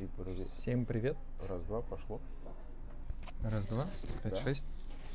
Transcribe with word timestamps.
И 0.00 0.06
подожди. 0.16 0.42
Всем 0.44 0.86
привет. 0.86 1.14
Раз, 1.46 1.62
два, 1.64 1.82
пошло. 1.82 2.20
Раз, 3.42 3.66
два, 3.66 3.86
пять, 4.22 4.32
Да. 4.32 4.40
шесть. 4.40 4.64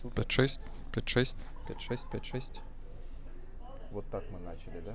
Супер. 0.01 0.15
Пять, 0.15 0.31
шесть, 0.31 0.61
пять, 0.93 1.09
шесть, 1.09 1.38
пять, 1.67 1.81
шесть, 1.81 2.09
пять, 2.11 2.25
шесть. 2.25 2.61
Вот 3.92 4.06
так 4.11 4.24
мы 4.32 4.37
начали, 4.42 4.79
да? 4.82 4.93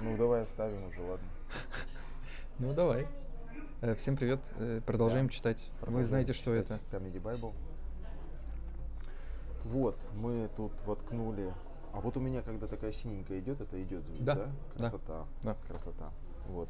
Ну, 0.00 0.16
давай 0.16 0.42
оставим 0.42 0.84
уже, 0.88 1.00
ладно. 1.02 1.28
Ну, 2.58 2.72
давай. 2.72 3.06
Э, 3.82 3.94
Всем 3.94 4.16
привет. 4.16 4.40
Э, 4.56 4.80
Продолжаем 4.86 5.26
Да. 5.26 5.32
читать. 5.32 5.68
Вы 5.72 5.78
Продолжаем 5.80 6.06
знаете, 6.06 6.32
что 6.32 6.56
читать 6.58 6.80
это? 6.90 6.96
Comedy 6.96 7.20
Bible. 7.20 7.52
Вот, 9.64 9.98
мы 10.14 10.48
тут 10.56 10.72
воткнули. 10.86 11.52
А 11.92 12.00
вот 12.00 12.16
у 12.16 12.20
меня, 12.20 12.40
когда 12.40 12.66
такая 12.66 12.90
синенькая 12.92 13.40
идет, 13.40 13.60
это 13.60 13.82
идет 13.82 14.02
звук, 14.06 14.20
да? 14.24 14.34
да, 14.34 14.50
Красота. 14.78 15.26
да. 15.42 15.56
Красота. 15.68 16.10
Вот. 16.46 16.68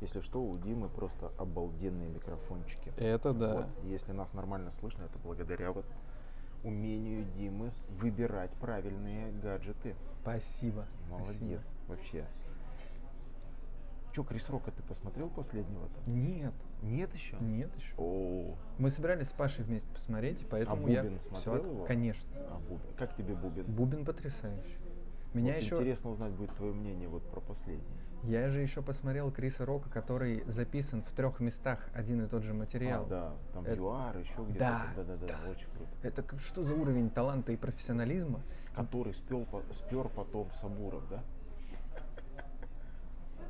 Если 0.00 0.20
что, 0.20 0.40
у 0.42 0.54
Димы 0.54 0.88
просто 0.88 1.32
обалденные 1.38 2.08
микрофончики. 2.08 2.92
Это 2.96 3.32
да. 3.32 3.54
Вот. 3.56 3.66
Если 3.84 4.12
нас 4.12 4.32
нормально 4.32 4.70
слышно, 4.70 5.02
это 5.02 5.18
благодаря 5.18 5.72
вот 5.72 5.84
умению 6.62 7.24
Димы 7.36 7.72
выбирать 7.98 8.50
правильные 8.60 9.32
гаджеты. 9.32 9.96
Спасибо. 10.22 10.86
Молодец, 11.10 11.62
вообще. 11.88 12.26
Че, 14.14 14.24
Крис 14.24 14.48
Рока 14.48 14.70
ты 14.70 14.82
посмотрел 14.82 15.28
последнего-то? 15.30 15.92
спасибо. 16.02 16.18
Нет, 16.18 16.54
Нет 16.82 17.14
еще? 17.14 17.36
нет 17.40 17.76
еще. 17.76 17.94
О, 17.98 18.54
Мы 18.78 18.90
собирались 18.90 19.28
с 19.28 19.32
Пашей 19.32 19.64
вместе 19.64 19.88
посмотреть, 19.92 20.42
и 20.42 20.44
поэтому 20.44 20.88
я 20.88 21.02
Бубен 21.02 21.18
все 21.18 21.28
смотрел 21.28 21.72
его? 21.72 21.84
Конечно. 21.84 22.30
а 22.36 22.58
Бубен. 22.58 22.94
Как 22.96 23.14
тебе 23.16 23.34
Бубен? 23.34 23.64
Бубен 23.64 24.04
потрясающий. 24.04 24.78
Меня 25.34 25.54
Вот 25.54 25.62
еще. 25.62 25.74
Интересно 25.76 26.10
узнать 26.10 26.32
будет 26.32 26.54
твое 26.56 26.72
мнение 26.72 27.08
вот 27.08 27.22
про 27.30 27.40
последний. 27.40 27.84
Я 28.24 28.50
же 28.50 28.60
еще 28.60 28.82
посмотрел 28.82 29.30
Криса 29.30 29.64
Рока, 29.64 29.88
который 29.88 30.42
записан 30.46 31.02
в 31.02 31.12
трех 31.12 31.40
местах 31.40 31.88
один 31.94 32.24
и 32.24 32.28
тот 32.28 32.42
же 32.42 32.52
материал. 32.52 33.04
А, 33.04 33.08
да, 33.08 33.32
там 33.54 33.64
Это- 33.64 33.76
ЮАР, 33.76 34.18
еще 34.18 34.42
где-то. 34.44 34.58
Да, 34.58 34.86
да, 34.96 35.04
да, 35.04 35.16
да, 35.16 35.26
да. 35.26 35.50
очень 35.50 35.68
круто. 35.70 35.90
Это 36.02 36.22
как- 36.22 36.40
что 36.40 36.62
за 36.62 36.74
уровень 36.74 37.10
таланта 37.10 37.52
и 37.52 37.56
профессионализма? 37.56 38.40
Который 38.74 39.14
спел, 39.14 39.44
по- 39.46 39.62
спер 39.72 40.08
потом 40.08 40.48
Сабуров, 40.60 41.02
да? 41.08 41.22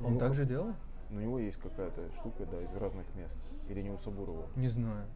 Он 0.05 0.15
Ну, 0.15 0.19
так 0.19 0.35
же 0.35 0.45
делал? 0.45 0.75
У 1.11 1.15
него 1.15 1.39
есть 1.39 1.59
какая-то 1.59 2.11
штука, 2.21 2.45
да, 2.47 2.61
из 2.63 2.73
разных 2.75 3.07
мест. 3.17 3.37
Или 3.69 3.83
не 3.83 3.91
у 3.91 3.99
Сабурова. 3.99 4.47
Не 4.57 4.69
знаю. 4.69 5.07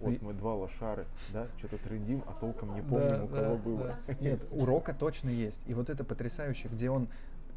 Вот 0.00 0.14
И- 0.14 0.18
мы 0.24 0.32
два 0.32 0.54
лошары, 0.54 1.06
да, 1.30 1.46
что-то 1.58 1.76
трендим, 1.76 2.24
а 2.26 2.32
толком 2.32 2.74
не 2.74 2.80
помним, 2.80 3.24
у 3.24 3.28
кого 3.28 3.56
было. 3.58 3.96
да. 4.06 4.14
Нет, 4.20 4.42
урока 4.50 4.94
точно 4.94 5.28
есть. 5.28 5.68
И 5.68 5.74
вот 5.74 5.90
это 5.90 6.04
потрясающе, 6.04 6.68
где 6.68 6.88
он 6.90 7.08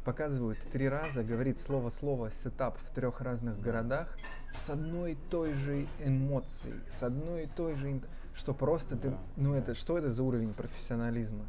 показывает 0.04 0.58
три 0.70 0.88
раза, 0.88 1.24
говорит 1.24 1.58
слово-слово 1.58 2.30
сетап 2.30 2.78
в 2.78 2.90
трех 2.94 3.20
разных 3.20 3.58
городах 3.60 4.16
с 4.52 4.68
одной 4.70 5.12
и 5.12 5.14
той 5.14 5.54
же 5.54 5.86
эмоцией, 5.98 6.80
с 6.88 7.02
одной 7.02 7.44
и 7.44 7.46
той 7.46 7.74
же... 7.74 8.00
Что 8.34 8.52
просто 8.52 8.96
ты... 8.96 9.16
Ну 9.36 9.54
это, 9.54 9.74
что 9.74 9.96
это 9.96 10.10
за 10.10 10.22
уровень 10.22 10.52
профессионализма? 10.52 11.46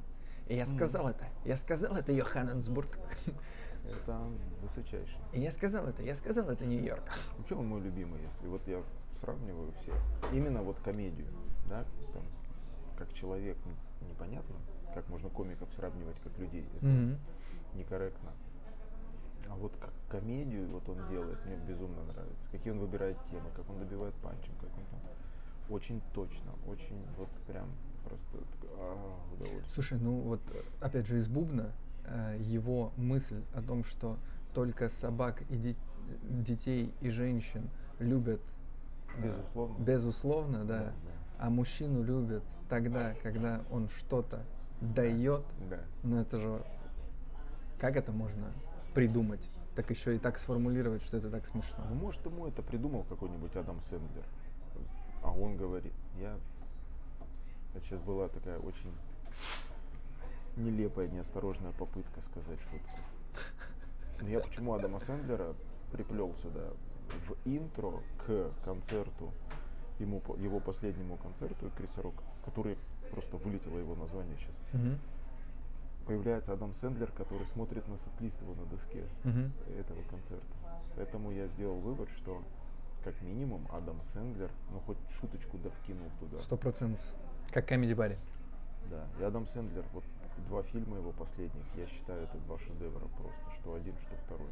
И 0.48 0.56
я 0.56 0.66
сказал 0.66 1.10
это, 1.10 1.26
я 1.44 1.58
сказал 1.58 1.96
это 1.96 2.12
Йоханнесбург. 2.12 2.98
Это 3.84 4.20
высочайший. 4.62 5.18
И 5.34 5.40
я 5.40 5.52
сказал 5.52 5.86
это, 5.88 6.02
я 6.02 6.16
сказал 6.16 6.50
это 6.50 6.66
Нью-Йорк. 6.66 7.04
Ну, 7.38 7.46
что 7.46 7.58
он 7.58 7.68
мой 7.68 7.82
любимый, 7.82 8.20
если 8.22 8.48
вот 8.48 8.68
я 8.68 8.82
сравниваю 9.20 9.72
всех. 9.74 9.96
Именно 10.32 10.62
вот 10.64 10.80
комедию, 10.80 11.28
да, 11.68 11.86
там, 12.14 12.24
как 12.98 13.14
человек 13.14 13.58
непонятно, 14.02 14.56
как 14.94 15.08
можно 15.10 15.30
комиков 15.30 15.70
сравнивать 15.76 16.18
как 16.24 16.38
людей, 16.40 16.68
это 16.78 16.86
Мгм. 16.86 17.18
некорректно. 17.76 18.32
А 19.50 19.56
вот 19.56 19.74
как 19.80 19.92
комедию 20.10 20.68
вот 20.70 20.88
он 20.90 21.08
делает, 21.10 21.38
мне 21.46 21.56
безумно 21.58 22.04
нравится. 22.04 22.46
Какие 22.52 22.74
он 22.74 22.80
выбирает 22.80 23.18
темы, 23.32 23.50
как 23.56 23.70
он 23.70 23.80
добивает 23.80 24.14
панчем, 24.16 24.54
как 24.60 24.70
он 24.78 24.84
там 24.92 25.00
очень 25.70 26.02
точно, 26.14 26.52
очень 26.68 27.04
вот 27.18 27.30
прям 27.48 27.68
просто 28.04 28.38
а, 28.78 29.18
удовольствие. 29.34 29.74
Слушай, 29.74 30.00
ну 30.00 30.20
вот 30.20 30.42
опять 30.80 31.08
же 31.08 31.18
из 31.18 31.28
Бубна 31.28 31.72
э, 32.06 32.38
его 32.40 32.92
мысль 32.98 33.42
о 33.54 33.62
том, 33.62 33.84
что 33.84 34.18
только 34.54 34.90
собак 34.90 35.42
и 35.50 35.58
де- 35.58 35.76
детей 36.22 36.94
и 37.02 37.10
женщин 37.10 37.70
любят 38.00 38.42
э, 39.18 39.24
Безусловно. 39.28 39.84
безусловно, 39.84 40.66
да, 40.66 40.94
а 41.40 41.50
мужчину 41.50 42.04
любят 42.04 42.44
тогда, 42.70 43.14
когда 43.24 43.62
он 43.72 43.90
что-то 43.90 44.44
дает. 44.82 45.44
Да. 45.70 45.80
Ну 46.04 46.20
это 46.20 46.38
же 46.38 46.64
как 47.80 47.98
это 47.98 48.12
можно 48.12 48.52
придумать? 48.96 49.52
Так 49.76 49.90
еще 49.92 50.16
и 50.16 50.20
так 50.20 50.40
сформулировать, 50.40 51.04
что 51.04 51.18
это 51.18 51.30
так 51.30 51.46
смешно. 51.46 51.86
Ну, 51.90 51.96
может, 51.96 52.26
ему 52.26 52.48
это 52.48 52.64
придумал 52.64 53.04
какой-нибудь 53.04 53.56
Адам 53.56 53.82
Сэндлер. 53.82 54.26
А 55.22 55.32
он 55.32 55.58
говорит, 55.58 55.94
я... 56.20 56.40
Это 57.74 57.86
сейчас 57.86 58.00
была 58.02 58.30
такая 58.30 58.58
очень 58.60 58.92
нелепая, 60.56 61.10
неосторожная 61.10 61.74
попытка 61.74 62.22
сказать 62.22 62.60
шутку. 62.62 63.00
Но 64.22 64.30
я 64.30 64.40
почему 64.40 64.74
Адама 64.74 65.00
Сэндлера 65.00 65.54
приплел 65.92 66.34
сюда? 66.36 66.70
В 67.28 67.36
интро 67.46 68.02
к 68.26 68.52
концерту, 68.64 69.32
ему, 70.00 70.22
его 70.38 70.62
последнему 70.62 71.18
концерту 71.18 71.70
Криса 71.78 72.02
Рока, 72.02 72.24
который 72.46 72.78
просто 73.12 73.36
вылетело 73.38 73.78
его 73.78 73.96
название 73.96 74.38
сейчас, 74.38 74.56
Мгм, 74.74 74.98
появляется 76.06 76.54
Адам 76.54 76.74
Сэндлер, 76.74 77.12
который 77.12 77.46
смотрит 77.48 77.88
на 77.88 77.98
сет-лист 77.98 78.42
его 78.42 78.54
на 78.56 78.66
доске 78.66 79.04
мгм. 79.24 79.52
этого 79.78 80.02
концерта. 80.04 80.46
Поэтому 80.96 81.32
я 81.32 81.48
сделал 81.48 81.80
вывод, 81.80 82.10
что 82.18 82.42
как 83.04 83.22
минимум 83.22 83.68
Адам 83.72 84.02
Сэндлер, 84.14 84.50
ну 84.72 84.80
хоть 84.80 84.98
шуточку 85.20 85.58
да 85.58 85.70
вкинул 85.70 86.10
туда. 86.20 86.40
Сто 86.40 86.58
процентов. 86.58 87.04
Как 87.52 87.72
Comedy 87.72 87.96
Барри. 87.96 88.18
Да. 88.90 89.06
И 89.20 89.24
Адам 89.24 89.48
Сэндлер, 89.48 89.84
вот 89.94 90.04
два 90.48 90.64
фильма 90.64 90.98
его 90.98 91.12
последних, 91.12 91.64
я 91.76 91.88
считаю, 91.88 92.24
это 92.24 92.38
два 92.40 92.58
шедевра 92.60 93.08
просто, 93.18 93.60
что 93.60 93.74
один, 93.74 93.94
что 94.00 94.16
второй. 94.26 94.50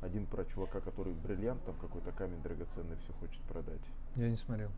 Один 0.00 0.26
про 0.26 0.44
чувака, 0.44 0.80
который 0.80 1.12
бриллиант, 1.12 1.62
там 1.64 1.74
какой-то 1.76 2.10
камень 2.12 2.40
драгоценный 2.42 2.96
все 2.96 3.12
хочет 3.14 3.42
продать. 3.42 3.82
Я 4.16 4.30
не 4.30 4.36
смотрел. 4.36 4.70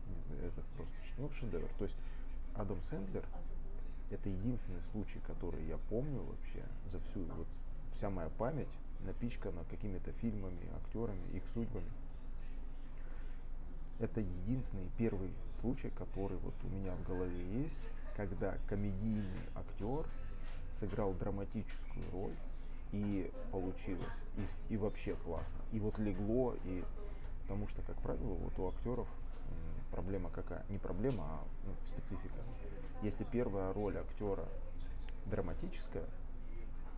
Это 0.43 0.61
просто 0.75 0.93
ну, 1.17 1.29
шедевр. 1.31 1.69
То 1.77 1.85
есть 1.85 1.95
Адам 2.55 2.81
Сэндлер 2.81 3.23
это 4.13 4.29
единственный 4.29 4.81
случай, 4.91 5.19
который 5.25 5.65
я 5.65 5.77
помню 5.89 6.21
вообще 6.21 6.63
за 6.91 6.99
всю, 7.01 7.23
вот 7.35 7.47
вся 7.93 8.09
моя 8.09 8.29
память 8.29 8.69
напичкана 9.01 9.63
какими-то 9.69 10.11
фильмами, 10.13 10.67
актерами, 10.75 11.23
их 11.33 11.43
судьбами. 11.53 11.89
Это 13.99 14.21
единственный 14.21 14.89
первый 14.97 15.31
случай, 15.59 15.89
который 15.91 16.37
вот 16.37 16.53
у 16.63 16.67
меня 16.67 16.93
в 16.95 17.07
голове 17.07 17.61
есть, 17.61 17.89
когда 18.15 18.57
комедийный 18.67 19.49
актер 19.55 20.05
сыграл 20.73 21.13
драматическую 21.13 22.11
роль 22.11 22.35
и 22.91 23.31
получилось, 23.51 24.03
и, 24.37 24.73
и 24.73 24.77
вообще 24.77 25.15
классно. 25.15 25.61
И 25.71 25.79
вот 25.79 25.97
легло, 25.99 26.55
и 26.65 26.83
потому 27.43 27.67
что, 27.67 27.81
как 27.83 27.95
правило, 27.97 28.33
вот 28.33 28.57
у 28.59 28.67
актеров 28.69 29.07
проблема 29.91 30.29
какая? 30.31 30.65
Не 30.69 30.79
проблема, 30.79 31.23
а 31.23 31.43
ну, 31.65 31.73
специфика. 31.85 32.35
Если 33.01 33.23
первая 33.25 33.73
роль 33.73 33.97
актера 33.97 34.45
драматическая, 35.25 36.05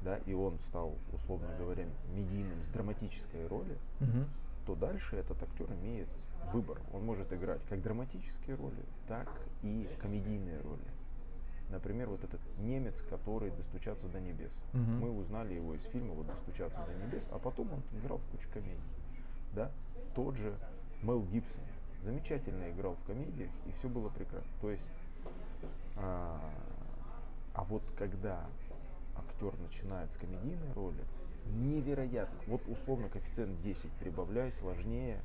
да, 0.02 0.18
и 0.18 0.34
он 0.34 0.60
стал, 0.60 0.96
условно 1.14 1.48
говоря, 1.58 1.86
медийным 2.14 2.62
с 2.64 2.68
драматической 2.70 3.48
роли, 3.48 3.78
Мгм. 4.00 4.28
то 4.66 4.76
дальше 4.76 5.16
этот 5.16 5.42
актер 5.42 5.72
имеет 5.74 6.08
выбор. 6.54 6.80
Он 6.94 7.04
может 7.06 7.32
играть 7.34 7.62
как 7.68 7.82
драматические 7.82 8.56
роли, 8.56 8.84
так 9.08 9.30
и 9.64 9.90
комедийные 10.00 10.60
роли. 10.62 10.86
Например, 11.70 12.10
вот 12.10 12.24
этот 12.24 12.40
немец, 12.60 13.02
который 13.10 13.50
«Достучаться 13.50 14.08
до 14.08 14.20
небес». 14.20 14.52
Мгм. 14.74 15.00
Мы 15.00 15.10
узнали 15.12 15.56
его 15.56 15.74
из 15.74 15.82
фильма 15.86 16.14
вот 16.14 16.28
«Достучаться 16.28 16.80
до 16.86 16.94
небес», 16.94 17.24
а 17.32 17.40
потом 17.40 17.74
он 17.74 17.82
играл 18.00 18.20
в 18.20 18.26
кучу 18.26 18.48
комедий. 18.54 18.80
Да? 19.54 19.72
Тот 20.14 20.36
же 20.36 20.56
Мел 21.02 21.24
Гибсон 21.24 21.64
замечательно 22.04 22.70
играл 22.70 22.96
в 22.96 23.04
комедиях, 23.08 23.50
и 23.66 23.72
все 23.72 23.90
было 23.90 24.10
прекрасно. 24.10 24.52
То 24.62 24.70
есть, 24.70 24.84
а, 25.96 26.40
а 27.54 27.64
вот 27.64 27.84
когда 27.98 28.46
актер 29.16 29.58
начинает 29.60 30.14
с 30.14 30.18
комедийной 30.18 30.74
роли, 30.74 31.04
невероятно. 31.46 32.38
Вот 32.48 32.62
условно 32.68 33.10
коэффициент 33.10 33.62
10 33.62 33.92
прибавляй, 33.94 34.52
сложнее 34.52 35.22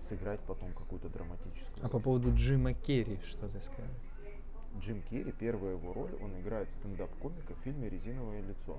сыграть 0.00 0.40
потом 0.40 0.72
какую-то 0.72 1.08
драматическую 1.08 1.78
А 1.78 1.82
роль. 1.82 1.90
по 1.90 1.98
поводу 2.00 2.34
Джима 2.34 2.72
Керри, 2.72 3.18
что 3.26 3.48
ты 3.48 3.60
скажешь? 3.60 3.90
Джим 4.78 5.02
Керри, 5.02 5.32
первая 5.32 5.74
его 5.74 5.92
роль, 5.92 6.14
он 6.22 6.38
играет 6.40 6.70
стендап-комика 6.70 7.54
в 7.54 7.58
фильме 7.58 7.88
«Резиновое 7.88 8.40
лицо». 8.40 8.78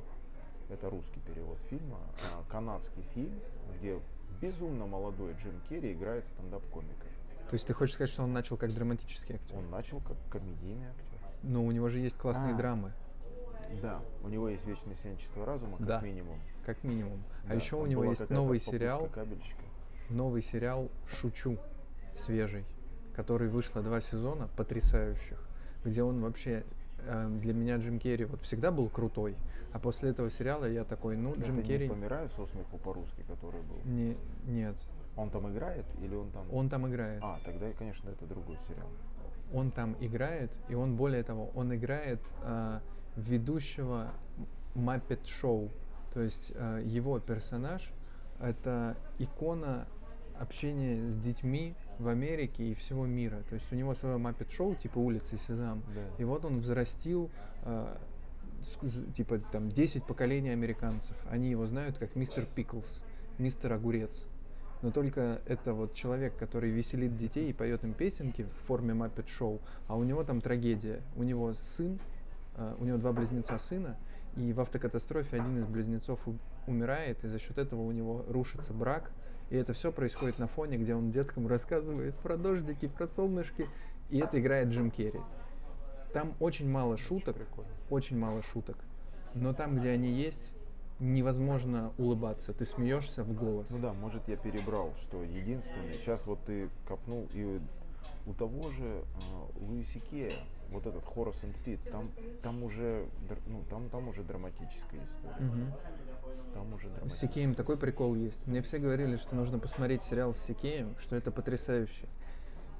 Это 0.69 0.89
русский 0.89 1.19
перевод 1.19 1.57
фильма, 1.69 1.99
а, 2.31 2.43
канадский 2.49 3.03
фильм, 3.13 3.39
где 3.75 3.99
безумно 4.39 4.87
молодой 4.87 5.33
Джим 5.33 5.61
Керри 5.69 5.91
играет 5.91 6.25
стендап-комика. 6.27 7.05
То 7.51 7.55
есть 7.55 7.67
ты 7.67 7.73
хочешь 7.73 7.95
сказать, 7.95 8.09
что 8.09 8.23
он 8.23 8.31
начал 8.31 8.55
как 8.55 8.73
драматический 8.73 9.35
актер? 9.35 9.57
Он 9.57 9.69
начал 9.69 9.99
как 9.99 10.15
комедийный 10.29 10.87
актер. 10.87 11.03
Но 11.43 11.65
у 11.65 11.71
него 11.71 11.89
же 11.89 11.99
есть 11.99 12.15
классные 12.17 12.53
А. 12.53 12.57
драмы, 12.57 12.93
Да, 13.81 14.01
у 14.23 14.29
него 14.29 14.47
есть 14.49 14.65
вечное 14.65 14.95
сиянчество 14.95 15.45
разума, 15.45 15.77
как 15.77 15.85
Да. 15.87 16.01
минимум. 16.01 16.39
как 16.65 16.81
минимум. 16.83 17.21
А 17.45 17.49
Да, 17.49 17.53
еще 17.55 17.75
у 17.75 17.85
него 17.85 18.05
есть 18.05 18.29
новый 18.29 18.59
сериал. 18.61 19.09
новый 20.09 20.41
сериал 20.41 20.89
«Шучу», 21.19 21.57
свежий, 22.15 22.63
который 23.15 23.49
вышло 23.49 23.81
два 23.81 23.99
сезона 23.99 24.47
потрясающих, 24.55 25.41
где 25.83 26.03
он 26.03 26.21
вообще 26.21 26.63
э, 26.99 27.27
для 27.41 27.53
меня 27.53 27.77
Джим 27.77 27.99
Керри 27.99 28.23
вот 28.25 28.41
всегда 28.43 28.71
был 28.71 28.87
крутой, 28.89 29.35
а 29.73 29.79
после 29.79 30.11
этого 30.11 30.29
сериала 30.29 30.65
я 30.69 30.83
такой, 30.85 31.17
ну 31.17 31.33
Джим 31.35 31.59
Это 31.59 31.67
Керри 31.67 31.87
не 31.87 31.93
«Помираю 31.93 32.29
со 32.29 32.45
смеху» 32.45 32.77
по-русски, 32.77 33.23
который 33.27 33.61
был? 33.61 33.77
не 33.85 34.15
нет, 34.45 34.75
Он 35.15 35.29
там 35.29 35.51
играет 35.51 35.85
или 36.01 36.15
он 36.15 36.31
там... 36.31 36.45
он 36.51 36.69
там 36.69 36.87
играет. 36.87 37.21
А, 37.23 37.39
тогда, 37.43 37.71
конечно, 37.73 38.09
это 38.09 38.25
другой 38.25 38.57
сериал. 38.67 38.87
он 39.53 39.71
там 39.71 39.95
играет, 39.99 40.57
и 40.69 40.75
он 40.75 40.95
более 40.95 41.23
того, 41.23 41.51
он 41.55 41.75
играет 41.75 42.21
э, 42.43 42.79
ведущего 43.15 44.11
Muppet 44.75 45.23
Show. 45.23 45.69
То 46.13 46.21
есть 46.21 46.51
э, 46.55 46.81
его 46.85 47.19
персонаж 47.19 47.91
это 48.39 48.97
икона 49.19 49.87
общения 50.39 51.07
с 51.07 51.15
детьми 51.17 51.75
в 51.99 52.07
Америке 52.07 52.63
и 52.63 52.73
всего 52.73 53.05
мира. 53.05 53.43
То 53.49 53.55
есть 53.55 53.71
у 53.71 53.75
него 53.75 53.93
свое 53.93 54.17
Muppet 54.17 54.49
Show, 54.49 54.75
типа 54.75 54.97
улицы 54.97 55.37
Сезам. 55.37 55.83
Да. 55.93 56.01
И 56.17 56.23
вот 56.23 56.45
он 56.45 56.59
взрастил 56.59 57.29
э, 57.63 57.95
типа 59.15 59.39
там 59.51 59.69
10 59.69 60.03
поколений 60.03 60.49
американцев. 60.49 61.15
Они 61.29 61.49
его 61.49 61.67
знают 61.67 61.97
как 61.97 62.15
мистер 62.15 62.45
Пиклс, 62.45 63.03
мистер 63.37 63.73
Огурец. 63.73 64.25
Но 64.81 64.91
только 64.91 65.41
это 65.45 65.73
вот 65.73 65.93
человек, 65.93 66.35
который 66.37 66.71
веселит 66.71 67.15
детей 67.15 67.49
и 67.49 67.53
поет 67.53 67.83
им 67.83 67.93
песенки 67.93 68.43
в 68.43 68.67
форме 68.67 68.93
Muppet 68.93 69.27
Show, 69.27 69.59
а 69.87 69.95
у 69.95 70.03
него 70.03 70.23
там 70.23 70.41
трагедия. 70.41 71.01
У 71.15 71.23
него 71.23 71.53
сын, 71.53 71.99
э, 72.55 72.75
у 72.79 72.85
него 72.85 72.97
два 72.97 73.13
близнеца 73.13 73.57
сына, 73.59 73.97
и 74.35 74.53
в 74.53 74.59
автокатастрофе 74.59 75.37
один 75.37 75.59
из 75.59 75.65
близнецов 75.65 76.19
умирает, 76.65 77.23
и 77.23 77.27
за 77.27 77.37
счет 77.37 77.57
этого 77.57 77.81
у 77.81 77.91
него 77.91 78.25
рушится 78.27 78.73
брак. 78.73 79.11
И 79.49 79.55
это 79.55 79.73
все 79.73 79.91
происходит 79.91 80.39
на 80.39 80.47
фоне, 80.47 80.77
где 80.77 80.95
он 80.95 81.11
деткам 81.11 81.45
рассказывает 81.47 82.15
про 82.15 82.37
дождики, 82.37 82.87
про 82.87 83.05
солнышки, 83.05 83.67
и 84.09 84.19
это 84.19 84.39
играет 84.39 84.69
Джим 84.69 84.89
Керри. 84.89 85.19
Там 86.13 86.33
очень 86.39 86.69
мало 86.69 86.97
шуток, 86.97 87.35
прикольно. 87.35 87.71
очень 87.89 88.17
мало 88.17 88.41
шуток. 88.41 88.77
Но 89.33 89.53
там, 89.53 89.77
где 89.77 89.89
они 89.91 90.09
есть, 90.09 90.51
невозможно 91.01 91.93
улыбаться. 91.97 92.53
Ты 92.53 92.63
смеешься 92.65 93.23
в 93.23 93.33
голос. 93.33 93.69
Ну 93.71 93.79
да, 93.79 93.93
может 93.93 94.27
я 94.27 94.37
перебрал, 94.37 94.93
что 95.01 95.21
единственный. 95.23 95.97
Сейчас 95.97 96.25
вот 96.25 96.39
ты 96.45 96.69
копнул 96.87 97.27
и 97.33 97.59
у 98.27 98.33
того 98.33 98.69
же 98.69 98.85
э, 98.85 99.03
Луиси 99.61 99.99
Кея, 100.11 100.33
вот 100.69 100.85
этот 100.85 101.03
Хорас 101.03 101.43
and 101.43 101.55
Пит, 101.63 101.79
там, 101.91 102.11
там 102.43 102.63
уже, 102.63 103.07
ну, 103.47 103.63
там, 103.69 103.89
там 103.89 104.07
уже 104.07 104.23
драматическая 104.23 105.01
история. 105.03 105.35
Мгм. 105.39 105.73
Там 106.53 106.73
уже 106.73 106.87
С 106.87 106.91
драматическая. 106.91 107.29
Сикеем 107.29 107.55
такой 107.55 107.77
прикол 107.77 108.15
есть. 108.15 108.45
Мне 108.45 108.61
все 108.61 108.77
говорили, 108.77 109.17
что 109.17 109.35
нужно 109.35 109.57
посмотреть 109.57 110.03
сериал 110.03 110.33
с 110.33 110.37
Сикеем, 110.37 110.95
что 110.99 111.15
это 111.15 111.31
потрясающе. 111.31 112.07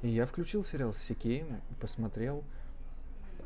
И 0.02 0.10
я 0.10 0.26
включил 0.26 0.64
сериал 0.64 0.94
с 0.94 0.98
Сикеем, 0.98 1.62
посмотрел. 1.80 2.44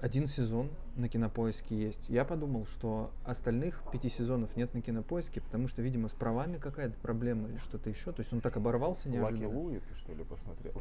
Один 0.06 0.28
сезон 0.28 0.69
на 0.96 1.10
кинопоиске 1.10 1.75
есть. 1.75 2.10
Я 2.10 2.25
подумал, 2.25 2.68
что 2.68 3.10
остальных 3.24 3.81
пяти 3.92 4.07
сезонов 4.07 4.56
нет 4.56 4.72
на 4.75 4.81
кинопоиске, 4.84 5.42
потому 5.42 5.68
что, 5.68 5.81
видимо, 5.81 6.10
с 6.10 6.13
правами 6.13 6.60
какая-то 6.60 6.94
проблема 7.00 7.50
или 7.50 7.57
что-то 7.57 7.90
еще. 7.90 8.12
То 8.12 8.19
есть 8.22 8.31
он 8.31 8.40
так 8.40 8.56
оборвался 8.56 9.10
Лаки 9.10 9.18
неожиданно. 9.18 9.60
Луи 9.60 9.80
ты 9.80 9.96
что 9.96 10.13
ли 10.13 10.24
посмотрел? 10.24 10.74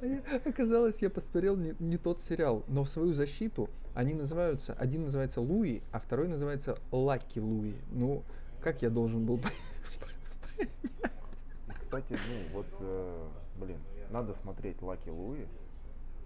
А 0.00 0.48
Оказалось, 0.48 1.02
я 1.02 1.10
посмотрел 1.10 1.56
не, 1.56 1.96
тот 1.96 2.20
сериал, 2.20 2.64
но 2.68 2.84
в 2.84 2.88
свою 2.88 3.14
защиту 3.14 3.68
они 3.92 4.14
называются, 4.14 4.72
один 4.74 5.02
называется 5.02 5.40
Луи, 5.40 5.82
а 5.90 5.98
второй 5.98 6.28
называется 6.28 6.78
Лаки 6.92 7.40
Луи. 7.40 7.74
Ну, 7.90 8.22
как 8.60 8.82
я 8.82 8.90
должен 8.90 9.26
был 9.26 9.40
И, 10.60 10.68
Кстати, 11.80 12.12
ну 12.12 12.52
вот, 12.52 12.66
э, 12.78 13.28
блин, 13.58 13.78
надо 14.10 14.34
смотреть 14.34 14.80
Lucky 14.82 15.10
Louie, 15.10 15.46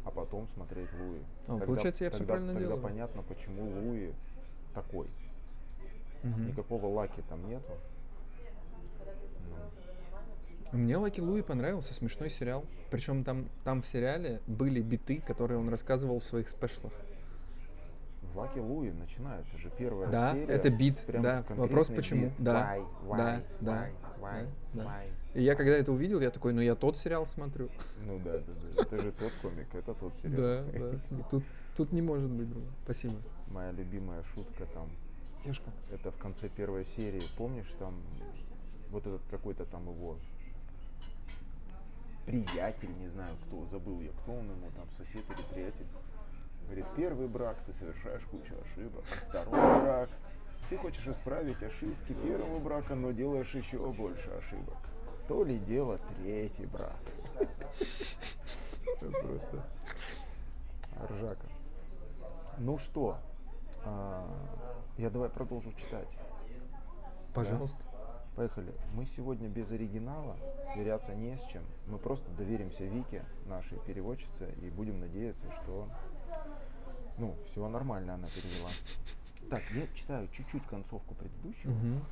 а 0.05 0.11
потом 0.11 0.49
смотреть 0.49 0.89
Louie. 0.93 1.21
О, 1.49 1.59
получается, 1.59 2.05
я 2.05 2.11
тогда- 2.11 2.27
правильно 2.27 2.53
тогда 2.53 2.67
делаю. 2.67 2.83
понятно, 2.83 3.23
почему 3.23 3.65
Луи 3.65 4.13
такой. 4.75 5.09
Мгм. 6.23 6.49
Никакого 6.49 6.87
Lucky 6.87 7.23
там 7.29 7.49
нету. 7.49 7.73
Ну, 10.73 10.79
Мне 10.79 10.97
Lucky 10.97 11.21
Louie 11.21 11.43
понравился, 11.43 11.95
смешной 11.95 12.31
сериал. 12.31 12.65
Причем 12.91 13.23
там, 13.25 13.49
там 13.63 13.83
в 13.83 13.87
сериале 13.87 14.41
были 14.47 14.81
биты, 14.81 15.21
которые 15.21 15.59
он 15.59 15.69
рассказывал 15.69 16.21
в 16.21 16.25
своих 16.25 16.49
special 16.49 16.77
ах. 16.77 16.93
В 18.35 18.39
Lucky 18.39 18.59
Louie 18.59 18.91
начинается 18.91 19.57
же 19.59 19.71
первая 19.79 20.09
Да, 20.11 20.33
серия. 20.33 20.47
это 20.47 20.69
бит, 20.69 21.05
да. 21.07 21.45
Вопрос 21.51 21.87
почему? 21.89 22.25
бит. 22.27 22.33
Да, 22.39 22.77
Why, 22.77 22.87
why, 23.07 23.17
да, 23.17 23.43
да, 23.61 23.73
why, 23.87 23.93
why, 24.21 24.49
да, 24.73 24.83
да. 24.83 24.83
why. 24.85 25.11
И 25.35 25.43
я 25.45 25.55
когда 25.55 25.71
это 25.71 25.93
увидел, 25.93 26.21
я 26.21 26.31
такой, 26.31 26.53
ну 26.53 26.61
я 26.61 26.75
тот 26.75 26.97
сериал 26.97 27.27
смотрю. 27.27 27.69
Ну 28.03 28.19
да, 28.25 28.33
да, 28.39 28.53
да. 28.75 28.83
Это 28.83 29.03
же 29.03 29.13
тот 29.13 29.33
комик, 29.41 29.73
это 29.73 29.95
тот 29.95 30.13
сериал. 30.17 30.37
Да, 30.37 30.65
да. 30.73 31.17
И 31.17 31.23
Тут, 31.31 31.45
тут 31.77 31.93
не 31.93 32.03
может 32.03 32.29
быть 32.29 32.51
другого. 32.51 32.73
Спасибо. 32.83 33.15
Моя 33.53 33.71
любимая 33.71 34.25
шутка 34.35 34.67
там. 34.75 34.91
Кешка. 35.45 35.71
Это 35.93 36.11
в 36.11 36.17
конце 36.17 36.49
первой 36.49 36.85
серии. 36.85 37.23
Помнишь 37.39 37.73
там 37.79 37.95
вот 38.91 39.07
этот 39.07 39.23
какой-то 39.31 39.65
там 39.65 39.89
его 39.89 40.17
приятель, 42.27 42.91
не 42.99 43.09
знаю 43.11 43.37
кто, 43.47 43.65
забыл 43.71 44.01
я, 44.01 44.11
кто 44.11 44.33
он 44.33 44.47
ему 44.51 44.71
там, 44.75 44.87
сосед 44.97 45.23
или 45.29 45.55
приятель. 45.55 45.87
Говорит, 46.67 46.87
первый 46.97 47.29
брак 47.29 47.57
ты 47.67 47.73
совершаешь 47.75 48.23
кучу 48.31 48.55
ошибок, 48.63 49.05
второй 49.29 49.83
брак 49.83 50.11
ты 50.69 50.77
хочешь 50.79 51.07
исправить 51.07 51.63
ошибки 51.63 52.13
первого 52.13 52.59
брака, 52.59 52.95
но 52.95 53.13
делаешь 53.13 53.55
еще 53.55 53.79
больше 53.93 54.31
ошибок. 54.31 54.77
То 55.29 55.45
ли 55.45 55.59
дело 55.59 55.99
третий 56.19 56.67
брак. 56.67 56.97
Просто 59.01 59.65
ржака. 61.11 61.47
Ну 62.59 62.79
что, 62.79 63.19
а, 63.85 64.27
я 64.97 65.11
давай 65.11 65.29
продолжу 65.29 65.73
читать. 65.73 66.09
Пожалуйста. 67.35 67.79
Поехали. 68.37 68.75
Мы 68.95 69.05
сегодня 69.05 69.49
без 69.49 69.71
оригинала, 69.71 70.37
сверяться 70.73 71.15
не 71.15 71.37
с 71.37 71.43
чем. 71.45 71.63
Мы 71.87 71.99
просто 71.99 72.29
доверимся 72.33 72.85
Вике, 72.85 73.25
нашей 73.47 73.79
переводчице, 73.79 74.53
и 74.61 74.71
будем 74.71 74.99
надеяться, 74.99 75.45
что 75.63 75.89
ну, 77.19 77.37
все 77.47 77.69
нормально 77.69 78.15
она 78.15 78.29
перевела. 78.29 78.71
Так, 79.51 79.63
я 79.75 79.87
читаю 79.95 80.29
чуть-чуть 80.29 80.67
концовку 80.67 81.15
предыдущего. 81.15 81.71
Мгм. 81.73 82.05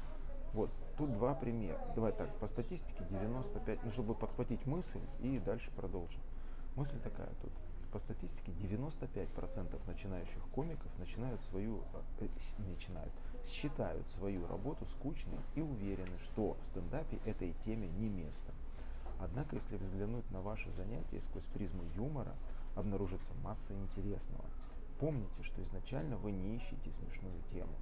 Вот, 0.53 0.71
тут 0.99 1.13
два 1.15 1.35
примера. 1.35 1.81
Давай 1.95 2.13
так, 2.13 2.33
по 2.39 2.47
статистике 2.47 3.05
95, 3.11 3.85
ну, 3.85 3.91
чтобы 3.91 4.15
подхватить 4.15 4.67
мысль 4.67 5.01
и 5.21 5.39
дальше 5.39 5.71
продолжим. 5.73 6.21
Мысль 6.77 6.99
такая 7.01 7.31
тут. 7.41 7.53
По 7.91 7.99
статистике 7.99 8.53
95% 8.53 9.79
начинающих 9.87 10.43
комиков 10.55 10.91
начинают 10.99 11.43
свою, 11.43 11.83
э, 12.21 12.29
с- 12.39 12.57
начинают, 12.59 13.13
считают 13.47 14.09
свою 14.11 14.47
работу 14.47 14.87
скучной 14.87 15.39
и 15.55 15.61
уверены, 15.61 16.17
что 16.25 16.55
в 16.63 16.65
стендапе 16.67 17.19
этой 17.27 17.55
теме 17.65 17.89
не 17.89 18.09
место. 18.09 18.53
Однако, 19.21 19.57
если 19.57 19.77
взглянуть 19.77 20.31
на 20.31 20.41
ваши 20.41 20.71
занятия 20.73 21.21
сквозь 21.21 21.45
призму 21.45 21.83
юмора, 21.97 22.35
обнаружится 22.75 23.33
масса 23.43 23.75
интересного. 23.75 24.45
Помните, 24.99 25.43
что 25.43 25.63
изначально 25.63 26.17
вы 26.17 26.33
не 26.33 26.57
ищете 26.57 26.91
смешную 26.93 27.43
тему. 27.51 27.75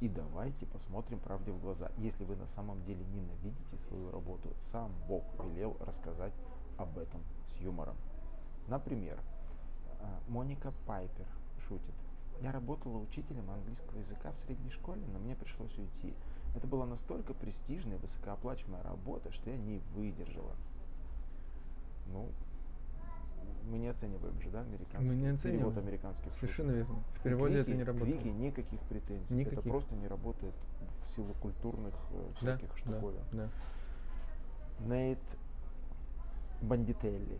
И 0.00 0.08
давайте 0.08 0.66
посмотрим 0.66 1.20
правде 1.20 1.52
в 1.52 1.60
глаза. 1.60 1.92
Если 1.98 2.24
вы 2.24 2.34
на 2.34 2.46
самом 2.48 2.82
деле 2.84 3.04
ненавидите 3.04 3.76
свою 3.86 4.10
работу, 4.10 4.48
сам 4.62 4.90
Бог 5.06 5.22
велел 5.44 5.76
рассказать 5.80 6.32
об 6.76 6.98
этом 6.98 7.22
с 7.46 7.60
юмором. 7.60 7.96
Например, 8.66 9.20
а, 10.00 10.20
Моника 10.28 10.72
Пайпер 10.86 11.28
шутит. 11.68 11.94
Я 12.40 12.50
работала 12.50 12.98
учителем 12.98 13.48
английского 13.50 13.98
языка 13.98 14.32
в 14.32 14.38
средней 14.38 14.70
школе, 14.70 15.02
но 15.12 15.20
мне 15.20 15.36
пришлось 15.36 15.78
уйти. 15.78 16.14
Это 16.56 16.66
была 16.66 16.86
настолько 16.86 17.34
престижная 17.34 17.98
высокооплачиваемая 17.98 18.82
работа, 18.82 19.30
что 19.30 19.50
я 19.50 19.56
не 19.56 19.78
выдержала. 19.94 20.56
Ну, 22.06 22.30
мы 23.66 23.78
не 23.78 23.88
оцениваем 23.88 24.40
же, 24.40 24.50
да, 24.50 24.60
американский 24.60 25.08
Мы 25.10 25.14
не 25.16 25.22
перевод 25.22 25.38
оцениваем. 25.38 25.78
американских 25.78 26.24
шуток. 26.26 26.38
Совершенно 26.40 26.70
верно. 26.72 26.94
В 27.14 27.22
переводе 27.22 27.58
это 27.60 27.70
Вике- 27.70 27.76
не 27.76 27.84
работает. 27.84 28.16
Вике 28.16 28.30
никаких 28.32 28.80
претензий. 28.80 29.24
Это 29.24 29.34
Никаких. 29.34 29.62
просто 29.70 29.94
не 29.96 30.08
работает 30.08 30.54
в 31.06 31.10
силу 31.16 31.34
культурных 31.40 31.94
э, 32.12 32.28
Да, 32.42 32.56
всяких 32.56 32.68
да, 32.70 32.76
штуковин. 32.76 33.20
да. 33.32 33.48
Нейт 34.80 35.18
Бандителли 36.60 37.38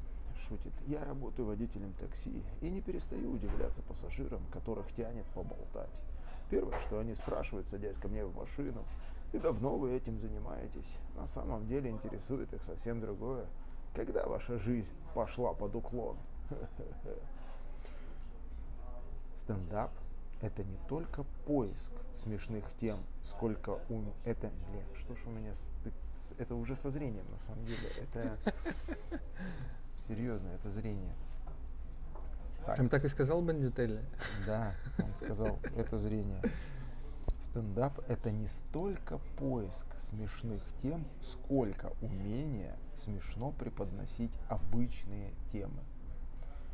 шутит. 0.49 0.73
Я 0.87 1.05
работаю 1.05 1.47
водителем 1.47 1.93
такси 1.95 2.43
и 2.61 2.69
не 2.69 2.81
перестаю 2.81 3.33
удивляться 3.33 3.81
пассажирам, 3.83 4.41
которых 4.53 4.91
тянет 4.95 5.25
поболтать. 5.27 5.91
Первое, 6.51 6.79
что 6.81 6.99
они 6.99 7.15
спрашивают, 7.15 7.69
садясь 7.69 7.97
ко 7.97 8.09
мне 8.09 8.25
в 8.25 8.37
машину, 8.37 8.85
и 9.33 9.39
давно 9.39 9.77
вы 9.79 9.93
этим 9.93 10.19
занимаетесь? 10.19 10.99
На 11.17 11.27
самом 11.27 11.67
деле 11.67 11.91
интересует 11.91 12.53
их 12.53 12.63
совсем 12.65 13.01
другое. 13.01 13.47
Когда 13.95 14.25
ваша 14.27 14.59
жизнь 14.59 14.93
пошла 15.15 15.53
под 15.53 15.75
уклон? 15.75 16.17
Стендап– 19.37 19.91
это 20.41 20.65
не 20.65 20.79
только 20.89 21.25
поиск 21.47 21.93
смешных 22.15 22.65
тем, 22.81 22.99
сколько 23.23 23.81
ум... 23.89 24.13
Это, 24.25 24.51
бля, 24.71 24.83
что 25.01 25.15
ж 25.15 25.19
у 25.27 25.31
меня 25.31 25.53
это 26.39 26.55
уже 26.55 26.77
со 26.77 26.91
зрением, 26.91 27.25
на 27.31 27.41
самом 27.41 27.65
деле. 27.67 27.89
Это 28.01 28.37
серьезно, 30.09 30.49
это 30.49 30.71
зрение. 30.71 31.15
Так, 32.65 32.77
Прям 32.77 32.89
так 32.89 33.05
и 33.05 33.09
сказал 33.09 33.43
Бандителли? 33.43 34.05
Да, 34.47 34.73
он 34.99 35.15
сказал, 35.23 35.59
это 35.77 35.99
зрение. 35.99 36.41
Стендап— 37.43 37.99
это 38.09 38.31
не 38.31 38.49
столько 38.49 39.19
поиск 39.37 39.87
смешных 39.99 40.63
тем, 40.81 41.05
сколько 41.21 41.93
умение 42.01 42.77
смешно 42.97 43.53
преподносить 43.53 44.33
обычные 44.49 45.33
темы. 45.53 45.81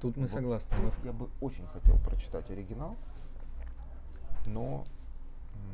Тут 0.00 0.16
мы 0.16 0.22
вот 0.22 0.30
согласны. 0.30 0.76
Тут 0.76 0.94
я 1.04 1.12
бы 1.12 1.28
очень 1.40 1.66
хотел 1.68 1.98
прочитать 1.98 2.50
оригинал, 2.50 2.96
но... 4.46 4.84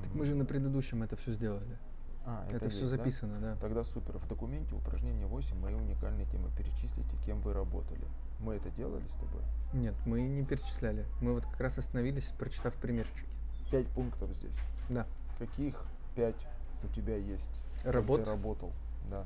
Так 0.03 0.15
мы 0.15 0.25
же 0.25 0.35
на 0.35 0.45
предыдущем 0.45 1.03
это 1.03 1.17
все 1.17 1.33
сделали. 1.33 1.79
А, 2.27 2.45
это, 2.47 2.57
это 2.57 2.71
все 2.71 2.87
записано, 2.87 3.35
да? 3.35 3.55
да? 3.55 3.57
Тогда 3.61 3.85
супер. 3.85 4.19
В 4.19 4.27
документе 4.27 4.75
упражнение 4.75 5.27
8 5.27 5.59
мои 5.59 5.75
уникальные 5.75 6.27
темы 6.27 6.49
перечислите, 6.57 7.17
кем 7.27 7.41
вы 7.43 7.53
работали. 7.53 8.05
Мы 8.41 8.55
это 8.55 8.71
делали 8.71 9.07
с 9.09 9.15
тобой? 9.15 9.43
Нет, 9.75 9.95
мы 10.07 10.23
не 10.23 10.45
перечисляли. 10.45 11.05
Мы 11.21 11.35
вот 11.35 11.45
как 11.45 11.61
раз 11.61 11.79
остановились, 11.79 12.33
прочитав 12.39 12.75
примерчики. 12.75 13.29
Пять 13.71 13.89
пунктов 13.89 14.31
здесь. 14.35 14.55
Да. 14.89 15.07
Каких 15.39 15.85
пять 16.15 16.47
у 16.83 16.89
тебя 16.89 17.17
есть? 17.17 17.51
Работ? 17.85 18.25
Ты 18.25 18.31
работал, 18.31 18.73
да. 19.11 19.25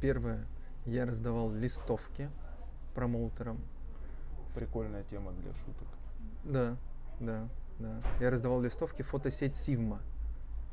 Первое. 0.00 0.46
Я 0.86 1.04
раздавал 1.04 1.52
листовки 1.52 2.30
промоутерам. 2.94 3.60
Прикольная 4.54 5.02
тема 5.04 5.32
для 5.32 5.52
шуток. 5.54 5.88
Да, 6.44 6.76
да, 7.20 7.48
да. 7.78 8.00
Я 8.20 8.30
раздавал 8.30 8.60
листовки 8.60 9.02
фотосеть 9.02 9.56
Сивма. 9.56 10.00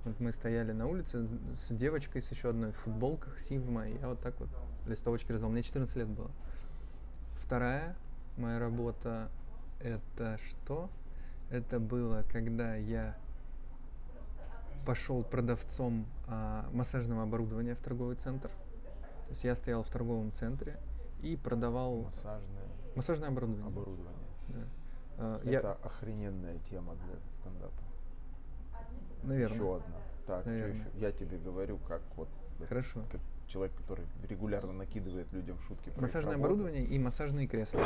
Вот 0.06 0.20
мы 0.20 0.32
стояли 0.32 0.72
на 0.72 0.86
улице 0.86 1.28
с 1.56 1.74
девочкой, 1.74 2.22
с 2.22 2.30
еще 2.30 2.50
одной 2.50 2.72
в 2.72 2.78
футболках 2.78 3.40
Сивма, 3.40 3.88
и 3.88 3.98
я 4.00 4.08
вот 4.10 4.20
так 4.22 4.40
вот 4.40 4.50
листовочки 4.86 5.32
раздал. 5.32 5.50
Мне 5.50 5.64
14 5.64 5.96
лет 5.96 6.08
было. 6.08 6.30
Вторая 7.42 7.96
моя 8.38 8.60
работа 8.60 9.30
это 9.80 10.38
что? 10.50 10.90
Это 11.50 11.80
было, 11.80 12.24
когда 12.32 12.76
я 12.76 13.18
пошел 14.86 15.24
продавцом 15.24 16.06
а, 16.28 16.70
массажного 16.72 17.24
оборудования 17.24 17.76
в 17.76 17.80
торговый 17.80 18.16
центр. 18.16 18.50
То 19.26 19.32
есть 19.32 19.44
я 19.44 19.56
стоял 19.56 19.84
в 19.84 19.90
торговом 19.90 20.32
центре 20.32 20.80
и 21.22 21.36
продавал 21.36 22.04
массажное, 22.04 22.68
массажное 22.96 23.30
оборудование. 23.30 23.68
оборудование. 23.68 24.28
Да. 24.50 24.68
А, 25.18 25.40
Это 25.44 25.50
я... 25.50 25.78
охрененная 25.84 26.60
тема 26.70 26.96
для 26.96 27.16
стендапа. 27.32 27.84
Наверное. 29.24 29.56
Еще 29.56 29.76
одна. 29.78 29.96
Так, 30.28 30.46
Наверное. 30.46 30.76
еще? 30.76 30.88
Я 30.96 31.12
тебе 31.12 31.38
говорю, 31.38 31.78
как 31.80 32.02
вот 32.16 32.30
Хорошо. 32.68 33.04
Как 33.12 33.22
человек, 33.48 33.76
который 33.76 34.06
регулярно 34.28 34.74
накидывает 34.74 35.32
людям 35.34 35.60
шутки. 35.60 35.92
Массажное 35.98 36.36
оборудование 36.36 36.84
и 36.84 36.98
массажные 37.00 37.48
кресла. 37.48 37.82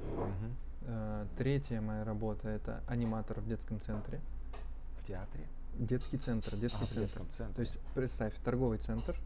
Угу. 0.00 1.28
Третья 1.38 1.80
моя 1.80 2.04
работа 2.04 2.48
это 2.48 2.82
аниматор 2.86 3.40
в 3.40 3.48
детском 3.48 3.80
центре. 3.80 4.20
В 5.00 5.06
театре? 5.06 5.46
Детский 5.74 6.18
центр, 6.18 6.56
детский 6.56 6.84
а, 6.84 6.86
центр. 6.86 7.22
В 7.22 7.36
центре. 7.36 7.54
То 7.54 7.60
есть 7.60 7.78
представь, 7.94 8.34
торговый 8.44 8.78
центр, 8.78 9.18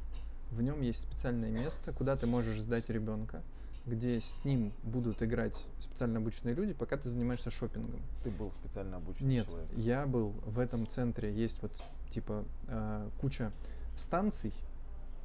в 0.50 0.62
нем 0.62 0.80
есть 0.80 1.02
специальное 1.02 1.50
место, 1.50 1.92
куда 1.92 2.16
ты 2.16 2.26
можешь 2.26 2.60
сдать 2.60 2.88
ребенка, 2.88 3.42
где 3.86 4.20
с 4.20 4.44
ним 4.44 4.72
будут 4.82 5.22
играть 5.22 5.56
специально 5.80 6.18
обученные 6.18 6.54
люди, 6.54 6.72
пока 6.72 6.96
ты 6.96 7.08
занимаешься 7.08 7.50
шопингом. 7.50 8.00
Ты 8.22 8.30
был 8.30 8.52
специально 8.52 8.96
обученный 8.96 9.28
Нет, 9.28 9.48
человек? 9.48 9.68
я 9.76 10.06
был 10.06 10.34
в 10.44 10.58
этом 10.58 10.86
центре. 10.86 11.32
Есть 11.32 11.62
вот 11.62 11.72
типа 12.10 12.44
э, 12.68 13.08
куча 13.20 13.52
станций, 13.96 14.52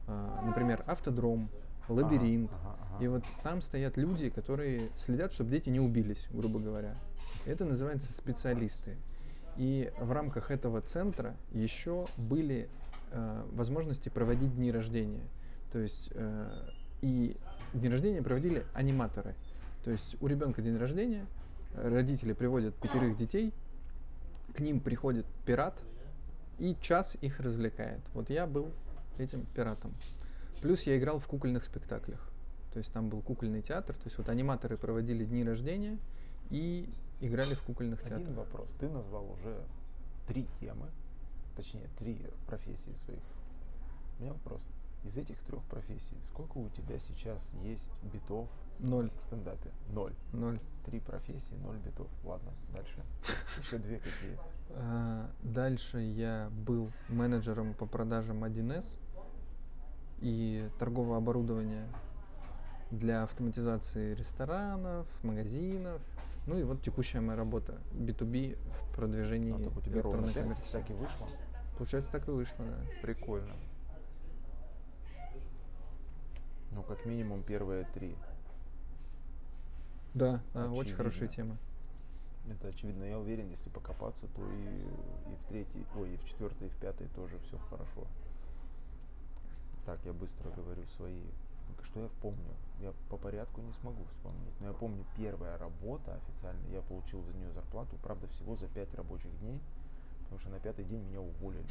э, 0.08 0.40
например, 0.46 0.84
автодром, 0.88 1.50
лабиринт. 1.88 2.52
Ага, 2.52 2.62
ага, 2.64 2.96
ага. 2.96 3.04
И 3.04 3.08
вот 3.08 3.24
там 3.44 3.62
стоят 3.62 3.98
люди, 3.98 4.30
которые 4.30 4.90
следят, 4.98 5.34
чтобы 5.34 5.52
дети 5.52 5.70
не 5.70 5.80
убились, 5.80 6.28
грубо 6.32 6.60
говоря. 6.60 6.96
Это 7.46 7.66
называется 7.66 8.14
специалисты. 8.14 8.96
И 9.58 9.92
в 10.00 10.12
рамках 10.12 10.50
этого 10.52 10.82
центра 10.82 11.36
еще 11.52 12.08
были 12.18 12.70
э, 13.14 13.46
возможности 13.52 14.10
проводить 14.10 14.56
дни 14.56 14.72
рождения. 14.72 15.24
То 15.72 15.80
есть 15.80 16.10
э, 16.12 16.70
и 17.02 17.38
дни 17.74 17.90
рождения 17.90 18.22
проводили 18.22 18.66
аниматоры. 18.74 19.36
То 19.84 19.92
есть 19.92 20.22
у 20.22 20.28
ребенка 20.28 20.62
день 20.62 20.78
рождения, 20.78 21.26
родители 21.76 22.34
приводят 22.34 22.76
пятерых 22.76 23.18
детей, 23.18 23.54
к 24.56 24.60
ним 24.60 24.80
приходит 24.80 25.26
пират 25.46 25.80
и 26.60 26.76
час 26.82 27.18
их 27.22 27.40
развлекает. 27.40 28.02
Вот 28.14 28.30
я 28.30 28.48
был 28.48 28.72
этим 29.18 29.46
пиратом. 29.56 29.92
Плюс 30.62 30.84
я 30.84 30.98
играл 30.98 31.20
в 31.20 31.28
кукольных 31.28 31.64
спектаклях. 31.64 32.30
То 32.72 32.80
есть 32.80 32.92
там 32.92 33.10
был 33.10 33.22
кукольный 33.22 33.62
театр, 33.62 33.96
то 33.96 34.04
есть 34.06 34.18
вот 34.18 34.30
аниматоры 34.30 34.78
проводили 34.78 35.26
дни 35.26 35.44
рождения 35.44 36.00
и 36.50 36.90
играли 37.22 37.54
в 37.54 37.62
кукольных 37.62 38.00
Один 38.00 38.10
театрах. 38.10 38.30
Один 38.30 38.36
вопрос. 38.36 38.68
Ты 38.80 38.90
назвал 38.90 39.30
уже 39.32 39.56
три 40.28 40.48
темы, 40.60 40.88
точнее, 41.56 41.90
три 41.98 42.26
профессии 42.48 42.94
своих. 43.06 43.22
У 44.20 44.24
меня 44.24 44.34
вопрос. 44.34 44.62
Из 45.04 45.18
этих 45.18 45.38
трех 45.44 45.64
профессий, 45.66 46.16
сколько 46.24 46.58
у 46.58 46.70
тебя 46.70 46.98
сейчас 47.00 47.52
есть 47.62 47.90
битов 48.04 48.48
ноль. 48.80 49.10
в 49.20 49.24
стендапе? 49.24 49.72
Ноль. 49.90 50.14
Ноль. 50.32 50.60
Три 50.86 51.00
профессии, 51.00 51.56
ноль 51.64 51.78
битов. 51.78 52.08
Ладно, 52.24 52.52
дальше. 52.74 53.04
Еще 53.62 53.78
две 53.80 53.98
какие? 53.98 54.38
А, 54.70 55.30
дальше 55.42 56.00
я 56.00 56.50
был 56.52 56.90
менеджером 57.10 57.74
по 57.74 57.86
продажам 57.86 58.44
1С 58.44 58.98
и 60.22 60.70
торгового 60.80 61.18
оборудования 61.18 61.88
для 62.92 63.24
автоматизации 63.24 64.14
ресторанов, 64.14 65.08
магазинов, 65.24 66.02
ну 66.46 66.58
и 66.58 66.64
вот 66.64 66.82
текущая 66.82 67.22
моя 67.22 67.38
работа 67.38 67.80
B2B 67.94 68.58
в 68.58 68.96
продвижении 68.96 69.54
а, 69.54 69.64
так 69.64 69.78
у 69.78 69.82
тебя 69.82 69.96
электронной 69.96 70.34
коммерции. 70.34 70.72
Так 70.72 70.90
и 70.90 70.94
вышло? 70.94 71.28
Получается, 71.78 72.12
так 72.12 72.28
и 72.28 72.32
вышло, 72.32 72.66
да. 72.66 72.78
Прикольно. 73.02 73.54
Ну, 76.72 76.84
как 76.84 77.06
минимум 77.06 77.44
первые 77.44 77.86
три. 77.94 78.16
Да, 80.14 80.42
да 80.54 80.70
очень 80.72 80.96
хорошая 80.96 81.28
тема. 81.28 81.58
Это 82.50 82.68
очевидно. 82.68 83.06
Я 83.06 83.20
уверен, 83.20 83.50
если 83.50 83.70
покопаться, 83.70 84.28
то 84.36 84.42
и, 84.46 85.32
и 85.32 85.36
в 85.36 85.48
третьей, 85.48 85.86
ой, 85.96 86.14
и 86.14 86.18
в 86.18 86.26
четвертой, 86.26 86.68
и 86.68 86.70
в 86.70 86.76
пятой 86.76 87.08
тоже 87.10 87.40
все 87.40 87.58
хорошо. 87.70 88.06
Так, 89.86 90.00
я 90.06 90.14
быстро 90.14 90.50
говорю 90.52 90.86
свои 90.98 91.22
что 91.84 92.02
я 92.02 92.10
помню? 92.22 92.56
Я 92.80 92.94
по 93.10 93.18
порядку 93.18 93.62
не 93.62 93.72
смогу 93.74 94.04
вспомнить. 94.12 94.60
Но 94.60 94.68
я 94.68 94.74
помню, 94.74 95.06
первая 95.16 95.58
работа 95.58 96.16
официально, 96.16 96.66
я 96.70 96.82
получил 96.82 97.24
за 97.24 97.34
нее 97.34 97.52
зарплату, 97.52 97.98
правда, 98.02 98.28
всего 98.28 98.56
за 98.56 98.68
пять 98.68 98.94
рабочих 98.96 99.38
дней, 99.40 99.62
потому 100.24 100.40
что 100.40 100.50
на 100.50 100.60
пятый 100.60 100.86
день 100.86 101.02
меня 101.02 101.22
уволили. 101.22 101.66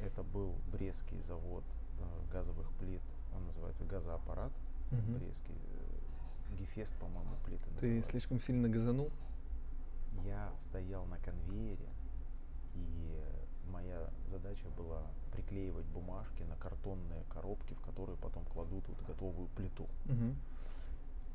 Это 0.00 0.22
был 0.22 0.54
Брестский 0.72 1.20
завод 1.22 1.64
э, 1.98 2.32
газовых 2.32 2.70
плит, 2.72 3.02
он 3.34 3.46
называется 3.46 3.84
газоаппарат, 3.84 4.52
угу. 4.90 5.18
Брестский, 5.18 5.54
э, 5.54 6.56
Гефест, 6.58 6.94
по-моему, 6.96 7.36
плиты 7.44 7.64
Ты 7.64 7.70
называются. 7.74 8.10
слишком 8.10 8.40
сильно 8.40 8.68
газанул? 8.68 9.10
Я 10.24 10.52
стоял 10.60 11.04
на 11.06 11.18
конвейере, 11.18 11.88
и 12.74 13.22
моя 13.72 14.10
задача 14.30 14.68
была 14.76 15.02
приклеивать 15.32 15.86
бумажки 15.86 16.42
на 16.42 16.56
картонные 16.56 17.24
коробки, 17.32 17.74
в 17.74 17.80
которые 17.80 18.16
потом 18.18 18.44
кладут 18.44 18.86
вот 18.88 19.00
готовую 19.06 19.48
плиту. 19.48 19.84
Угу. 20.06 20.34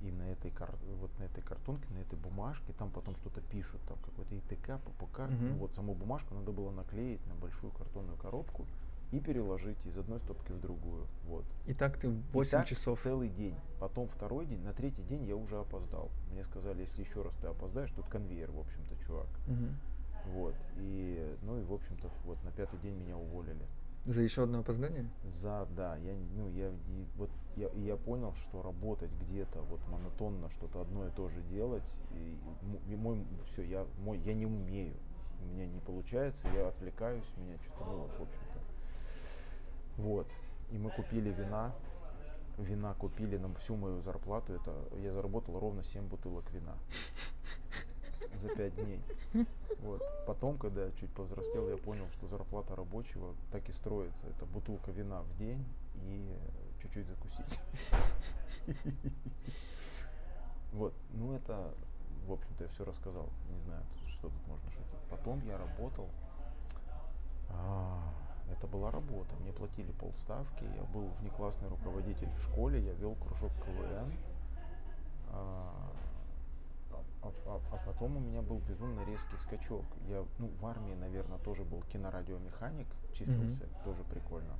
И 0.01 0.11
на 0.11 0.29
этой, 0.29 0.51
кар... 0.51 0.75
вот 0.99 1.09
на 1.17 1.23
этой 1.23 1.41
картонке, 1.41 1.91
на 1.91 1.97
этой 1.97 2.19
бумажке, 2.19 2.71
там 2.73 2.91
потом 2.91 3.15
что-то 3.15 3.41
пишут, 3.41 3.81
там 3.87 3.97
какой-то 4.05 4.37
ИТК, 4.37 4.79
ППК. 4.79 5.19
Угу. 5.21 5.33
Ну, 5.39 5.55
вот 5.55 5.73
саму 5.73 5.95
бумажку 5.95 6.35
надо 6.35 6.51
было 6.51 6.71
наклеить 6.71 7.25
на 7.27 7.35
большую 7.35 7.71
картонную 7.73 8.17
коробку 8.17 8.65
и 9.11 9.19
переложить 9.19 9.77
из 9.85 9.97
одной 9.97 10.19
стопки 10.19 10.51
в 10.51 10.59
другую. 10.59 11.07
Вот. 11.23 11.45
И 11.65 11.73
так 11.73 11.97
ты 11.97 12.09
8 12.09 12.47
и 12.47 12.51
так 12.51 12.67
часов. 12.67 12.99
Целый 12.99 13.29
день. 13.29 13.55
Потом 13.79 14.07
второй 14.07 14.45
день, 14.45 14.61
на 14.61 14.73
третий 14.73 15.03
день 15.03 15.23
я 15.25 15.35
уже 15.35 15.57
опоздал. 15.57 16.11
Мне 16.31 16.43
сказали, 16.43 16.81
если 16.81 17.01
еще 17.01 17.21
раз 17.21 17.33
ты 17.41 17.47
опоздаешь, 17.47 17.91
тут 17.91 18.07
конвейер, 18.07 18.51
в 18.51 18.59
общем-то, 18.59 18.95
чувак. 19.05 19.27
Угу. 19.47 19.67
Вот. 20.33 20.55
И, 20.77 21.37
ну 21.43 21.59
и, 21.59 21.63
в 21.63 21.73
общем-то, 21.73 22.09
вот 22.25 22.43
на 22.43 22.51
пятый 22.51 22.79
день 22.79 22.95
меня 22.95 23.17
уволили. 23.17 23.65
За 24.05 24.21
еще 24.21 24.43
одно 24.43 24.59
опоздание? 24.59 25.09
За, 25.25 25.67
да. 25.75 25.97
Я, 25.97 26.15
ну, 26.35 26.49
я, 26.49 26.69
и, 26.69 27.05
вот, 27.17 27.29
я, 27.57 27.69
я 27.75 27.97
понял, 27.97 28.33
что 28.35 28.61
работать 28.61 29.11
где-то 29.21 29.61
вот 29.63 29.85
монотонно, 29.89 30.49
что-то 30.49 30.81
одно 30.81 31.07
и 31.07 31.11
то 31.11 31.27
же 31.27 31.41
делать, 31.51 31.83
и, 32.11 32.37
и 32.89 32.95
мой, 32.95 33.25
все, 33.47 33.63
я, 33.63 33.85
мой, 33.99 34.17
я 34.19 34.33
не 34.33 34.45
умею. 34.45 34.93
У 35.41 35.45
меня 35.45 35.67
не 35.67 35.79
получается, 35.81 36.47
я 36.55 36.69
отвлекаюсь, 36.69 37.25
меня 37.37 37.57
что-то, 37.57 37.85
ну, 37.85 37.97
вот, 37.97 38.11
в 38.11 38.21
общем-то. 38.21 38.59
Вот. 39.97 40.27
И 40.71 40.77
мы 40.77 40.89
купили 40.89 41.29
вина, 41.31 41.73
вина 42.57 42.93
купили 42.93 43.37
нам 43.37 43.55
всю 43.55 43.75
мою 43.75 44.01
зарплату, 44.01 44.53
это 44.53 44.73
я 45.01 45.11
заработал 45.11 45.59
ровно 45.59 45.83
7 45.83 46.07
бутылок 46.07 46.49
вина. 46.51 46.75
За 48.37 48.49
пять 48.49 48.75
дней. 48.75 49.01
Вот. 49.79 50.01
Потом, 50.25 50.57
когда 50.57 50.85
я 50.85 50.91
чуть 50.93 51.11
повзрослел, 51.13 51.69
я 51.69 51.77
понял, 51.77 52.07
что 52.13 52.27
зарплата 52.27 52.75
рабочего 52.75 53.35
так 53.51 53.67
и 53.69 53.71
строится. 53.71 54.27
Это 54.27 54.45
бутылка 54.45 54.91
вина 54.91 55.21
в 55.21 55.37
день 55.37 55.65
и 56.03 56.35
чуть-чуть 56.81 57.07
закусить. 57.07 57.59
Вот. 60.73 60.93
Ну, 61.13 61.33
это, 61.33 61.73
в 62.27 62.33
общем-то, 62.33 62.63
я 62.65 62.69
все 62.69 62.83
рассказал. 62.83 63.29
Не 63.49 63.59
знаю, 63.61 63.83
что 64.07 64.29
тут 64.29 64.47
можно 64.47 64.69
шутить. 64.71 64.99
Потом 65.09 65.41
я 65.45 65.57
работал. 65.57 66.09
А, 67.49 68.13
это 68.51 68.67
была 68.67 68.91
работа. 68.91 69.35
Мне 69.37 69.53
платили 69.53 69.91
полставки. 69.93 70.63
Я 70.75 70.83
был 70.93 71.07
внеклассный 71.21 71.69
руководитель 71.69 72.29
в 72.37 72.41
школе. 72.43 72.81
Я 72.83 72.93
вел 72.93 73.15
кружок 73.15 73.51
КВН. 73.65 74.11
А, 77.45 77.59
а, 77.71 77.75
а, 77.75 77.77
потом 77.85 78.17
у 78.17 78.19
меня 78.19 78.41
был 78.41 78.59
безумно 78.59 79.01
резкий 79.05 79.37
скачок. 79.37 79.85
Я, 80.07 80.25
ну, 80.39 80.49
в 80.59 80.65
армии, 80.65 80.93
наверное, 80.93 81.37
тоже 81.39 81.63
был 81.63 81.81
кинорадиомеханик, 81.91 82.87
числился, 83.13 83.63
mm-hmm. 83.63 83.83
тоже 83.83 84.03
прикольно. 84.03 84.55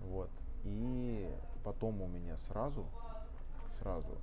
Вот. 0.00 0.30
И 0.64 1.30
потом 1.64 2.02
у 2.02 2.08
меня 2.08 2.36
сразу, 2.36 2.86
сразу 3.78 4.18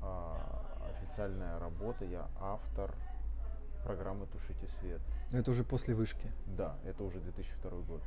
а, 0.00 0.64
официальная 0.90 1.58
работа, 1.58 2.04
я 2.04 2.28
автор 2.40 2.94
программы 3.84 4.26
«Тушите 4.26 4.66
свет». 4.68 5.00
Это 5.32 5.50
уже 5.50 5.64
после 5.64 5.94
вышки? 5.94 6.30
Да, 6.46 6.76
это 6.84 7.02
уже 7.02 7.20
2002 7.20 7.70
год. 7.80 8.02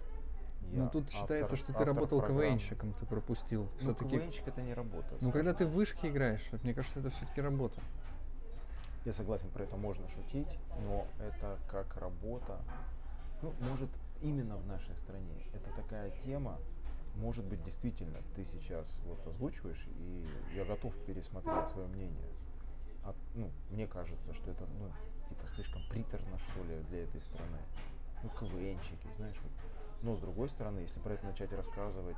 Я 0.71 0.83
ну 0.83 0.89
тут 0.89 1.05
автор, 1.05 1.21
считается, 1.21 1.55
что 1.55 1.73
ты 1.73 1.85
работал 1.85 2.19
программ. 2.19 2.39
КВНщиком, 2.39 2.93
ты 2.93 3.05
пропустил. 3.05 3.67
Ну, 3.81 3.93
КВНщик 3.93 4.47
это 4.47 4.61
не 4.61 4.73
работа. 4.73 5.15
Ну 5.21 5.31
когда 5.31 5.53
ты 5.53 5.65
в 5.65 5.71
вышке 5.71 6.09
играешь, 6.09 6.47
мне 6.63 6.73
кажется, 6.73 6.99
это 6.99 7.09
все-таки 7.09 7.41
работа. 7.41 7.79
Я 9.05 9.13
согласен, 9.13 9.49
про 9.51 9.63
это 9.63 9.77
можно 9.77 10.07
шутить, 10.09 10.59
но 10.81 11.05
это 11.19 11.59
как 11.69 11.95
работа. 11.97 12.59
Ну, 13.43 13.53
может, 13.69 13.89
именно 14.19 14.57
в 14.57 14.65
нашей 14.65 14.95
стране. 14.95 15.45
Это 15.53 15.69
такая 15.75 16.09
тема, 16.25 16.57
может 17.15 17.45
быть, 17.45 17.63
действительно, 17.63 18.17
ты 18.35 18.45
сейчас 18.45 18.87
вот 19.05 19.25
озвучиваешь, 19.27 19.87
и 19.99 20.27
я 20.55 20.65
готов 20.65 20.95
пересмотреть 21.05 21.67
свое 21.67 21.87
мнение. 21.87 22.29
А, 23.03 23.13
ну, 23.35 23.51
мне 23.69 23.85
кажется, 23.85 24.33
что 24.33 24.49
это, 24.49 24.65
ну, 24.79 24.89
типа, 25.29 25.47
слишком 25.53 25.83
приторно, 25.89 26.39
что 26.39 26.63
ли, 26.63 26.81
для 26.89 27.03
этой 27.03 27.21
страны. 27.21 27.59
Ну, 28.23 28.29
КВНчики, 28.29 29.07
знаешь, 29.17 29.37
вот. 29.43 29.51
Но, 30.01 30.15
с 30.15 30.19
другой 30.19 30.49
стороны, 30.49 30.79
если 30.79 30.99
про 30.99 31.13
это 31.13 31.27
начать 31.27 31.53
рассказывать 31.53 32.17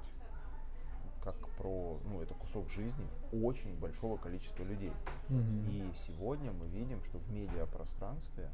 как 1.34 1.50
про, 1.58 2.00
ну, 2.06 2.22
это 2.22 2.34
кусок 2.34 2.70
жизни 2.70 3.06
очень 3.34 3.76
большого 3.78 4.18
количества 4.18 4.64
людей. 4.64 4.94
Mm-hmm. 5.28 5.70
И 5.70 5.94
сегодня 6.08 6.54
мы 6.54 6.68
видим, 6.68 7.04
что 7.04 7.18
в 7.18 7.30
медиапространстве 7.32 8.50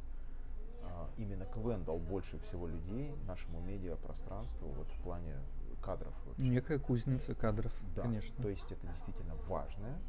а, 0.82 1.08
именно 1.18 1.46
КВН 1.46 1.84
дал 1.84 2.00
больше 2.00 2.40
всего 2.40 2.68
людей 2.68 3.14
нашему 3.28 3.60
медиапространству 3.62 4.68
вот 4.70 4.88
в 4.88 5.04
плане 5.04 5.36
кадров. 5.84 6.14
Вообще. 6.26 6.48
Некая 6.48 6.80
кузница 6.80 7.36
кадров, 7.36 7.74
да, 7.96 8.04
конечно. 8.04 8.42
То 8.42 8.50
есть 8.50 8.72
это 8.72 8.88
действительно 8.88 9.36
важное, 9.48 10.00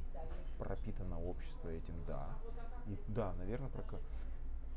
пропитано 0.59 1.21
общество 1.21 1.69
этим, 1.69 1.95
да. 2.07 2.29
И 2.87 2.99
да, 3.09 3.35
наверное, 3.35 3.69
про... 3.69 3.85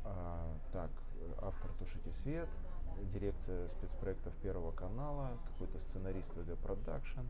А, 0.04 0.54
так, 0.72 0.90
автор 1.40 1.70
«Тушите 1.78 2.12
свет», 2.12 2.48
дирекция 3.12 3.68
спецпроектов 3.68 4.34
Первого 4.42 4.72
канала, 4.72 5.38
какой-то 5.46 5.78
сценарист 5.78 6.34
ВГ 6.34 6.58
Production, 6.58 7.20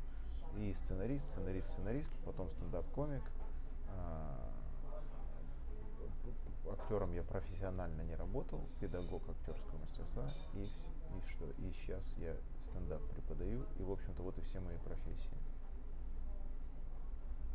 и 0.57 0.73
сценарист, 0.75 1.25
сценарист, 1.31 1.71
сценарист, 1.71 2.13
потом 2.25 2.49
стендап-комик. 2.51 3.23
А, 3.89 4.51
актером 6.73 7.13
я 7.13 7.23
профессионально 7.23 8.03
не 8.03 8.15
работал, 8.15 8.61
педагог 8.81 9.23
актерского 9.29 9.79
мастерства, 9.79 10.29
и, 10.55 10.65
и 10.65 11.29
что, 11.29 11.51
и 11.51 11.73
сейчас 11.73 12.15
я 12.19 12.37
стендап 12.67 13.03
преподаю, 13.11 13.65
и, 13.79 13.83
в 13.83 13.91
общем-то, 13.91 14.23
вот 14.23 14.37
и 14.39 14.43
все 14.43 14.61
мои 14.61 14.77
профессии. 14.79 15.37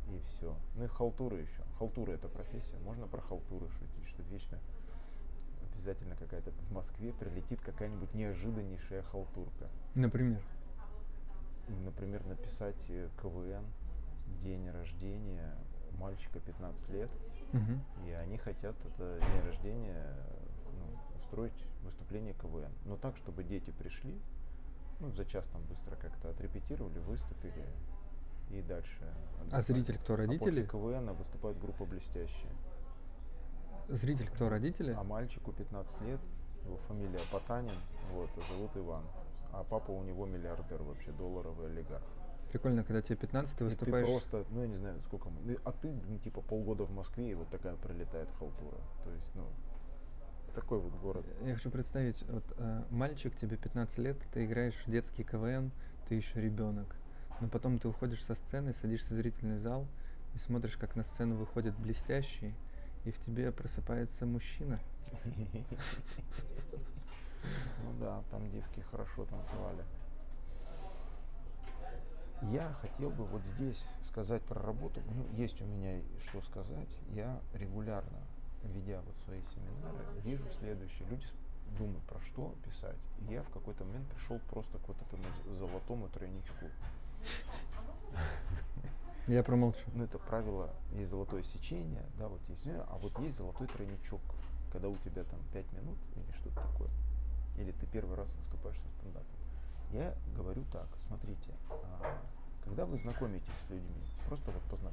И 0.08 0.20
все. 0.28 0.54
Ну 0.74 0.84
и 0.84 0.88
халтуры 0.88 1.40
еще. 1.40 1.62
Халтура 1.78 2.12
это 2.12 2.28
профессия. 2.28 2.78
Можно 2.84 3.06
про 3.06 3.22
халтуры 3.22 3.68
шутить, 3.70 4.06
что 4.08 4.22
вечно 4.24 4.58
обязательно 5.72 6.14
какая-то 6.14 6.50
в 6.50 6.72
Москве 6.72 7.12
прилетит 7.12 7.60
какая-нибудь 7.60 8.12
неожиданнейшая 8.14 9.02
халтурка. 9.02 9.68
Например? 9.94 10.42
Например, 11.68 12.24
написать 12.26 12.86
КВН, 13.20 13.64
день 14.42 14.68
рождения 14.70 15.54
мальчика 15.98 16.40
15 16.40 16.88
лет, 16.90 17.10
угу. 17.52 18.06
и 18.06 18.10
они 18.12 18.36
хотят 18.36 18.74
это 18.84 19.18
день 19.20 19.40
рождения 19.46 20.16
ну, 20.72 21.18
устроить 21.18 21.66
выступление 21.82 22.34
КВН. 22.34 22.72
Но 22.84 22.96
так, 22.96 23.16
чтобы 23.16 23.44
дети 23.44 23.70
пришли, 23.70 24.20
ну, 25.00 25.10
за 25.10 25.24
час 25.24 25.46
там 25.48 25.62
быстро 25.64 25.96
как-то 25.96 26.30
отрепетировали, 26.30 26.98
выступили 27.00 27.66
и 28.50 28.62
дальше. 28.62 29.12
А 29.50 29.62
зритель 29.62 29.98
кто, 29.98 30.16
родители? 30.16 30.60
А 30.60 30.66
после 30.66 30.66
КВН 30.66 31.12
выступает 31.14 31.58
группа 31.58 31.84
«Блестящие». 31.84 32.50
Зритель 33.88 34.28
кто, 34.28 34.48
родители? 34.48 34.92
А 34.92 35.04
мальчику 35.04 35.52
15 35.52 36.00
лет, 36.02 36.20
его 36.64 36.76
фамилия 36.88 37.20
Потанин, 37.30 37.76
вот, 38.12 38.30
зовут 38.48 38.70
Иван 38.76 39.04
а 39.60 39.64
папа 39.64 39.90
у 39.90 40.02
него 40.02 40.26
миллиардер 40.26 40.82
вообще, 40.82 41.12
долларовый 41.12 41.68
олигарх. 41.68 42.04
Прикольно, 42.50 42.84
когда 42.84 43.02
тебе 43.02 43.16
15, 43.16 43.58
ты 43.58 43.64
выступаешь... 43.64 44.06
И 44.06 44.06
ты 44.06 44.12
просто, 44.12 44.44
ну 44.50 44.62
я 44.62 44.68
не 44.68 44.76
знаю, 44.76 45.00
сколько... 45.02 45.28
А 45.64 45.72
ты, 45.72 45.92
ну, 46.08 46.18
типа, 46.18 46.40
полгода 46.40 46.84
в 46.84 46.92
Москве, 46.92 47.32
и 47.32 47.34
вот 47.34 47.48
такая 47.50 47.74
прилетает 47.76 48.28
халтура. 48.38 48.78
То 49.02 49.10
есть, 49.10 49.34
ну, 49.34 49.44
такой 50.54 50.78
вот 50.78 50.92
город. 51.00 51.26
Я 51.42 51.54
хочу 51.54 51.70
представить, 51.70 52.22
вот 52.28 52.44
э, 52.56 52.84
мальчик, 52.90 53.34
тебе 53.36 53.56
15 53.56 53.98
лет, 53.98 54.18
ты 54.32 54.44
играешь 54.44 54.80
в 54.86 54.90
детский 54.90 55.24
КВН, 55.24 55.72
ты 56.08 56.14
еще 56.14 56.40
ребенок. 56.40 56.94
Но 57.40 57.48
потом 57.48 57.78
ты 57.78 57.88
уходишь 57.88 58.22
со 58.22 58.34
сцены, 58.34 58.72
садишься 58.72 59.14
в 59.14 59.16
зрительный 59.16 59.58
зал 59.58 59.88
и 60.34 60.38
смотришь, 60.38 60.76
как 60.76 60.94
на 60.94 61.02
сцену 61.02 61.34
выходит 61.34 61.76
блестящий, 61.76 62.54
и 63.04 63.10
в 63.10 63.18
тебе 63.18 63.50
просыпается 63.50 64.26
мужчина. 64.26 64.78
Ну 67.84 67.92
да, 68.00 68.22
там 68.30 68.50
девки 68.50 68.80
хорошо 68.90 69.24
танцевали. 69.26 69.84
Я 72.42 72.72
хотел 72.80 73.10
бы 73.10 73.24
вот 73.24 73.42
здесь 73.44 73.86
сказать 74.02 74.42
про 74.42 74.60
работу. 74.60 75.00
Ну, 75.14 75.26
есть 75.36 75.60
у 75.62 75.64
меня 75.64 76.02
что 76.20 76.42
сказать. 76.42 77.00
Я 77.12 77.40
регулярно, 77.54 78.18
ведя 78.62 79.00
вот 79.06 79.16
свои 79.24 79.40
семинары, 79.54 80.04
вижу 80.22 80.48
следующее. 80.58 81.08
Люди 81.08 81.26
думают, 81.78 82.04
про 82.04 82.20
что 82.20 82.54
писать. 82.64 82.98
И 83.20 83.32
я 83.32 83.42
в 83.42 83.50
какой-то 83.50 83.84
момент 83.84 84.06
пришел 84.08 84.38
просто 84.50 84.78
к 84.78 84.88
вот 84.88 84.96
этому 85.00 85.22
золотому 85.58 86.08
тройничку. 86.08 86.66
Я 89.26 89.42
промолчу. 89.42 89.88
Ну, 89.94 90.04
это 90.04 90.18
правило, 90.18 90.70
есть 90.92 91.10
золотое 91.10 91.42
сечение, 91.42 92.04
да, 92.18 92.28
вот 92.28 92.40
есть, 92.48 92.66
а 92.66 92.98
вот 93.00 93.18
есть 93.20 93.38
золотой 93.38 93.66
тройничок, 93.68 94.20
когда 94.70 94.88
у 94.88 94.96
тебя 94.96 95.24
там 95.24 95.40
5 95.54 95.72
минут 95.72 95.98
или 96.14 96.30
что-то 96.32 96.60
такое 96.60 96.90
или 97.56 97.72
ты 97.72 97.86
первый 97.86 98.16
раз 98.16 98.32
выступаешь 98.34 98.78
со 98.78 98.88
стендапом. 98.88 99.26
Я 99.92 100.14
говорю 100.36 100.64
так, 100.72 100.88
смотрите, 101.06 101.52
а, 101.70 102.18
когда 102.64 102.84
вы 102.86 102.98
знакомитесь 102.98 103.52
с 103.66 103.70
людьми, 103.70 104.02
просто 104.26 104.50
вот 104.50 104.62
позна... 104.62 104.90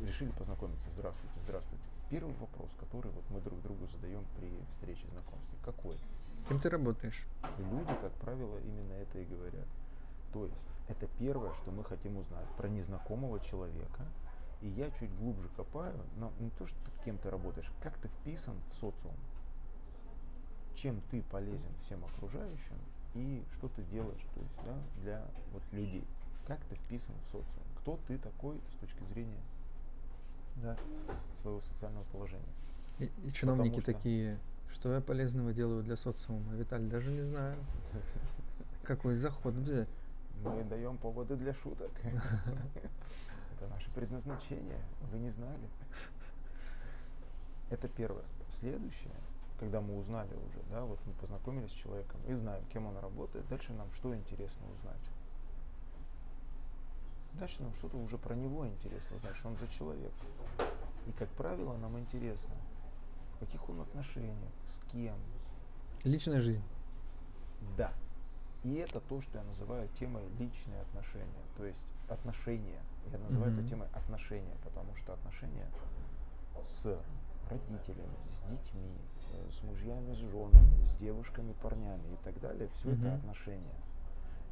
решили 0.00 0.30
познакомиться, 0.32 0.88
здравствуйте, 0.90 1.38
здравствуйте. 1.44 1.84
Первый 2.08 2.34
вопрос, 2.34 2.70
который 2.80 3.12
вот 3.12 3.24
мы 3.30 3.40
друг 3.40 3.60
другу 3.62 3.86
задаем 3.86 4.24
при 4.36 4.50
встрече 4.72 5.06
знакомстве, 5.08 5.56
какой? 5.64 5.96
Кем 6.48 6.58
ты 6.58 6.68
работаешь? 6.68 7.24
Люди, 7.58 7.94
как 8.00 8.12
правило, 8.14 8.58
именно 8.58 8.92
это 8.94 9.18
и 9.18 9.24
говорят. 9.24 9.68
То 10.32 10.46
есть 10.46 10.56
это 10.88 11.06
первое, 11.18 11.52
что 11.54 11.70
мы 11.70 11.84
хотим 11.84 12.16
узнать 12.16 12.48
про 12.56 12.68
незнакомого 12.68 13.38
человека. 13.40 14.04
И 14.60 14.68
я 14.68 14.90
чуть 14.90 15.14
глубже 15.16 15.48
копаю, 15.56 15.98
но 16.16 16.32
не 16.40 16.50
то, 16.50 16.66
что 16.66 16.76
кем 17.04 17.18
ты 17.18 17.30
работаешь, 17.30 17.70
как 17.82 17.96
ты 17.98 18.08
вписан 18.08 18.56
в 18.72 18.74
социум 18.74 19.14
чем 20.74 21.00
ты 21.10 21.22
полезен 21.22 21.72
всем 21.82 22.04
окружающим 22.04 22.76
и 23.14 23.42
что 23.52 23.68
ты 23.68 23.82
делаешь 23.84 24.24
то 24.34 24.40
есть, 24.40 24.54
да, 24.64 24.78
для 25.02 25.26
вот, 25.52 25.62
людей. 25.72 26.04
Как 26.46 26.58
ты 26.64 26.74
вписан 26.76 27.14
в 27.24 27.26
социум? 27.26 27.64
Кто 27.78 27.98
ты 28.06 28.18
такой 28.18 28.60
с 28.72 28.80
точки 28.80 29.02
зрения 29.12 29.40
да, 30.56 30.76
своего 31.40 31.60
социального 31.60 32.04
положения? 32.04 32.44
И, 32.98 33.10
и 33.24 33.32
чиновники 33.32 33.80
что... 33.80 33.92
такие, 33.92 34.38
что 34.70 34.92
я 34.92 35.00
полезного 35.00 35.52
делаю 35.52 35.82
для 35.82 35.96
социума? 35.96 36.52
Виталий, 36.54 36.88
даже 36.88 37.10
не 37.10 37.22
знаю. 37.22 37.56
Какой 38.82 39.14
заход 39.14 39.54
взять? 39.54 39.88
Мы 40.42 40.64
даем 40.64 40.96
поводы 40.96 41.36
для 41.36 41.52
шуток. 41.52 41.90
Это 42.04 43.68
наше 43.68 43.90
предназначение. 43.90 44.80
Вы 45.12 45.18
не 45.18 45.30
знали. 45.30 45.68
Это 47.70 47.88
первое. 47.88 48.24
Следующее 48.48 49.12
когда 49.60 49.82
мы 49.82 49.98
узнали 49.98 50.34
уже, 50.34 50.62
да, 50.70 50.82
вот 50.86 50.98
мы 51.04 51.12
познакомились 51.12 51.70
с 51.70 51.74
человеком 51.74 52.18
и 52.26 52.32
знаем, 52.34 52.64
кем 52.72 52.86
он 52.86 52.96
работает, 52.96 53.46
дальше 53.48 53.74
нам 53.74 53.90
что 53.92 54.16
интересно 54.16 54.62
узнать? 54.72 55.02
Дальше 57.34 57.62
нам 57.62 57.74
что-то 57.74 57.98
уже 57.98 58.16
про 58.16 58.34
него 58.34 58.66
интересно 58.66 59.16
узнать, 59.16 59.36
что 59.36 59.48
он 59.48 59.56
за 59.58 59.68
человек. 59.68 60.12
И, 61.06 61.12
как 61.12 61.28
правило, 61.30 61.76
нам 61.76 61.98
интересно 61.98 62.54
в 63.34 63.40
каких 63.40 63.68
он 63.68 63.82
отношениях, 63.82 64.50
с 64.66 64.90
кем. 64.90 65.16
Личная 66.04 66.40
жизнь. 66.40 66.64
Да. 67.76 67.92
И 68.64 68.74
это 68.74 69.00
то, 69.00 69.20
что 69.20 69.38
я 69.38 69.44
называю 69.44 69.88
темой 69.98 70.26
личные 70.38 70.80
отношения. 70.80 71.44
То 71.58 71.66
есть 71.66 71.84
отношения. 72.08 72.80
Я 73.12 73.18
называю 73.18 73.52
Мгм. 73.52 73.60
это 73.60 73.68
темой 73.68 73.88
отношения, 73.92 74.56
потому 74.64 74.94
что 74.96 75.12
отношения 75.12 75.70
с 76.64 76.98
родителями, 77.50 78.16
с 78.30 78.42
детьми, 78.42 78.92
э, 79.34 79.50
с 79.50 79.62
мужьями, 79.62 80.14
с 80.14 80.18
женами, 80.18 80.84
с 80.84 80.94
девушками, 80.96 81.52
парнями 81.62 82.14
и 82.14 82.16
так 82.24 82.38
далее, 82.40 82.68
все 82.74 82.90
это 82.90 83.06
Мгм. 83.06 83.14
отношения. 83.16 83.74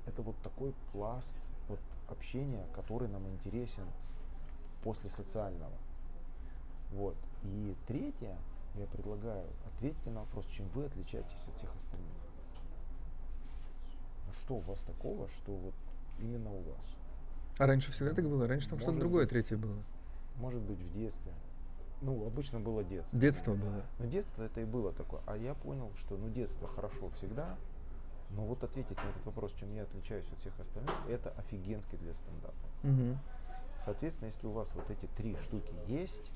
Это 0.06 0.22
вот 0.22 0.36
такой 0.42 0.74
пласт 0.92 1.36
вот, 1.68 1.80
общения, 2.08 2.66
который 2.74 3.08
нам 3.08 3.28
интересен 3.28 3.84
после 4.82 5.10
социального. 5.10 5.76
Вот. 6.90 7.16
И 7.42 7.76
третье, 7.86 8.36
я 8.74 8.86
предлагаю, 8.86 9.46
ответьте 9.66 10.10
на 10.10 10.20
вопрос, 10.20 10.46
чем 10.46 10.68
вы 10.68 10.86
отличаетесь 10.86 11.46
от 11.48 11.56
всех 11.56 11.74
остальных. 11.76 12.12
Ну 14.26 14.32
что 14.34 14.54
у 14.56 14.60
вас 14.60 14.78
такого, 14.80 15.28
что 15.28 15.54
вот 15.54 15.74
именно 16.18 16.50
у 16.50 16.62
вас? 16.62 16.96
А 17.58 17.66
раньше 17.66 17.92
всегда 17.92 18.14
так 18.14 18.24
было? 18.24 18.46
Раньше 18.46 18.68
там 18.68 18.78
что-то 18.78 18.98
другое 18.98 19.26
третье 19.26 19.56
было. 19.56 19.82
Может 20.36 20.62
быть, 20.62 20.78
в 20.78 20.92
детстве. 20.92 21.32
Ну, 22.00 22.26
обычно 22.26 22.60
было 22.60 22.84
детство. 22.84 23.18
Детство 23.18 23.54
было. 23.54 23.82
Но 23.98 24.06
детство 24.06 24.42
это 24.42 24.60
и 24.60 24.64
было 24.64 24.92
такое. 24.92 25.20
А 25.26 25.36
я 25.36 25.54
понял, 25.54 25.90
что 25.96 26.16
ну 26.16 26.28
детство 26.28 26.68
хорошо 26.68 27.10
всегда, 27.10 27.56
но 28.30 28.44
вот 28.44 28.62
ответить 28.62 28.96
на 28.96 29.08
этот 29.08 29.24
вопрос, 29.26 29.52
чем 29.54 29.74
я 29.74 29.82
отличаюсь 29.82 30.30
от 30.32 30.38
всех 30.38 30.58
остальных, 30.60 30.94
это 31.08 31.30
офигенски 31.30 31.96
для 31.96 32.14
стендапа. 32.14 32.54
Мгм. 32.82 33.18
Соответственно, 33.84 34.26
если 34.26 34.46
у 34.46 34.50
вас 34.50 34.74
вот 34.74 34.90
эти 34.90 35.06
три 35.16 35.34
штуки 35.36 35.72
есть, 35.86 36.30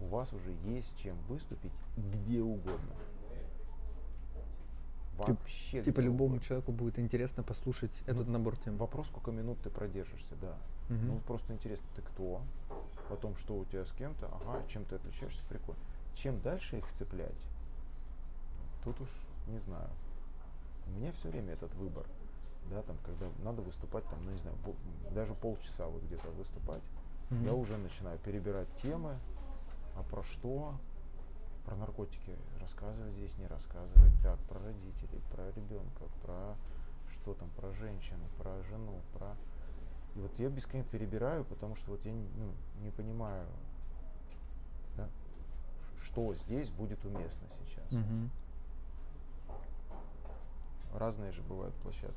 у 0.00 0.06
вас 0.06 0.32
уже 0.32 0.52
есть 0.64 0.96
чем 0.98 1.16
выступить 1.28 1.72
где 1.96 2.40
угодно. 2.40 2.94
Вообще. 5.16 5.82
Типа 5.82 5.98
любому 5.98 6.26
угодно. 6.26 6.40
человеку 6.40 6.70
будет 6.70 6.98
интересно 7.00 7.42
послушать 7.42 8.02
этот 8.06 8.28
Ну, 8.28 8.34
набор 8.34 8.56
тем. 8.56 8.76
Вопрос, 8.76 9.08
сколько 9.08 9.32
минут 9.32 9.58
ты 9.62 9.68
продержишься, 9.68 10.36
да. 10.40 10.56
Мгм. 10.88 11.08
Ну, 11.08 11.18
просто 11.26 11.52
интересно, 11.52 11.86
ты 11.96 12.02
кто, 12.02 12.42
потом 13.08 13.36
что 13.36 13.54
у 13.54 13.64
тебя 13.64 13.84
с 13.84 13.92
кем-то, 13.92 14.26
ага, 14.26 14.62
чем 14.68 14.84
ты 14.84 14.96
отличаешься, 14.96 15.44
прикольно. 15.48 15.80
Чем 16.14 16.40
дальше 16.40 16.78
их 16.78 16.90
цеплять, 16.92 17.36
тут 18.84 19.00
уж 19.00 19.08
не 19.46 19.58
знаю. 19.60 19.88
У 20.86 20.90
меня 20.90 21.12
все 21.12 21.28
время 21.28 21.52
этот 21.54 21.74
выбор, 21.74 22.06
да, 22.70 22.82
там, 22.82 22.96
когда 23.04 23.26
надо 23.42 23.62
выступать, 23.62 24.04
там, 24.08 24.24
ну, 24.24 24.30
не 24.32 24.38
знаю, 24.38 24.56
даже 25.10 25.34
полчаса 25.34 25.86
вот 25.86 26.02
где-то 26.02 26.28
выступать, 26.30 26.82
Мгм. 27.30 27.44
я 27.44 27.54
уже 27.54 27.76
начинаю 27.76 28.18
перебирать 28.18 28.68
темы, 28.82 29.18
а 29.96 30.02
про 30.02 30.22
что, 30.22 30.74
про 31.66 31.76
наркотики 31.76 32.36
рассказывать 32.60 33.12
здесь, 33.14 33.36
не 33.38 33.46
рассказывать, 33.46 34.12
так, 34.22 34.38
про 34.48 34.58
родителей, 34.60 35.20
про 35.30 35.50
ребенка, 35.50 36.04
про 36.22 36.56
что 37.10 37.34
там, 37.34 37.48
про 37.50 37.70
женщину, 37.72 38.24
про 38.38 38.62
жену, 38.64 39.00
про... 39.12 39.34
И 40.18 40.20
вот 40.20 40.32
я 40.38 40.48
бесконечно 40.48 40.90
перебираю, 40.90 41.44
потому 41.44 41.76
что 41.76 41.92
вот 41.92 42.04
я 42.04 42.10
не, 42.10 42.26
ну, 42.36 42.50
не 42.82 42.90
понимаю, 42.90 43.46
да, 44.96 45.08
что 46.02 46.34
здесь 46.34 46.70
будет 46.70 47.04
уместно 47.04 47.46
сейчас. 47.64 47.88
Мгм. 47.92 48.28
Разные 50.92 51.30
же 51.30 51.40
бывают 51.42 51.72
площадки. 51.76 52.16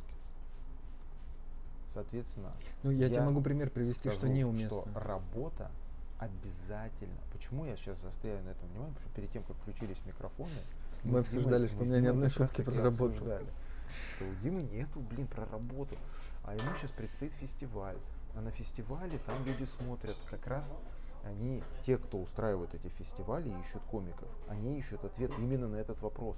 Соответственно, 1.93 2.51
Ну, 2.81 2.89
я, 2.89 3.05
тебе 3.07 3.17
Я 3.17 3.23
могу 3.25 3.41
пример 3.43 3.69
привести, 3.69 4.09
что 4.09 4.17
скажу, 4.17 4.33
неуместно. 4.33 4.81
Что 4.81 4.99
работа 4.99 5.69
обязательно. 6.17 7.19
Почему 7.33 7.65
я 7.65 7.75
сейчас 7.75 8.01
застряю 8.01 8.41
на 8.43 8.49
этом 8.49 8.67
внимание? 8.69 8.93
Потому 8.95 9.09
что 9.11 9.15
перед 9.15 9.31
тем, 9.31 9.43
как 9.43 9.55
включились 9.57 10.01
микрофоны, 10.07 10.49
Мы 11.03 11.19
с 11.19 11.21
обсуждали, 11.21 11.67
Димой- 11.67 11.67
что 11.67 11.77
мы 11.79 11.83
у 11.83 11.87
меня 11.89 11.99
ни 12.01 12.07
одной 12.07 12.29
шутки 12.29 12.61
про 12.63 12.73
работу. 12.81 13.05
обсуждали, 13.13 13.47
Что 14.15 14.25
у 14.25 14.33
Димы 14.41 14.61
нету, 14.71 14.99
блин, 15.01 15.27
про 15.27 15.45
работу. 15.45 15.95
А 16.43 16.53
ему 16.53 16.75
сейчас 16.77 16.91
предстоит 16.91 17.33
фестиваль. 17.33 17.97
А 18.35 18.41
на 18.41 18.51
фестивале 18.51 19.17
там 19.19 19.35
люди 19.45 19.65
смотрят 19.65 20.15
как 20.29 20.47
раз 20.47 20.73
они, 21.23 21.61
те, 21.85 21.97
кто 21.97 22.19
устраивает 22.19 22.73
эти 22.73 22.87
фестивали 22.87 23.49
и 23.49 23.59
ищут 23.59 23.83
комиков, 23.83 24.27
они 24.47 24.79
ищут 24.79 25.03
ответ 25.05 25.31
именно 25.37 25.67
на 25.67 25.75
этот 25.75 26.01
вопрос. 26.01 26.37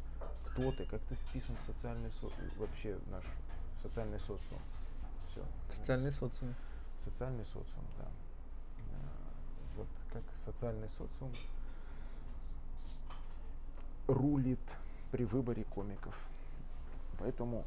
Кто 0.51 0.71
ты, 0.73 0.85
как 0.85 1.01
ты 1.03 1.15
вписан 1.15 1.55
в 1.55 1.65
социальный 1.65 2.11
со- 2.11 2.29
вообще 2.57 2.99
наш 3.09 3.23
социальный 3.81 4.19
социум. 4.19 4.61
Все. 5.29 5.41
Социальный 5.69 6.11
социум. 6.11 6.53
Социальный 6.99 7.45
социум, 7.45 7.85
да. 7.97 8.05
А, 8.91 9.77
Вот 9.77 9.87
как 10.11 10.23
социальный 10.35 10.89
социум 10.89 11.31
рулит 14.07 14.59
при 15.11 15.25
выборе 15.25 15.63
комиков. 15.63 16.15
Поэтому 17.19 17.63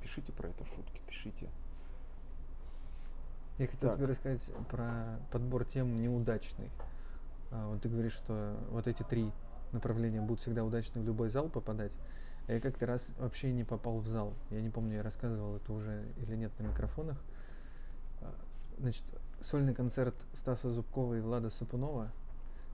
пишите 0.00 0.32
про 0.32 0.48
это 0.48 0.64
шутки, 0.64 1.00
пишите. 1.06 1.48
Я 3.58 3.66
хотел 3.66 3.90
Так. 3.90 3.98
тебе 3.98 4.06
рассказать 4.06 4.50
про 4.68 5.18
подбор 5.30 5.64
тем 5.64 5.96
неудачный. 5.96 6.70
А, 7.50 7.68
вот 7.68 7.80
ты 7.80 7.88
говоришь, 7.88 8.12
что 8.12 8.56
вот 8.70 8.86
эти 8.86 9.02
три 9.02 9.32
направления 9.72 10.20
будут 10.20 10.40
всегда 10.40 10.64
удачно 10.64 11.00
в 11.00 11.04
любой 11.04 11.30
зал 11.30 11.48
попадать. 11.48 11.92
А 12.48 12.52
я 12.52 12.60
как-то 12.60 12.86
раз 12.86 13.12
вообще 13.18 13.52
не 13.52 13.64
попал 13.64 14.00
в 14.00 14.06
зал. 14.06 14.34
Я 14.50 14.60
не 14.60 14.70
помню, 14.70 14.96
я 14.96 15.02
рассказывал 15.02 15.56
это 15.56 15.72
уже 15.72 16.04
или 16.18 16.36
нет 16.36 16.52
на 16.58 16.64
микрофонах. 16.64 17.18
А, 18.20 18.34
Значит, 18.78 19.04
сольный 19.40 19.74
концерт 19.74 20.14
Стаса 20.32 20.70
Зубкова 20.70 21.14
и 21.14 21.20
Влада 21.20 21.48
Сапунова. 21.50 22.12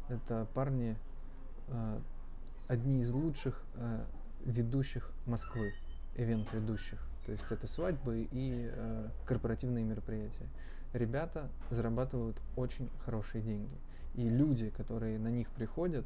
Это 0.08 0.46
парни, 0.52 0.98
а, 1.68 2.02
одни 2.66 3.00
из 3.00 3.12
лучших 3.12 3.62
а, 3.76 4.04
ведущих 4.44 5.12
Москвы, 5.26 5.72
ивент-ведущих. 6.16 7.11
То 7.26 7.32
есть 7.32 7.50
это 7.50 7.66
свадьбы 7.66 8.28
и 8.30 8.68
э, 8.72 9.08
корпоративные 9.26 9.84
мероприятия. 9.84 10.48
Ребята 10.92 11.48
зарабатывают 11.70 12.40
очень 12.56 12.90
хорошие 13.04 13.42
деньги. 13.42 13.78
И 14.14 14.28
люди, 14.28 14.70
которые 14.70 15.18
на 15.18 15.28
них 15.28 15.48
приходят, 15.50 16.04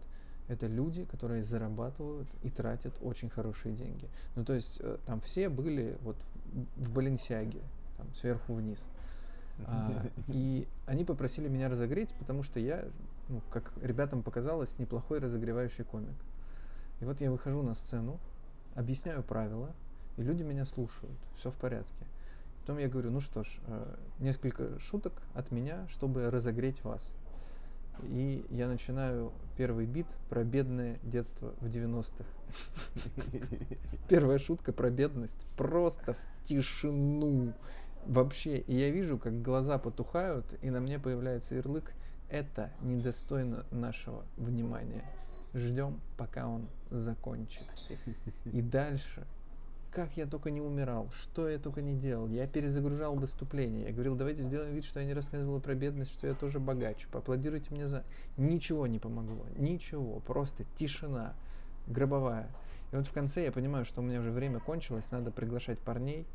это 0.48 0.66
люди, 0.66 1.04
которые 1.04 1.42
зарабатывают 1.42 2.28
и 2.42 2.50
тратят 2.50 2.94
очень 3.00 3.28
хорошие 3.28 3.74
деньги. 3.74 4.08
Ну, 4.36 4.44
то 4.44 4.54
есть 4.54 4.78
э, 4.80 4.98
там 5.06 5.20
все 5.20 5.48
были 5.48 5.96
вот 6.02 6.16
в, 6.76 6.84
в 6.84 6.92
Баленсиаге, 6.92 7.62
там, 7.96 8.12
сверху 8.14 8.54
вниз. 8.54 8.86
А, 9.64 10.06
и 10.28 10.68
они 10.86 11.04
попросили 11.04 11.48
меня 11.48 11.68
разогреть, 11.68 12.14
потому 12.18 12.42
что 12.42 12.60
я, 12.60 12.84
ну, 13.28 13.40
как 13.50 13.72
ребятам 13.82 14.22
показалось, 14.22 14.78
неплохой 14.78 15.18
разогревающий 15.18 15.84
комик. 15.84 16.16
И 17.00 17.04
вот 17.04 17.20
я 17.20 17.30
выхожу 17.30 17.62
на 17.62 17.74
сцену, 17.74 18.20
объясняю 18.74 19.22
правила, 19.22 19.74
и 20.16 20.22
люди 20.22 20.42
меня 20.42 20.64
слушают, 20.64 21.16
все 21.36 21.50
в 21.50 21.56
порядке. 21.56 22.06
Потом 22.60 22.78
я 22.78 22.88
говорю, 22.88 23.10
ну 23.10 23.20
что 23.20 23.44
ж, 23.44 23.48
э, 23.66 23.94
несколько 24.18 24.78
шуток 24.80 25.12
от 25.34 25.52
меня, 25.52 25.86
чтобы 25.88 26.30
разогреть 26.30 26.82
вас. 26.82 27.12
И 28.02 28.44
я 28.50 28.68
начинаю 28.68 29.32
первый 29.56 29.86
бит 29.86 30.06
про 30.28 30.44
бедное 30.44 30.98
детство 31.02 31.54
в 31.60 31.66
90-х. 31.66 32.24
Первая 34.08 34.38
шутка 34.38 34.72
про 34.72 34.90
бедность. 34.90 35.46
Просто 35.56 36.14
в 36.14 36.46
тишину. 36.46 37.54
Вообще. 38.04 38.58
И 38.58 38.76
я 38.76 38.90
вижу, 38.90 39.18
как 39.18 39.42
глаза 39.42 39.78
потухают, 39.78 40.58
и 40.62 40.70
на 40.70 40.80
мне 40.80 40.98
появляется 40.98 41.54
ярлык. 41.54 41.92
Это 42.28 42.72
недостойно 42.82 43.64
нашего 43.70 44.24
внимания. 44.36 45.04
Ждем, 45.54 46.00
пока 46.16 46.48
он 46.48 46.68
закончит. 46.90 47.64
И 48.44 48.60
дальше. 48.60 49.26
Как 49.96 50.14
я 50.18 50.26
только 50.26 50.50
не 50.50 50.60
умирал, 50.60 51.08
что 51.10 51.48
я 51.48 51.58
только 51.58 51.80
не 51.80 51.94
делал. 51.94 52.28
Я 52.28 52.46
перезагружал 52.46 53.16
выступление. 53.16 53.86
Я 53.86 53.92
говорил, 53.94 54.14
давайте 54.14 54.42
сделаем 54.42 54.74
вид, 54.74 54.84
что 54.84 55.00
я 55.00 55.06
не 55.06 55.14
рассказывал 55.14 55.58
про 55.58 55.74
бедность, 55.74 56.12
что 56.12 56.26
я 56.26 56.34
тоже 56.34 56.60
богач. 56.60 57.06
Поаплодируйте 57.06 57.68
мне 57.70 57.88
за... 57.88 58.04
Ничего 58.36 58.86
не 58.86 58.98
помогло. 58.98 59.46
Ничего. 59.56 60.20
Просто 60.20 60.66
тишина. 60.76 61.34
Гробовая. 61.86 62.50
И 62.92 62.96
вот 62.96 63.06
в 63.06 63.12
конце 63.14 63.44
я 63.44 63.52
понимаю, 63.52 63.86
что 63.86 64.02
у 64.02 64.04
меня 64.04 64.20
уже 64.20 64.30
время 64.30 64.60
кончилось, 64.60 65.10
надо 65.10 65.30
приглашать 65.30 65.78
парней. 65.78 66.26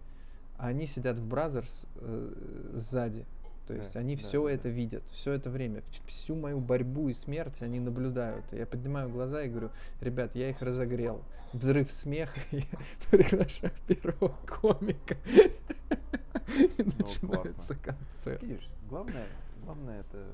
А 0.58 0.69
они 0.69 0.88
сидят 0.88 1.19
в 1.19 1.28
Brothers 1.28 1.86
э, 1.97 2.71
сзади. 2.74 3.28
То 3.67 3.74
Да, 3.74 3.80
есть 3.80 3.95
они 3.95 4.15
да, 4.15 4.21
все 4.21 4.43
да, 4.45 4.52
это 4.52 4.63
да. 4.63 4.69
видят, 4.69 5.04
все 5.12 5.34
это 5.34 5.50
время, 5.50 5.80
вс- 5.82 6.02
всю 6.08 6.36
мою 6.36 6.60
борьбу 6.60 7.10
и 7.10 7.13
смерть 7.13 7.62
они 7.62 7.80
наблюдают. 7.80 8.52
Я 8.52 8.65
поднимаю 8.65 9.10
глаза 9.10 9.43
и 9.43 9.50
говорю, 9.50 9.69
ребят, 10.02 10.36
я 10.36 10.50
их 10.50 10.62
разогрел. 10.62 11.21
Взрыв 11.54 11.91
смеха, 11.91 12.39
я 12.52 12.63
приглашаю 13.12 13.74
первого 13.88 14.36
комика. 14.47 15.15
И 16.78 16.84
начинается 16.84 17.76
концерт. 17.76 18.41
Видишь, 18.43 18.69
главное, 18.89 19.26
главное 19.63 20.02
это 20.02 20.26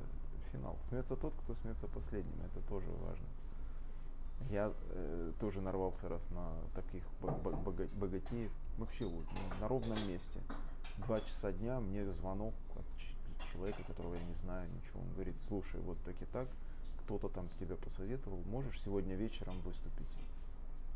финал. 0.51 0.77
Смеется 0.89 1.15
тот, 1.15 1.33
кто 1.43 1.53
смеется 1.61 1.87
последним. 1.87 2.33
Это 2.45 2.65
тоже 2.67 2.87
важно. 3.05 3.25
Я 4.49 4.71
э, 4.91 5.31
тоже 5.39 5.61
нарвался 5.61 6.07
раз 6.09 6.27
на 6.31 6.49
таких 6.75 7.03
бо- 7.21 7.31
бо- 7.31 7.51
бога- 7.51 7.89
богатеев. 7.95 8.51
Вообще 8.77 9.05
вот 9.05 9.25
ну, 9.31 9.61
на 9.61 9.67
ровном 9.67 9.97
месте. 10.07 10.39
Два 11.05 11.19
часа 11.21 11.51
дня 11.51 11.79
мне 11.79 12.05
звонок 12.13 12.53
от 12.75 12.96
человека, 13.57 13.83
которого 13.83 14.13
я 14.15 14.23
не 14.23 14.33
знаю 14.35 14.69
ничего. 14.69 15.01
Он 15.01 15.13
говорит, 15.13 15.35
слушай, 15.47 15.79
вот 15.81 15.97
так 16.05 16.15
и 16.21 16.25
так, 16.25 16.47
кто-то 17.03 17.29
там 17.29 17.47
тебе 17.59 17.75
посоветовал, 17.75 18.39
можешь 18.45 18.79
сегодня 18.81 19.15
вечером 19.15 19.55
выступить. 19.65 20.07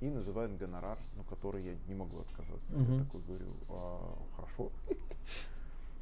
И 0.01 0.09
называют 0.09 0.57
гонорар, 0.57 0.97
ну, 1.15 1.23
который 1.23 1.63
я 1.63 1.75
не 1.87 1.95
могу 1.95 2.19
отказаться. 2.19 2.75
Мгм. 2.75 2.93
Я 2.93 3.03
такой 3.03 3.21
говорю, 3.21 3.45
«А, 3.69 4.17
хорошо. 4.35 4.71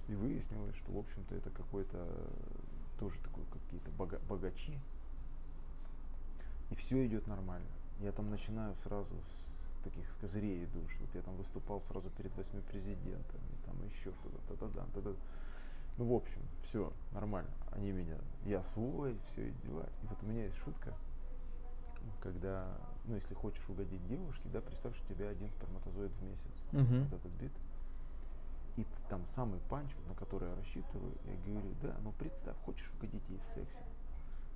И 0.08 0.16
выяснилось, 0.16 0.76
что, 0.78 0.92
в 0.94 0.98
общем-то, 0.98 1.36
это 1.36 1.50
какой-то 1.50 2.08
тоже 3.00 3.20
такой 3.20 3.44
какие-то 3.52 3.92
бога- 3.92 4.20
богачи. 4.28 4.80
И 6.72 6.76
все 6.76 7.06
идет 7.06 7.28
нормально. 7.28 7.68
Я 8.00 8.12
там 8.12 8.30
начинаю 8.30 8.74
сразу 8.76 9.14
с 9.14 9.84
таких 9.84 10.10
с 10.10 10.16
козырей 10.16 10.64
иду, 10.64 10.80
что 10.90 11.02
вот 11.02 11.16
я 11.16 11.22
там 11.22 11.36
выступал 11.36 11.82
сразу 11.82 12.10
перед 12.12 12.36
восьми 12.36 12.62
президентами, 12.72 13.50
там 13.66 13.76
еще 13.86 14.12
что-то, 14.12 14.38
та-да-да, 14.56 14.86
та-да. 14.94 15.12
Ну, 16.00 16.06
в 16.06 16.14
общем, 16.14 16.42
все 16.64 16.94
нормально. 17.12 17.52
Они 17.72 17.92
меня, 17.92 18.18
я 18.46 18.64
свой, 18.64 19.18
все 19.32 19.50
эти 19.50 19.68
дела. 19.68 19.86
И 20.02 20.08
вот 20.08 20.18
у 20.24 20.26
меня 20.28 20.46
есть 20.46 20.56
шутка, 20.64 20.94
когда, 22.22 22.78
ну, 23.04 23.16
если 23.16 23.34
хочешь 23.34 23.68
угодить 23.68 24.08
девушке, 24.08 24.48
да, 24.48 24.62
представь, 24.62 24.96
что 24.96 25.12
у 25.12 25.16
тебя 25.18 25.28
один 25.28 25.50
сперматозоид 25.50 26.12
в 26.14 26.24
месяц. 26.24 26.64
Мгм. 26.72 27.04
Вот 27.04 27.14
этот 27.20 27.32
бит. 27.34 27.52
И 28.78 28.86
там 29.10 29.26
самый 29.26 29.60
панч, 29.68 29.92
на 30.08 30.16
который 30.16 30.48
я 30.48 30.56
рассчитываю, 30.56 31.12
я 31.26 31.36
говорю, 31.46 31.76
да, 31.82 31.98
ну 32.02 32.14
представь, 32.14 32.56
хочешь 32.64 32.90
угодить 32.98 33.28
ей 33.28 33.40
в 33.40 33.54
сексе, 33.54 33.84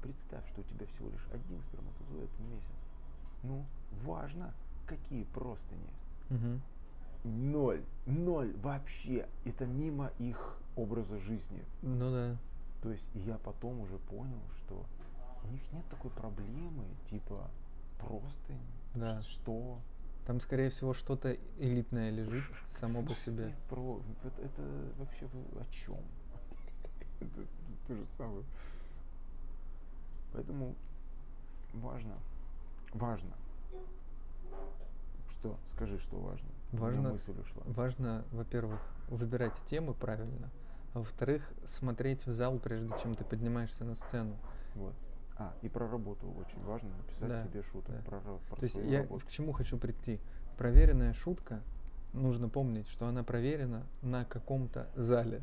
представь, 0.01 0.47
что 0.47 0.61
у 0.61 0.63
тебя 0.63 0.85
всего 0.85 1.09
лишь 1.09 1.27
один 1.33 1.61
сперматозоид 1.63 2.29
в 2.37 2.49
месяц. 2.49 2.79
Ну, 3.41 3.65
важно, 4.05 4.53
какие 4.85 5.25
простыни. 5.25 5.89
Мгм. 6.29 6.61
Ноль, 7.23 7.83
ноль 8.05 8.53
вообще. 8.57 9.27
Это 9.45 9.65
мимо 9.65 10.11
их 10.19 10.57
образа 10.75 11.19
жизни. 11.19 11.63
Ну 11.81 12.11
да. 12.11 12.37
То 12.81 12.91
есть 12.91 13.05
я 13.13 13.37
потом 13.37 13.79
уже 13.81 13.97
понял, 13.97 14.41
что 14.57 14.83
у 15.43 15.47
них 15.47 15.61
нет 15.71 15.85
такой 15.89 16.11
проблемы, 16.11 16.83
типа 17.09 17.49
простынь, 17.99 18.59
Да. 18.93 19.21
что 19.21 19.79
Там, 20.25 20.39
скорее 20.41 20.69
всего, 20.69 20.93
что-то 20.93 21.33
элитное 21.59 22.09
лежит 22.09 22.43
Ш- 22.43 22.53
само 22.69 23.03
по 23.03 23.11
себе. 23.13 23.53
Про, 23.69 24.01
вот 24.23 24.39
это 24.39 24.61
вообще 24.97 25.25
о 25.25 25.65
чем? 25.71 25.97
это, 27.19 27.29
это 27.41 27.47
то 27.87 27.95
же 27.95 28.05
самое. 28.17 28.43
Поэтому 30.33 30.75
важно, 31.73 32.15
важно. 32.93 33.31
Что? 35.43 35.59
Скажи, 35.73 35.99
что 35.99 36.15
важно. 36.19 36.47
Важно- 36.71 37.11
мысль 37.11 37.37
ушла. 37.37 37.63
Важно, 37.65 38.23
во-первых, 38.31 38.79
выбирать 39.09 39.61
темы 39.65 39.93
правильно, 39.93 40.49
а 40.93 40.99
во-вторых, 40.99 41.51
смотреть 41.65 42.25
в 42.25 42.31
зал, 42.31 42.59
прежде 42.59 42.89
чем 43.01 43.13
ты 43.13 43.25
поднимаешься 43.25 43.83
на 43.83 43.93
сцену. 43.93 44.37
Вот. 44.75 44.93
А, 45.35 45.53
и 45.61 45.67
про 45.67 45.89
работу 45.89 46.31
очень 46.39 46.63
важно 46.63 46.95
написать 46.95 47.27
Да, 47.27 47.43
себе 47.43 47.61
шуток 47.61 47.93
да. 47.93 48.01
про, 48.03 48.21
про 48.21 48.55
То 48.55 48.63
есть 48.63 48.77
я 48.77 48.99
работу. 49.01 49.25
к 49.25 49.29
чему 49.29 49.51
хочу 49.51 49.77
прийти? 49.77 50.21
Проверенная 50.57 51.11
шутка, 51.11 51.61
нужно 52.13 52.47
помнить, 52.47 52.87
что 52.87 53.05
она 53.07 53.23
проверена 53.23 53.83
на 54.01 54.23
каком-то 54.23 54.87
зале. 54.95 55.41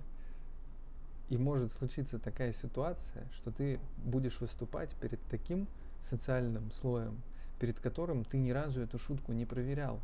И 1.29 1.37
может 1.37 1.73
случиться 1.73 2.19
такая 2.19 2.53
ситуация, 2.53 3.29
что 3.33 3.53
ты 3.53 3.79
будешь 3.99 4.41
выступать 4.41 4.95
перед 4.95 5.21
таким 5.29 5.69
социальным 6.01 6.71
слоем, 6.73 7.21
перед 7.61 7.79
которым 7.79 8.25
ты 8.25 8.39
ни 8.39 8.51
разу 8.51 8.81
эту 8.81 8.99
шутку 8.99 9.33
не 9.33 9.45
проверял. 9.45 10.01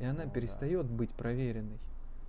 И 0.00 0.04
она 0.04 0.20
Ну 0.24 0.24
да. 0.24 0.30
перестает 0.30 0.86
быть 0.86 1.10
проверенной. 1.10 1.78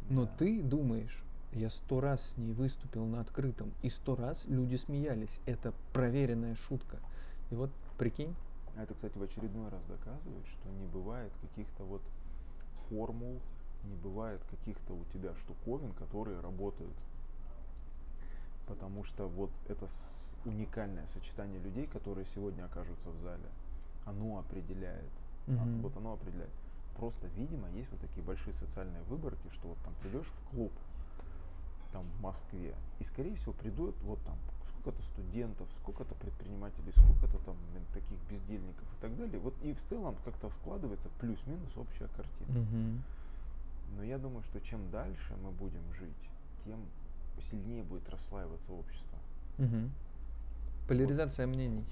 Но 0.10 0.26
Да. 0.26 0.32
ты 0.38 0.62
думаешь, 0.62 1.24
я 1.54 1.70
сто 1.70 2.02
раз 2.02 2.32
с 2.34 2.38
ней 2.38 2.52
выступил 2.52 3.06
на 3.06 3.22
открытом, 3.22 3.72
и 3.82 3.90
сто 3.90 4.16
раз 4.16 4.46
люди 4.46 4.76
смеялись. 4.76 5.40
Это 5.46 5.74
проверенная 5.94 6.56
шутка. 6.56 6.98
И 7.50 7.56
вот 7.56 7.72
прикинь, 7.98 8.36
А 8.78 8.84
Это, 8.84 8.94
кстати, 8.94 9.18
в 9.18 9.24
очередной 9.24 9.70
раз 9.70 9.82
доказывает, 9.86 10.46
что 10.48 10.68
не 10.70 10.86
бывает 10.88 11.32
каких-то 11.42 11.86
вот 11.86 12.02
формул, 12.90 13.40
не 13.86 13.96
бывает 13.96 14.42
каких-то 14.50 14.94
у 14.94 15.06
тебя 15.14 15.34
штуковин, 15.36 15.94
которые 15.94 16.42
работают. 16.42 16.92
Потому 18.68 19.06
что 19.06 19.28
вот 19.30 19.52
это 19.70 19.88
уникальное 20.44 21.08
сочетание 21.14 21.62
людей, 21.62 21.88
которые 21.88 22.26
сегодня 22.36 22.66
окажутся 22.66 23.10
в 23.12 23.18
зале, 23.22 23.46
оно 24.06 24.40
определяет. 24.40 25.12
Мгм. 25.48 25.82
Вот 25.82 25.96
оно 25.98 26.14
определяет. 26.14 26.52
Просто, 26.96 27.28
видимо, 27.36 27.70
есть 27.72 27.92
вот 27.92 28.00
такие 28.00 28.24
большие 28.24 28.54
социальные 28.54 29.04
выборки, 29.04 29.50
что 29.52 29.68
вот 29.68 29.78
там 29.84 29.94
придешь 30.02 30.28
в 30.28 30.50
клуб, 30.50 30.72
там 31.92 32.06
в 32.18 32.22
Москве, 32.22 32.74
и 33.00 33.04
скорее 33.04 33.36
всего 33.36 33.54
придут 33.54 33.96
вот 34.02 34.20
там 34.24 34.38
сколько-то 34.70 35.04
студентов, 35.04 35.68
сколько-то 35.82 36.16
предпринимателей, 36.16 36.92
сколько-то 36.92 37.38
там 37.46 37.56
блин, 37.72 37.84
таких 37.94 38.18
бездельников 38.30 38.86
и 38.98 39.02
так 39.02 39.16
далее. 39.18 39.40
Вот 39.40 39.54
и 39.62 39.74
в 39.74 39.84
целом 39.90 40.16
как-то 40.24 40.50
складывается 40.50 41.10
плюс-минус 41.20 41.76
общая 41.76 42.08
картина. 42.08 42.60
Мгм. 42.60 43.04
Но 43.98 44.04
я 44.04 44.18
думаю, 44.18 44.44
что 44.44 44.60
чем 44.62 44.90
дальше 44.92 45.36
мы 45.44 45.52
будем 45.52 45.84
жить, 45.94 46.30
тем 46.64 46.80
сильнее 47.42 47.84
будет 47.84 48.10
расслаиваться 48.10 48.72
общество. 48.72 49.18
Мгм. 49.58 49.92
Поляризация 50.88 51.48
мнений. 51.48 51.86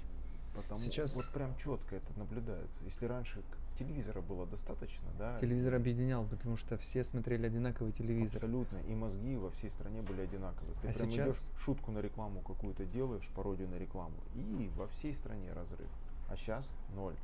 Потому 0.54 0.76
Сейчас- 0.80 1.16
вот 1.16 1.28
прям 1.30 1.54
четко 1.56 1.96
это 1.96 2.18
наблюдается. 2.18 2.78
Если 2.84 3.06
раньше 3.06 3.42
телевизора 3.78 4.20
было 4.20 4.46
достаточно, 4.46 5.08
да, 5.18 5.36
Телевизор 5.38 5.74
объединял, 5.74 6.24
потому 6.26 6.56
что 6.56 6.78
все 6.78 7.02
смотрели 7.02 7.46
одинаковый 7.46 7.92
телевизор. 7.92 8.36
Абсолютно. 8.36 8.78
И 8.88 8.94
мозги 8.94 9.36
во 9.36 9.50
всей 9.50 9.70
стране 9.70 10.00
были 10.02 10.20
одинаковые. 10.22 10.74
Ты 10.82 10.88
А 10.88 10.92
прям 10.92 11.10
сейчас- 11.10 11.28
идешь, 11.36 11.48
шутку 11.60 11.90
на 11.90 11.98
рекламу 11.98 12.40
какую-то 12.42 12.84
делаешь, 12.84 13.28
пародию 13.34 13.68
на 13.68 13.74
рекламу, 13.76 14.14
и 14.34 14.70
во 14.76 14.86
всей 14.86 15.12
стране 15.12 15.52
разрыв. 15.52 15.88
А 16.30 16.36
сейчас 16.36 16.70
ноль. 16.94 17.14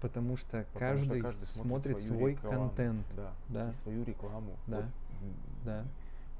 Потому 0.00 0.36
что 0.36 0.64
Потому 0.72 0.72
что 0.72 0.78
каждый, 0.78 1.20
каждый 1.22 1.46
смотрит 1.46 2.00
свою 2.02 2.20
свой 2.20 2.32
рекламу. 2.32 2.68
контент. 2.68 3.06
Да. 3.16 3.32
Да. 3.48 3.70
И 3.70 3.72
свою 3.72 4.04
рекламу. 4.04 4.56
Да. 4.66 4.76
Вот, 4.76 4.86
Да, 5.64 5.84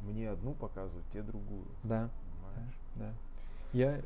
Мне 0.02 0.30
одну 0.30 0.52
показывают, 0.52 1.04
тебе 1.10 1.22
другую. 1.22 1.64
да, 1.82 2.04
да, 2.04 2.10
Понимаешь? 2.54 2.74
да. 2.96 3.12
Я 3.72 3.96
э, 3.96 4.02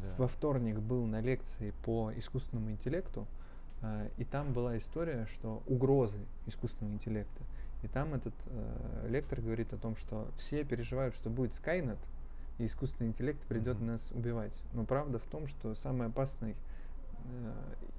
Да. 0.00 0.14
во 0.18 0.28
вторник 0.28 0.78
был 0.78 1.06
на 1.06 1.20
лекции 1.20 1.72
по 1.84 2.12
искусственному 2.16 2.70
интеллекту, 2.70 3.26
а, 3.82 4.08
и 4.16 4.24
там 4.24 4.52
была 4.52 4.78
история, 4.78 5.26
что 5.34 5.62
угрозы 5.66 6.20
искусственного 6.46 6.94
интеллекта. 6.94 7.42
И 7.82 7.88
там 7.88 8.12
этот 8.12 8.34
э, 8.46 9.06
лектор 9.08 9.40
говорит 9.40 9.72
о 9.72 9.78
том, 9.78 9.96
что 9.96 10.28
все 10.36 10.64
переживают, 10.64 11.14
что 11.14 11.30
будет 11.30 11.52
Skynet, 11.52 11.98
и 12.58 12.66
искусственный 12.66 13.08
интеллект 13.08 13.40
придет 13.46 13.76
Мгм. 13.78 13.86
нас 13.86 14.10
убивать. 14.12 14.56
Но 14.74 14.84
правда 14.84 15.18
в 15.18 15.26
том, 15.26 15.46
что 15.46 15.74
самый 15.74 16.08
опасный 16.08 16.56
э, 17.24 17.52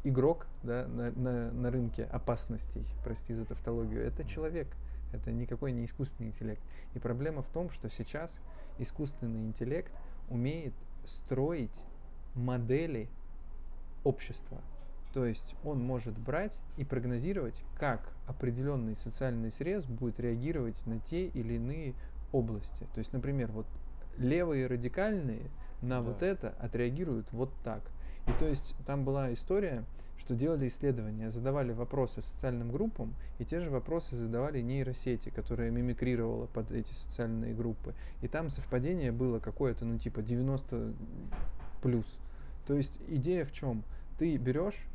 игрок 0.03 0.45
да, 0.61 0.87
на, 0.87 1.11
на, 1.11 1.51
на 1.51 1.71
рынке 1.71 2.03
опасностей, 2.03 2.85
прости 3.03 3.33
за 3.33 3.45
тавтологию, 3.45 4.03
это 4.05 4.23
человек. 4.23 4.67
Это 5.13 5.31
никакой 5.31 5.71
не 5.71 5.85
искусственный 5.85 6.29
интеллект. 6.29 6.61
И 6.93 6.99
проблема 6.99 7.41
в 7.41 7.49
том, 7.49 7.69
что 7.69 7.89
сейчас 7.89 8.39
искусственный 8.77 9.45
интеллект 9.45 9.91
умеет 10.29 10.73
строить 11.05 11.83
модели 12.35 13.09
общества. 14.03 14.61
То 15.13 15.25
есть 15.25 15.55
он 15.63 15.81
может 15.81 16.17
брать 16.17 16.57
и 16.77 16.85
прогнозировать, 16.85 17.61
как 17.77 18.13
определенный 18.27 18.95
социальный 18.95 19.51
срез 19.51 19.85
будет 19.85 20.19
реагировать 20.19 20.85
на 20.85 20.99
те 20.99 21.27
или 21.27 21.55
иные 21.55 21.93
области. 22.31 22.87
То 22.93 22.99
есть, 22.99 23.11
например, 23.11 23.51
вот 23.51 23.65
левые 24.17 24.67
радикальные 24.67 25.49
на 25.81 26.01
вот 26.01 26.19
Да. 26.19 26.27
это 26.27 26.49
отреагируют 26.59 27.31
вот 27.33 27.51
так. 27.63 27.81
И 28.27 28.31
то 28.39 28.45
есть 28.45 28.75
там 28.85 29.03
была 29.03 29.33
история, 29.33 29.83
что 30.21 30.35
делали 30.35 30.67
исследования, 30.67 31.31
задавали 31.31 31.71
вопросы 31.71 32.21
социальным 32.21 32.71
группам, 32.71 33.15
и 33.39 33.45
те 33.45 33.59
же 33.59 33.71
вопросы 33.71 34.15
задавали 34.15 34.61
нейросети, 34.61 35.29
которая 35.29 35.71
мимикрировала 35.71 36.45
под 36.45 36.71
эти 36.71 36.93
социальные 36.93 37.55
группы. 37.55 37.95
И 38.21 38.27
там 38.27 38.51
совпадение 38.51 39.11
было 39.11 39.39
какое-то, 39.39 39.83
ну 39.83 39.97
типа 39.97 40.21
90 40.21 40.93
плюс. 41.81 42.05
То 42.67 42.75
есть 42.75 42.99
идея 43.07 43.45
в 43.45 43.51
чем? 43.51 43.83
Ты 44.19 44.37
берешь, 44.37 44.85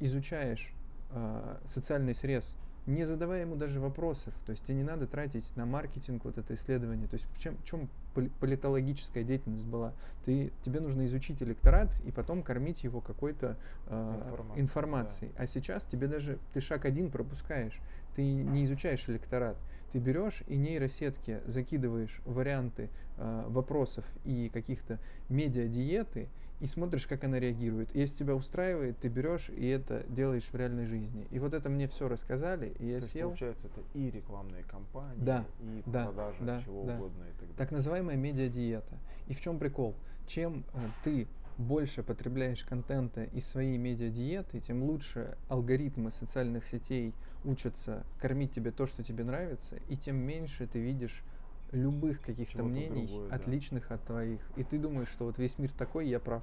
изучаешь 0.00 0.72
э, 1.10 1.58
социальный 1.66 2.14
срез, 2.14 2.56
не 2.86 3.04
задавая 3.04 3.42
ему 3.42 3.56
даже 3.56 3.80
вопросов. 3.80 4.32
То 4.46 4.50
есть 4.50 4.64
тебе 4.64 4.76
не 4.76 4.84
надо 4.84 5.06
тратить 5.06 5.54
на 5.56 5.66
маркетинг 5.66 6.24
вот 6.24 6.38
это 6.38 6.54
исследование. 6.54 7.08
То 7.08 7.14
есть 7.14 7.26
в 7.32 7.38
чем, 7.38 7.56
чем 7.64 7.88
поли- 8.14 8.30
политологическая 8.40 9.24
деятельность 9.24 9.66
была? 9.66 9.92
Ты, 10.24 10.52
тебе 10.62 10.80
нужно 10.80 11.06
изучить 11.06 11.42
электорат 11.42 12.00
и 12.04 12.12
потом 12.12 12.42
кормить 12.42 12.84
его 12.84 13.00
какой-то 13.00 13.56
э, 13.86 14.22
Информацией, 14.24 14.60
информацией. 14.60 15.32
А 15.36 15.46
сейчас 15.46 15.84
тебе 15.84 16.06
даже 16.06 16.38
ты 16.52 16.60
шаг 16.60 16.84
один 16.84 17.10
пропускаешь. 17.10 17.78
Ты 18.14 18.22
не 18.22 18.64
изучаешь 18.64 19.08
электорат. 19.08 19.56
Ты 19.90 19.98
берешь 19.98 20.42
и 20.46 20.56
нейросетки 20.56 21.40
закидываешь 21.46 22.20
варианты 22.24 22.88
э, 23.18 23.44
вопросов 23.48 24.04
и 24.24 24.48
каких-то 24.52 24.98
медиа-диеты 25.28 26.28
и 26.60 26.66
смотришь, 26.66 27.06
как 27.06 27.24
она 27.24 27.38
реагирует. 27.38 27.94
Если 27.94 28.18
тебя 28.18 28.34
устраивает, 28.34 28.98
ты 28.98 29.08
берешь 29.08 29.50
и 29.50 29.66
это 29.66 30.04
делаешь 30.08 30.44
в 30.44 30.54
реальной 30.54 30.86
жизни. 30.86 31.26
И 31.30 31.38
вот 31.38 31.54
это 31.54 31.68
мне 31.68 31.86
все 31.88 32.08
рассказали, 32.08 32.74
и 32.78 32.86
я 32.86 32.92
То 32.98 33.02
есть, 33.02 33.12
сел. 33.12 33.28
получается, 33.28 33.66
это 33.66 33.82
и 33.94 34.10
рекламные 34.10 34.64
кампании, 34.64 35.22
Да, 35.22 35.44
и 35.60 35.82
да, 35.86 36.04
продажа 36.06 36.38
да, 36.40 36.62
чего 36.62 36.84
да. 36.84 36.94
угодно 36.96 37.24
и 37.24 37.30
так 37.32 37.40
далее. 37.40 37.56
Так 37.56 37.70
называемая 37.72 38.16
медиа-диета. 38.16 38.96
И 39.28 39.34
в 39.34 39.40
чем 39.40 39.58
прикол? 39.58 39.94
Чем 40.26 40.64
э, 40.74 40.78
ты 41.04 41.26
больше 41.58 42.02
потребляешь 42.02 42.64
контента 42.64 43.24
из 43.24 43.46
своей 43.46 43.78
медиа-диеты, 43.78 44.60
тем 44.60 44.82
лучше 44.82 45.36
алгоритмы 45.48 46.10
социальных 46.10 46.64
сетей 46.64 47.14
учатся 47.44 48.04
кормить 48.20 48.52
тебе 48.52 48.72
то, 48.72 48.86
что 48.86 49.02
тебе 49.02 49.24
нравится, 49.24 49.76
и 49.88 49.96
тем 49.96 50.16
меньше 50.16 50.66
ты 50.66 50.80
видишь 50.80 51.22
любых 51.72 52.20
каких-то 52.20 52.58
Чего-то 52.58 52.68
мнений, 52.68 53.06
другое, 53.06 53.28
да. 53.30 53.36
отличных 53.36 53.90
от 53.90 54.04
твоих. 54.04 54.40
И 54.56 54.64
ты 54.64 54.78
думаешь, 54.78 55.08
что 55.08 55.24
вот 55.24 55.38
весь 55.38 55.58
мир 55.58 55.72
такой, 55.72 56.08
я 56.08 56.20
прав. 56.20 56.42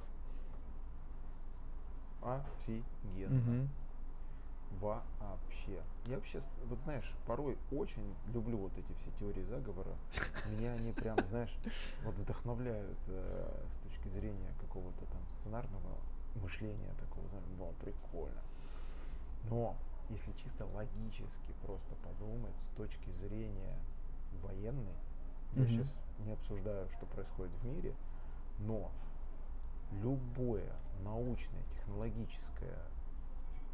Офигенно. 2.22 3.36
Мгм. 3.36 3.70
Вообще. 4.80 5.82
Я 6.06 6.16
вообще, 6.16 6.40
вот 6.66 6.80
знаешь, 6.80 7.14
порой 7.26 7.58
очень 7.72 8.16
люблю 8.34 8.58
вот 8.58 8.72
эти 8.78 8.92
все 9.00 9.12
теории 9.20 9.44
заговора. 9.44 9.96
Меня 10.52 10.74
они 10.74 10.92
прям, 10.92 11.18
знаешь, 11.30 11.56
вот 12.04 12.16
вдохновляют 12.16 12.98
э, 13.08 13.66
с 13.72 13.78
точки 13.78 14.08
зрения 14.10 14.54
какого-то 14.62 15.06
там 15.06 15.22
сценарного 15.40 15.98
мышления 16.36 16.94
такого, 17.00 17.28
знаешь, 17.30 17.46
вау, 17.60 17.74
прикольно. 17.80 18.42
Но 19.50 19.78
если 20.10 20.32
чисто 20.44 20.66
логически 20.66 21.54
просто 21.62 21.96
подумать 22.04 22.56
с 22.58 22.78
точки 22.78 23.10
зрения 23.22 23.76
военной, 24.42 24.96
я 25.56 25.68
сейчас 25.68 26.00
не 26.26 26.34
обсуждаю, 26.34 26.90
что 26.90 27.06
происходит 27.08 27.54
в 27.62 27.66
мире, 27.66 27.94
но 28.60 28.92
любое 30.02 30.72
научное, 31.04 31.62
технологическое, 31.76 32.78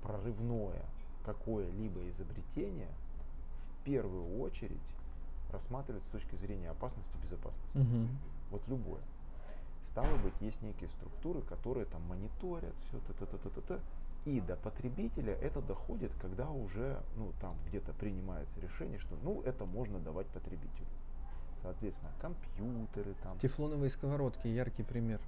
прорывное 0.02 0.84
какое-либо 1.26 2.08
изобретение 2.10 2.90
в 3.80 3.84
первую 3.84 4.40
очередь 4.42 4.78
рассматривать 5.52 6.04
с 6.04 6.10
точки 6.10 6.36
зрения 6.36 6.70
опасности 6.70 7.12
и 7.18 7.26
безопасности. 7.26 7.78
Мгм. 7.78 8.10
Вот 8.52 8.62
любое. 8.68 9.02
Стало 9.84 10.18
быть, 10.18 10.34
есть 10.42 10.62
некие 10.62 10.90
структуры, 10.90 11.42
которые 11.42 11.86
там 11.86 12.02
мониторят 12.08 12.74
все 12.88 13.00
т 13.00 13.14
т 13.14 13.26
т 13.26 13.38
т 13.38 13.50
т 13.50 13.62
т 13.62 13.80
и 14.26 14.42
до 14.42 14.56
потребителя 14.58 15.34
это 15.34 15.62
доходит, 15.62 16.12
когда 16.22 16.50
уже, 16.50 17.02
ну, 17.16 17.32
там 17.40 17.56
где-то 17.68 17.94
принимается 17.94 18.60
решение, 18.60 19.00
что, 19.00 19.16
ну, 19.24 19.42
это 19.44 19.66
можно 19.66 19.98
давать 20.00 20.28
потребителю. 20.28 20.88
Соответственно, 21.62 22.12
компьютеры 22.22 23.14
там, 23.24 23.38
Тефлоновые 23.40 23.90
сковородки, 23.90 24.48
яркий 24.48 24.84
пример. 24.84 25.20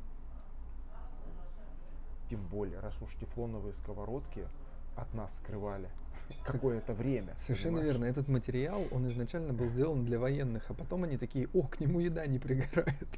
тем 2.29 2.45
более, 2.47 2.79
раз 2.79 2.95
уж 3.01 3.13
тефлоновые 3.15 3.73
сковородки 3.73 4.47
от 4.95 5.13
нас 5.13 5.35
скрывали 5.37 5.89
какое-то 6.45 6.93
время. 6.93 7.35
Совершенно 7.37 7.79
понимаешь? 7.79 7.93
верно. 7.93 8.05
Этот 8.05 8.29
материал, 8.29 8.81
он 8.91 9.05
изначально 9.07 9.51
был 9.53 9.67
сделан 9.67 10.05
для 10.05 10.17
военных, 10.19 10.69
а 10.69 10.73
потом 10.73 11.03
они 11.03 11.17
такие, 11.17 11.49
о, 11.53 11.63
к 11.63 11.81
нему 11.81 11.99
еда 11.99 12.25
не 12.27 12.39
пригорает. 12.39 13.09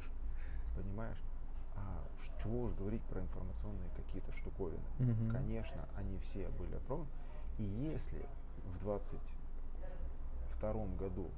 Понимаешь? 0.76 1.18
А 1.76 2.02
чего 2.42 2.62
уж 2.62 2.72
говорить 2.74 3.02
про 3.02 3.20
информационные 3.20 3.90
какие-то 3.96 4.32
штуковины. 4.32 4.82
Конечно, 5.30 5.86
они 5.96 6.18
все 6.18 6.48
были 6.58 6.74
опробованы. 6.74 7.08
И 7.58 7.62
если 7.62 8.26
в 8.64 8.78
22 8.82 10.86
году 10.98 11.30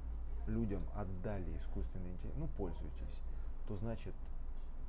людям 0.47 0.81
отдали 0.95 1.57
искусственный 1.57 2.11
интеллект, 2.11 2.37
ну, 2.37 2.47
пользуйтесь, 2.57 3.19
то 3.67 3.75
значит, 3.77 4.13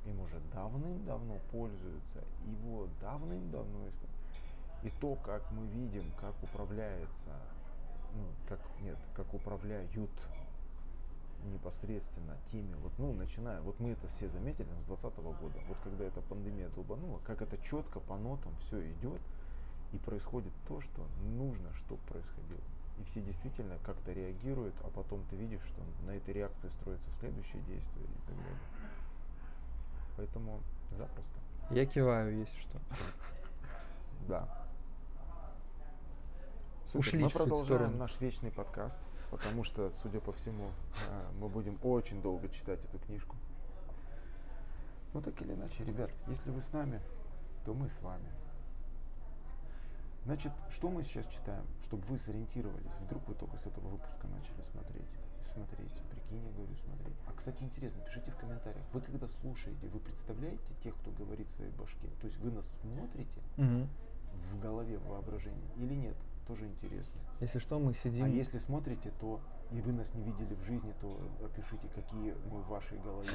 им 0.05 0.19
уже 0.21 0.39
давным-давно 0.53 1.39
пользуются, 1.51 2.23
его 2.45 2.87
давным-давно. 3.01 3.87
И 4.83 4.89
то, 5.01 5.15
как 5.15 5.43
мы 5.51 5.67
видим, 5.67 6.03
как 6.19 6.33
управляется, 6.41 7.33
ну, 8.15 8.23
как, 8.47 8.59
нет, 8.81 8.97
как 9.13 9.33
управляют 9.33 9.91
непосредственно 11.45 12.37
теми, 12.51 12.73
вот, 12.81 12.91
ну, 12.97 13.13
начиная, 13.13 13.61
вот 13.61 13.79
мы 13.79 13.91
это 13.91 14.07
все 14.07 14.29
заметили 14.29 14.67
с 14.81 14.85
2020 14.85 15.17
года, 15.17 15.59
вот 15.67 15.77
когда 15.83 16.05
эта 16.05 16.21
пандемия 16.21 16.69
долбанула, 16.69 17.19
как 17.25 17.41
это 17.41 17.57
четко 17.57 17.99
по 17.99 18.17
нотам 18.17 18.53
все 18.59 18.91
идет, 18.91 19.21
и 19.91 19.97
происходит 19.97 20.51
то, 20.67 20.79
что 20.81 21.07
нужно, 21.37 21.73
чтобы 21.73 22.01
происходило. 22.03 22.61
И 22.99 23.03
все 23.05 23.21
действительно 23.21 23.77
как-то 23.83 24.11
реагируют, 24.11 24.75
а 24.83 24.89
потом 24.89 25.23
ты 25.29 25.35
видишь, 25.35 25.61
что 25.63 25.81
на 26.05 26.11
этой 26.11 26.33
реакции 26.33 26.67
строятся 26.69 27.09
следующие 27.19 27.61
действия 27.63 28.03
и 28.03 28.27
так 28.27 28.35
далее. 28.35 28.59
Поэтому 30.17 30.61
запросто. 30.91 31.39
Я 31.71 31.85
киваю, 31.85 32.37
если 32.37 32.59
что. 32.59 32.79
Да. 34.27 34.47
Ушли 36.93 37.19
мы 37.19 37.29
продолжаем 37.29 37.65
сторону. 37.65 37.97
наш 37.97 38.19
вечный 38.19 38.51
подкаст, 38.51 38.99
потому 39.29 39.63
что, 39.63 39.91
судя 39.91 40.19
по 40.19 40.33
всему, 40.33 40.71
э, 41.07 41.31
мы 41.39 41.47
будем 41.47 41.77
очень 41.83 42.19
долго 42.21 42.49
читать 42.49 42.83
эту 42.83 42.97
книжку. 42.97 43.35
Ну 45.13 45.21
так 45.21 45.39
или 45.41 45.53
иначе, 45.53 45.83
ребят, 45.85 46.11
если 46.27 46.49
вы 46.49 46.61
с 46.61 46.73
нами, 46.73 46.99
то 47.63 47.73
мы 47.73 47.89
с 47.89 48.01
вами. 48.01 48.29
Значит, 50.25 50.51
что 50.69 50.89
мы 50.89 51.01
сейчас 51.03 51.25
читаем, 51.27 51.65
чтобы 51.83 52.03
вы 52.03 52.17
сориентировались? 52.17 52.91
Вдруг 53.05 53.27
вы 53.27 53.33
только 53.35 53.57
с 53.57 53.65
этого 53.65 53.87
выпуска 53.87 54.27
начали 54.27 54.61
смотреть. 54.71 55.07
Смотрите, 55.53 55.95
прикинь, 56.11 56.45
я 56.45 56.51
говорю, 56.51 56.75
смотреть. 56.75 57.15
А, 57.27 57.31
кстати, 57.35 57.63
интересно, 57.63 58.01
пишите 58.03 58.29
в 58.31 58.35
комментариях. 58.37 58.85
Вы 58.93 59.01
когда 59.01 59.27
слушаете, 59.27 59.87
вы 59.87 59.99
представляете 59.99 60.73
тех, 60.83 60.95
кто 60.97 61.11
говорит 61.11 61.47
в 61.49 61.55
своей 61.55 61.71
башке? 61.71 62.07
То 62.21 62.27
есть 62.27 62.37
вы 62.39 62.51
нас 62.51 62.67
смотрите 62.81 63.41
Мгм. 63.57 63.89
в 64.51 64.59
голове, 64.59 64.97
в 64.99 65.07
воображении 65.07 65.69
или 65.77 65.93
нет? 65.95 66.15
Тоже 66.45 66.65
интересно. 66.67 67.19
Если 67.39 67.59
что, 67.59 67.79
мы 67.79 67.93
сидим... 67.93 68.25
А 68.25 68.27
если 68.27 68.57
смотрите, 68.57 69.11
то 69.19 69.39
и 69.71 69.81
вы 69.81 69.93
нас 69.93 70.13
не 70.13 70.23
видели 70.23 70.53
в 70.55 70.61
жизни, 70.63 70.93
то 70.99 71.07
опишите, 71.45 71.87
какие 71.95 72.33
мы 72.51 72.61
в 72.61 72.67
вашей 72.67 72.97
голове, 72.99 73.29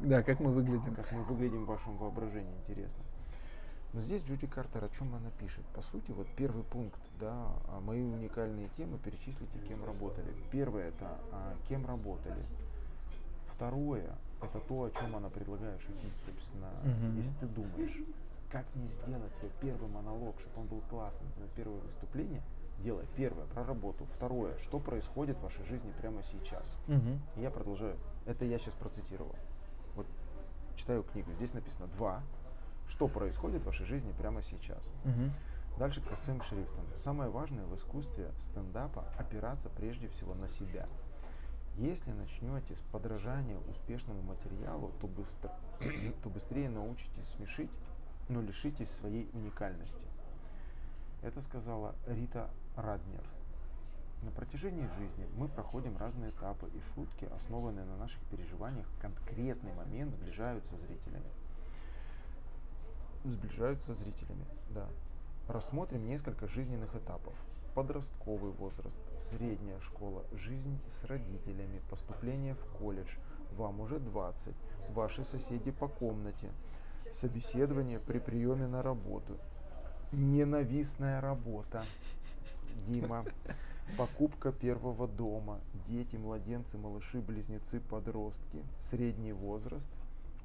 Да, 0.00 0.22
как 0.22 0.40
мы 0.40 0.52
выглядим. 0.52 0.94
как 0.94 1.10
мы 1.12 1.22
выглядим 1.24 1.64
в 1.64 1.68
вашем 1.68 1.96
воображении, 1.96 2.54
интересно. 2.56 3.02
Но 3.92 4.00
здесь 4.00 4.24
Джуди 4.24 4.46
Картер 4.46 4.84
о 4.84 4.88
чем 4.88 5.14
она 5.14 5.30
пишет? 5.38 5.64
По 5.74 5.82
сути, 5.82 6.12
вот 6.12 6.26
первый 6.34 6.64
пункт, 6.64 7.00
да, 7.20 7.52
а, 7.68 7.80
мои 7.80 8.00
уникальные 8.00 8.68
темы, 8.76 8.98
перечислите, 8.98 9.58
кем 9.68 9.84
работали. 9.84 10.32
Первое 10.50 10.88
это 10.88 11.20
а, 11.30 11.54
кем 11.68 11.84
работали. 11.84 12.44
Второе 13.54 14.16
это 14.40 14.60
то, 14.60 14.84
о 14.84 14.90
чем 14.90 15.14
она 15.14 15.28
предлагает 15.28 15.80
шутить, 15.82 16.14
собственно. 16.24 16.70
Мгм. 16.82 17.16
Если 17.16 17.34
ты 17.34 17.46
думаешь, 17.46 17.96
как 18.50 18.64
мне 18.74 18.88
сделать 18.88 19.34
свой 19.36 19.50
первый 19.60 19.88
монолог, 19.88 20.40
чтобы 20.40 20.62
он 20.62 20.66
был 20.66 20.82
классным, 20.88 21.30
твое 21.32 21.50
первое 21.54 21.80
выступление, 21.80 22.42
делай 22.80 23.06
первое 23.16 23.46
про 23.46 23.64
работу, 23.64 24.06
второе, 24.16 24.56
что 24.58 24.78
происходит 24.78 25.36
в 25.36 25.42
вашей 25.42 25.64
жизни 25.64 25.92
прямо 26.00 26.22
сейчас. 26.22 26.64
Мгм. 26.86 27.20
И 27.36 27.40
я 27.40 27.50
продолжаю. 27.50 27.96
Это 28.26 28.44
я 28.44 28.58
сейчас 28.58 28.74
процитировал. 28.74 29.36
Вот 29.94 30.06
читаю 30.76 31.02
книгу. 31.02 31.30
Здесь 31.34 31.52
написано 31.54 31.86
два. 31.88 32.22
Что 32.88 33.08
происходит 33.08 33.62
в 33.62 33.66
вашей 33.66 33.86
жизни 33.86 34.12
прямо 34.12 34.42
сейчас. 34.42 34.90
Мгм. 35.04 35.32
Дальше 35.78 36.00
косым 36.02 36.40
шрифтом. 36.42 36.84
Самое 36.94 37.30
важное 37.30 37.64
в 37.64 37.74
искусстве 37.74 38.30
стендапа 38.36 39.06
опираться 39.18 39.68
прежде 39.70 40.08
всего 40.08 40.34
на 40.34 40.48
себя. 40.48 40.86
Если 41.76 42.12
начнете 42.12 42.76
с 42.76 42.80
подражания 42.92 43.58
успешному 43.70 44.20
материалу, 44.22 44.92
то, 45.00 45.06
быстро, 45.06 45.50
то 46.22 46.28
быстрее 46.28 46.68
научитесь 46.68 47.26
смешить, 47.28 47.70
но 48.28 48.42
лишитесь 48.42 48.90
своей 48.90 49.30
уникальности. 49.32 50.06
Это 51.22 51.40
сказала 51.40 51.94
Рита 52.06 52.50
Раднер. 52.76 53.24
На 54.22 54.30
протяжении 54.30 54.88
жизни 54.98 55.26
мы 55.36 55.48
проходим 55.48 55.96
разные 55.96 56.30
этапы, 56.30 56.68
и 56.74 56.80
шутки, 56.94 57.28
основанные 57.34 57.84
на 57.84 57.96
наших 57.96 58.20
переживаниях, 58.24 58.86
в 58.86 59.00
конкретный 59.00 59.72
момент 59.72 60.14
сближаются 60.14 60.76
зрителями. 60.76 61.26
Сближаются 63.24 63.94
с 63.94 63.98
зрителями, 63.98 64.44
да. 64.70 64.88
Рассмотрим 65.48 66.06
несколько 66.06 66.48
жизненных 66.48 66.94
этапов. 66.96 67.34
Подростковый 67.74 68.52
возраст, 68.52 69.00
средняя 69.18 69.80
школа, 69.80 70.24
жизнь 70.32 70.78
с 70.88 71.04
родителями, 71.04 71.80
поступление 71.88 72.54
в 72.54 72.66
колледж, 72.78 73.16
вам 73.56 73.80
уже 73.80 73.98
20, 73.98 74.54
ваши 74.90 75.24
соседи 75.24 75.70
по 75.70 75.88
комнате, 75.88 76.50
собеседование 77.12 77.98
при 77.98 78.18
приеме 78.18 78.66
на 78.66 78.82
работу, 78.82 79.38
ненавистная 80.12 81.20
работа, 81.20 81.84
Дима, 82.88 83.24
покупка 83.96 84.52
первого 84.52 85.06
дома, 85.06 85.60
дети, 85.86 86.16
младенцы, 86.16 86.76
малыши, 86.78 87.20
близнецы, 87.20 87.80
подростки, 87.80 88.62
средний 88.78 89.32
возраст, 89.32 89.90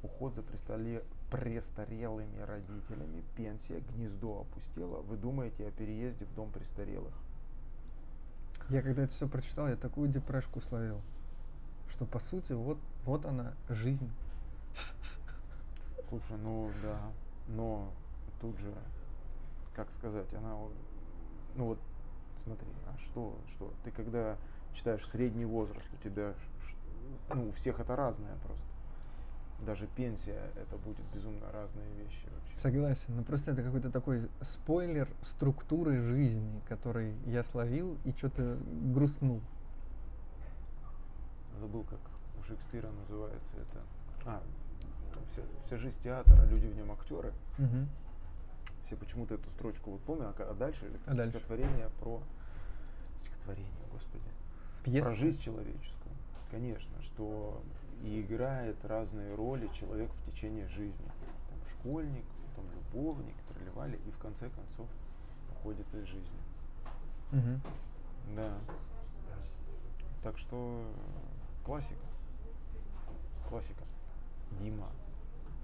уход 0.03 0.33
за 0.33 0.41
престоле- 0.41 1.03
престарелыми 1.29 2.39
родителями, 2.39 3.23
пенсия, 3.35 3.81
гнездо 3.91 4.41
опустело, 4.41 5.01
вы 5.01 5.17
думаете 5.17 5.67
о 5.67 5.71
переезде 5.71 6.25
в 6.25 6.33
дом 6.33 6.51
престарелых. 6.51 7.13
Я 8.69 8.81
когда 8.81 9.03
это 9.03 9.13
все 9.13 9.27
прочитал, 9.27 9.67
я 9.67 9.75
такую 9.75 10.09
депрешку 10.09 10.59
словил, 10.61 11.01
что 11.89 12.05
по 12.05 12.19
сути 12.19 12.53
вот, 12.53 12.77
вот 13.05 13.25
она, 13.25 13.53
жизнь. 13.69 14.09
Слушай, 16.09 16.37
ну 16.37 16.71
да, 16.81 17.11
но 17.47 17.91
тут 18.39 18.57
же, 18.59 18.73
как 19.75 19.91
сказать, 19.91 20.33
она, 20.33 20.55
ну 21.55 21.65
вот, 21.65 21.79
смотри, 22.43 22.67
а 22.87 22.97
что, 22.97 23.37
что, 23.47 23.73
ты 23.83 23.91
когда 23.91 24.37
читаешь 24.73 25.05
средний 25.05 25.45
возраст, 25.45 25.89
у 25.93 25.97
тебя, 25.97 26.33
ну, 27.33 27.49
у 27.49 27.51
всех 27.51 27.79
это 27.79 27.95
разное 27.95 28.35
просто. 28.45 28.67
Даже 29.65 29.87
пенсия 29.87 30.51
это 30.55 30.77
будет 30.77 31.03
безумно 31.13 31.51
разные 31.51 31.89
вещи 31.95 32.27
вообще. 32.33 32.55
Согласен, 32.55 33.15
но 33.15 33.23
просто 33.23 33.51
это 33.51 33.63
какой-то 33.63 33.89
такой 33.91 34.29
спойлер 34.41 35.09
структуры 35.23 36.01
жизни, 36.01 36.61
который 36.69 37.15
я 37.25 37.43
словил 37.43 37.97
и 38.05 38.11
что-то 38.11 38.57
грустнул. 38.93 39.41
Забыл, 41.59 41.83
как 41.85 41.99
у 42.39 42.43
Шекспира 42.43 42.89
называется 42.91 43.53
это. 43.55 43.81
А, 44.25 44.43
вся, 45.29 45.41
вся 45.63 45.77
жизнь 45.77 45.99
театра, 46.01 46.45
люди 46.45 46.67
в 46.67 46.75
нем 46.75 46.91
актеры. 46.91 47.33
Мгм. 47.57 47.87
Все 48.83 48.95
почему-то 48.95 49.35
эту 49.35 49.49
строчку 49.49 49.91
вот 49.91 50.01
помню, 50.01 50.27
а 50.29 50.43
а 50.43 50.53
дальше 50.53 50.85
это 50.85 50.99
А 51.11 51.15
дальше? 51.15 51.31
стихотворение 51.31 51.89
про 51.99 52.21
стихотворение, 53.21 53.71
господи, 53.91 54.23
Пьеса? 54.83 55.09
про 55.09 55.15
жизнь 55.15 55.41
человеческую. 55.41 56.13
Конечно, 56.51 57.01
что 57.01 57.61
и 58.03 58.21
играет 58.21 58.83
разные 58.85 59.33
роли 59.35 59.67
человек 59.73 60.11
в 60.11 60.31
течение 60.31 60.67
жизни. 60.67 61.05
Там 61.49 61.59
школьник, 61.71 62.25
потом 62.49 62.65
любовник, 62.71 63.35
тролливали, 63.49 63.99
и 64.05 64.11
в 64.11 64.17
конце 64.17 64.49
концов 64.49 64.87
уходит 65.51 65.85
из 65.93 66.05
жизни. 66.05 66.39
Мгм. 67.31 67.61
Да. 68.35 68.57
Так 70.23 70.37
что 70.37 70.83
э, 70.85 71.65
классика. 71.65 72.05
Классика. 73.49 73.83
Дима, 74.61 74.89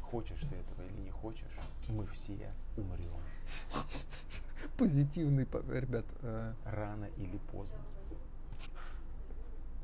хочешь 0.01 0.39
ты 0.41 0.55
этого 0.55 0.81
или 0.87 1.01
не 1.01 1.11
хочешь, 1.11 1.57
мы 1.89 2.05
все 2.07 2.51
умрем. 2.77 3.11
Позитивный, 4.77 5.45
по- 5.45 5.59
ребят. 5.71 6.05
э, 6.21 6.53
Рано 6.65 7.05
или 7.17 7.37
поздно. 7.51 7.77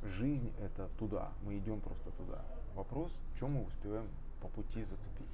Жизнь 0.03 0.51
это 0.59 0.89
туда. 0.97 1.31
Мы 1.43 1.57
идем 1.57 1.81
просто 1.81 2.11
туда. 2.11 2.41
Вопрос, 2.75 3.11
что 3.35 3.47
мы 3.47 3.65
успеваем 3.65 4.07
по 4.41 4.47
пути 4.47 4.83
зацепить. 4.83 5.27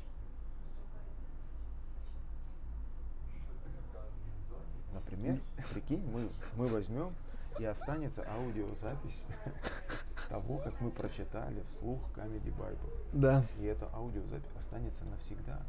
Например, 4.94 5.40
прикинь, 5.72 6.04
мы, 6.12 6.30
мы 6.56 6.68
возьмем 6.68 7.14
и 7.60 7.66
останется 7.66 8.26
аудиозапись 8.28 9.24
того, 10.30 10.58
как 10.58 10.80
мы 10.82 10.90
прочитали 10.90 11.64
вслух 11.70 12.00
Comedy 12.16 12.54
Bible. 12.58 12.94
Да. 13.14 13.46
И 13.60 13.66
эта 13.66 13.88
аудиозапись 13.94 14.52
останется 14.58 15.06
навсегда. 15.06 15.62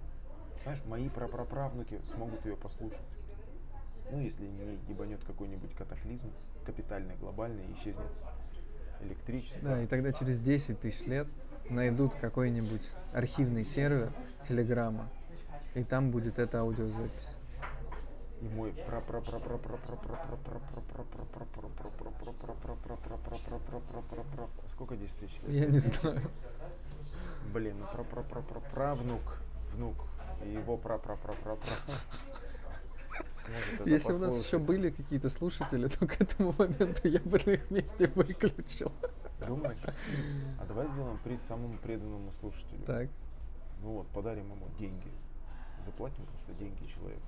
Знаешь, 0.63 0.83
мои 0.87 1.09
прапраправнуки 1.09 2.01
смогут 2.13 2.45
ее 2.45 2.57
послушать. 2.57 3.03
Ну, 4.11 4.21
если 4.21 4.47
не 4.47 4.79
ебанет 4.89 5.23
какой-нибудь 5.25 5.75
катаклизм, 5.75 6.31
капитальный, 6.65 7.17
глобальный, 7.17 7.73
исчезнет 7.75 8.11
электричество. 9.07 9.71
Да, 9.71 9.83
и 9.83 9.87
тогда 9.87 10.13
через 10.13 10.39
10 10.39 10.81
тысяч 10.81 11.07
лет 11.07 11.27
найдут 11.71 12.15
какой-нибудь 12.15 12.83
архивный 13.13 13.65
сервер 13.65 14.13
Телеграма, 14.49 15.09
и 15.75 15.83
там 15.83 16.11
будет 16.11 16.39
эта 16.39 16.61
аудиозапись. 16.61 17.37
И 18.41 18.49
мой 18.49 18.73
Сколько 24.69 24.97
10 24.97 25.17
тысяч 25.17 25.41
лет? 25.43 25.61
Я 25.61 25.67
не 25.67 25.79
знаю. 25.79 26.31
Блин, 27.53 27.77
ну 27.79 28.05
правнук, 28.75 29.23
внук, 29.73 29.97
и 30.45 30.51
его 30.51 30.77
прапрапрапрапра. 30.77 31.73
Сможет 33.47 33.81
это 33.81 33.91
Если 33.91 34.13
у 34.13 34.19
нас 34.19 34.35
еще 34.35 34.59
послушать. 34.59 34.67
были 34.67 34.91
какие-то 34.91 35.31
слушатели, 35.31 35.87
то 35.89 36.07
к 36.07 36.21
этому 36.21 36.55
моменту 36.59 37.09
я 37.09 37.21
бы 37.21 37.41
на 37.47 37.51
их 37.51 37.71
месте 37.71 38.11
выключил. 38.15 38.93
Думаешь? 39.47 39.79
А 40.59 40.65
давай 40.67 40.89
сделаем 40.91 41.19
приз 41.23 41.41
самому 41.43 41.77
преданному 41.79 42.33
слушателю. 42.41 42.83
Так, 42.87 43.09
Ну 43.83 43.93
вот, 43.93 44.07
подарим 44.09 44.51
ему 44.51 44.67
деньги. 44.79 45.09
Заплатим 45.85 46.25
просто 46.27 46.53
деньги 46.55 46.85
человеку. 46.87 47.23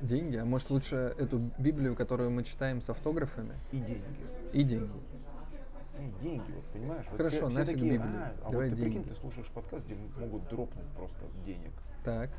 деньги. 0.00 0.36
А 0.36 0.44
может 0.44 0.70
лучше 0.70 1.14
эту 1.18 1.38
Библию, 1.58 1.94
которую 1.96 2.30
мы 2.30 2.42
читаем 2.44 2.80
с 2.80 2.88
автографами, 2.88 3.54
И 3.72 3.78
деньги. 3.78 4.04
и 4.52 4.62
деньги. 4.62 4.90
Не, 5.98 6.10
деньги, 6.20 6.52
вот 6.52 6.64
понимаешь? 6.66 7.06
Вот 7.10 7.16
Хорошо, 7.16 7.36
все, 7.36 7.48
все 7.48 7.58
нафиг 7.58 7.74
такие, 7.74 7.92
Библию. 7.94 8.14
а, 8.22 8.34
а 8.46 8.50
Давай 8.50 8.68
вот 8.68 8.76
ты 8.76 8.82
прикинь, 8.82 9.02
деньги. 9.02 9.14
ты 9.14 9.20
слушаешь 9.20 9.48
подкаст, 9.48 9.86
где 9.86 9.96
могут 10.18 10.46
дропнуть 10.48 10.86
просто 10.94 11.18
денег. 11.44 11.72
Так, 12.04 12.30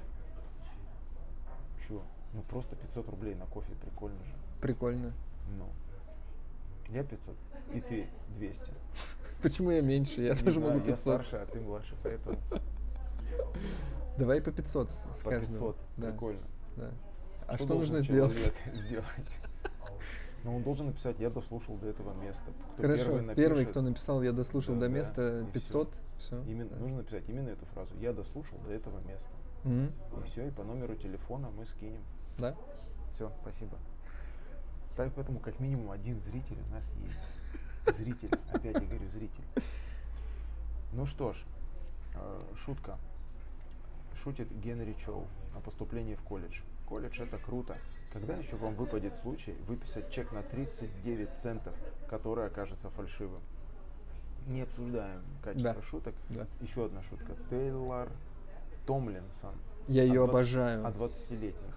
Че? 1.88 2.02
Ну 2.34 2.42
просто 2.44 2.76
500 2.76 3.08
рублей 3.10 3.36
на 3.36 3.46
кофе, 3.46 3.74
прикольно 3.82 4.24
же. 4.24 4.34
прикольно. 4.62 5.14
Ну. 5.58 5.66
Я 6.90 7.04
500, 7.04 7.36
и 7.74 7.82
ты 7.82 8.08
200. 8.38 8.72
Почему 9.42 9.72
я 9.72 9.82
меньше? 9.82 10.22
Я 10.22 10.34
Не 10.34 10.40
тоже 10.40 10.60
знаю, 10.60 10.74
могу 10.74 10.86
Я 10.86 10.92
500. 10.92 11.00
старше, 11.00 11.36
а 11.38 11.46
ты 11.46 11.60
младше, 11.60 11.96
поэтому 12.04 12.38
Давай 14.18 14.42
по 14.42 14.52
500 14.52 14.90
с 14.90 15.04
по 15.24 15.30
каждого. 15.30 15.52
500. 15.74 15.78
Да, 15.98 16.12
Прикольно. 16.12 16.42
да. 16.76 16.92
А 17.48 17.58
что, 17.58 17.76
нужно 17.76 18.00
сделать? 18.02 18.52
сделать? 18.74 19.06
Ну, 20.44 20.56
он 20.56 20.64
должен 20.64 20.88
написать, 20.88 21.20
я 21.20 21.30
дослушал 21.30 21.76
до 21.78 21.88
этого 21.88 22.14
места. 22.24 22.44
Кто 22.74 22.82
Хорошо, 22.84 23.04
первый, 23.06 23.36
первый, 23.36 23.50
напишет, 23.58 23.70
кто 23.72 23.82
написал, 23.82 24.24
я 24.24 24.32
дослушал 24.32 24.76
Да, 24.76 24.82
до 24.82 24.88
да, 24.88 24.94
места 24.94 25.42
и 25.42 25.52
500, 25.52 25.94
все. 26.20 26.42
именно, 26.44 26.76
нужно 26.78 26.98
написать 26.98 27.24
именно 27.28 27.50
эту 27.50 27.66
фразу. 27.68 27.94
Я 28.00 28.14
дослушал 28.14 28.58
до 28.60 28.72
этого 28.72 29.00
места. 29.02 29.30
И 29.66 30.28
все, 30.28 30.48
и 30.48 30.52
по 30.52 30.64
номеру 30.64 30.96
телефона 30.96 31.50
мы 31.50 31.66
скинем. 31.66 32.02
Да? 32.38 32.56
Все, 33.12 33.32
спасибо. 33.42 33.78
Так, 34.96 35.14
поэтому 35.14 35.40
как 35.40 35.60
минимум 35.60 35.92
один 35.92 36.20
зритель 36.20 36.58
у 36.70 36.74
нас 36.74 36.92
есть. 37.04 37.98
Зритель, 37.98 38.32
опять 38.52 38.76
я 38.76 38.82
говорю, 38.82 39.10
зритель. 39.10 39.44
Ну 40.94 41.06
что 41.06 41.34
ж, 41.34 41.44
э, 42.16 42.42
шутка. 42.56 42.98
Шутит 44.24 44.52
Генри 44.62 44.94
Чоу 44.94 45.28
о 45.56 45.60
поступлении 45.60 46.16
в 46.16 46.22
колледж. 46.24 46.62
Колледж 46.88 47.22
это 47.22 47.38
круто. 47.38 47.78
Когда 48.12 48.36
еще 48.36 48.56
вам 48.56 48.74
выпадет 48.76 49.16
случай 49.18 49.54
выписать 49.68 50.10
чек 50.12 50.32
на 50.32 50.42
39 50.42 51.38
центов, 51.38 51.76
который 52.10 52.48
окажется 52.48 52.90
фальшивым? 52.90 53.42
Не 54.48 54.62
обсуждаем 54.62 55.22
качество 55.44 55.74
Да. 55.74 55.82
шуток. 55.82 56.16
Да. 56.30 56.48
Еще 56.62 56.86
одна 56.86 57.02
шутка. 57.04 57.34
Тейлор 57.50 58.10
Томлинсон. 58.86 59.54
Я 59.88 60.04
ее 60.04 60.24
О 60.24 60.28
20 60.28 60.30
обожаю. 60.30 60.88
О 60.88 60.92
20-летних. 60.92 61.77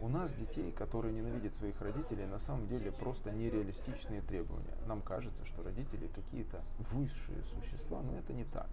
У 0.00 0.08
нас 0.08 0.34
детей, 0.34 0.72
которые 0.72 1.12
ненавидят 1.14 1.54
своих 1.54 1.80
родителей, 1.80 2.26
на 2.26 2.38
самом 2.38 2.68
деле 2.68 2.92
просто 2.92 3.30
нереалистичные 3.30 4.20
требования. 4.20 4.76
Нам 4.86 5.00
кажется, 5.00 5.44
что 5.46 5.62
родители 5.62 6.08
какие-то 6.08 6.62
высшие 6.78 7.42
существа, 7.44 8.02
но 8.02 8.18
это 8.18 8.34
не 8.34 8.44
так. 8.44 8.68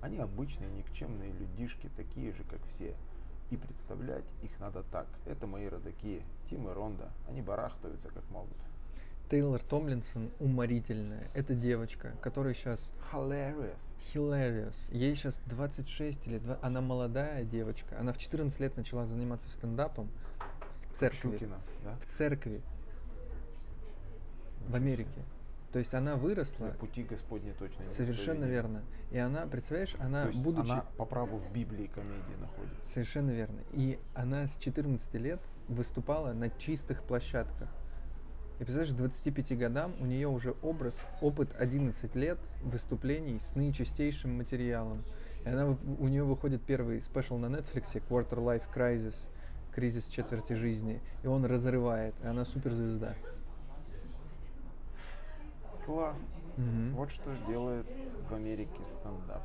Они 0.00 0.18
обычные 0.18 0.70
никчемные 0.70 1.30
людишки, 1.32 1.90
такие 1.96 2.32
же, 2.32 2.42
как 2.44 2.60
все. 2.74 2.94
И 3.50 3.56
представлять 3.56 4.24
их 4.42 4.58
надо 4.60 4.82
так. 4.90 5.06
Это 5.26 5.46
мои 5.46 5.66
родаки, 5.68 6.22
Тим 6.48 6.68
и 6.68 6.72
Ронда. 6.72 7.10
Они 7.28 7.42
барахтаются 7.42 8.08
как 8.08 8.28
могут. 8.30 8.56
Тейлор 9.30 9.60
Томлинсон 9.60 10.30
уморительная. 10.40 11.30
Это 11.34 11.54
девочка, 11.54 12.12
которая 12.20 12.54
сейчас 12.54 12.92
Hilarious. 13.12 13.82
hilarious. 14.12 14.94
Ей 14.94 15.14
сейчас 15.14 15.40
26 15.46 16.26
или 16.28 16.38
2. 16.38 16.58
Она 16.62 16.80
молодая 16.80 17.44
девочка. 17.44 17.98
Она 17.98 18.12
в 18.12 18.18
14 18.18 18.58
лет 18.60 18.76
начала 18.76 19.06
заниматься 19.06 19.48
стендапом 19.50 20.10
церкви. 20.94 21.30
Щукина, 21.30 21.56
да? 21.84 21.96
В 22.00 22.06
церкви 22.06 22.60
в 24.68 24.74
Америке. 24.74 25.22
То 25.72 25.78
есть 25.78 25.94
она 25.94 26.16
выросла. 26.16 26.66
На 26.66 26.72
пути 26.72 27.02
Господни 27.02 27.52
точно 27.58 27.88
Совершенно 27.88 28.44
верно. 28.44 28.82
И 29.10 29.18
она, 29.18 29.46
представляешь, 29.46 29.96
она, 29.98 30.22
То 30.22 30.28
есть 30.28 30.40
будучи... 30.40 30.70
она 30.70 30.84
по 30.98 31.06
праву 31.06 31.38
в 31.38 31.50
Библии 31.50 31.86
комедии 31.86 32.36
находится. 32.40 32.88
Совершенно 32.88 33.30
верно. 33.30 33.58
И 33.72 33.98
она 34.14 34.46
с 34.46 34.56
14 34.58 35.14
лет 35.14 35.40
выступала 35.68 36.32
на 36.34 36.50
чистых 36.50 37.02
площадках. 37.04 37.68
И 38.60 38.64
представляешь, 38.64 38.94
к 38.94 38.98
25 38.98 39.58
годам 39.58 39.94
у 39.98 40.04
нее 40.04 40.28
уже 40.28 40.54
образ, 40.62 41.06
опыт 41.22 41.54
11 41.58 42.14
лет 42.16 42.38
выступлений 42.62 43.38
с 43.38 43.56
наичистейшим 43.56 44.36
материалом. 44.36 45.02
И 45.44 45.48
она, 45.48 45.76
у 45.98 46.08
нее 46.08 46.22
выходит 46.22 46.62
первый 46.62 47.00
спешл 47.00 47.38
на 47.38 47.46
Netflix, 47.46 48.00
Quarter 48.08 48.36
Life 48.36 48.64
Crisis, 48.74 49.14
кризис 49.74 50.06
четверти 50.06 50.52
жизни. 50.54 51.00
И 51.22 51.26
он 51.26 51.44
разрывает, 51.44 52.14
и 52.22 52.26
она 52.26 52.44
суперзвезда. 52.44 53.14
Класс. 55.86 56.22
Мгм. 56.56 56.94
Вот 56.94 57.10
что 57.10 57.34
делает 57.48 57.86
в 58.28 58.34
Америке 58.34 58.80
стендап. 58.86 59.42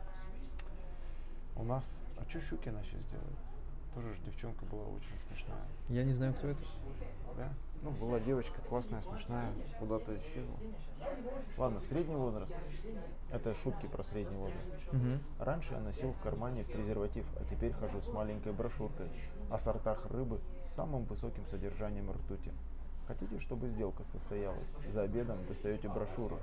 У 1.55 1.63
нас... 1.63 1.97
А 2.17 2.29
что 2.29 2.39
Щукина 2.39 2.83
сейчас 2.83 3.03
делает? 3.05 3.37
Тоже 3.95 4.13
же 4.13 4.19
девчонка 4.25 4.65
была 4.65 4.83
очень 4.83 5.17
смешная. 5.27 5.65
Я 5.87 6.03
не 6.03 6.13
знаю, 6.13 6.33
кто 6.33 6.47
это. 6.47 6.63
Да? 7.35 7.49
Ну, 7.83 7.91
была 7.91 8.19
девочка 8.19 8.59
классная, 8.67 9.01
смешная, 9.01 9.51
куда-то 9.79 10.15
исчезла. 10.17 10.55
Ладно, 11.57 11.79
средний 11.79 12.15
возраст. 12.15 12.53
Это 13.31 13.55
шутки 13.55 13.85
про 13.87 14.03
средний 14.03 14.37
возраст. 14.37 14.65
Мгм. 14.91 15.19
Раньше 15.39 15.73
я 15.73 15.79
носил 15.79 16.11
в 16.11 16.21
кармане 16.21 16.63
презерватив, 16.63 17.25
а 17.39 17.45
теперь 17.49 17.73
хожу 17.73 18.01
с 18.01 18.07
маленькой 18.09 18.51
брошюркой 18.53 19.09
о 19.49 19.57
сортах 19.57 20.05
рыбы 20.07 20.39
с 20.63 20.73
самым 20.73 21.05
высоким 21.05 21.45
содержанием 21.45 22.11
ртути. 22.11 22.51
Хотите, 23.07 23.39
чтобы 23.39 23.69
сделка 23.69 24.03
состоялась? 24.03 24.75
За 24.91 25.03
обедом 25.03 25.45
достаете 25.47 25.87
брошюру. 25.87 26.37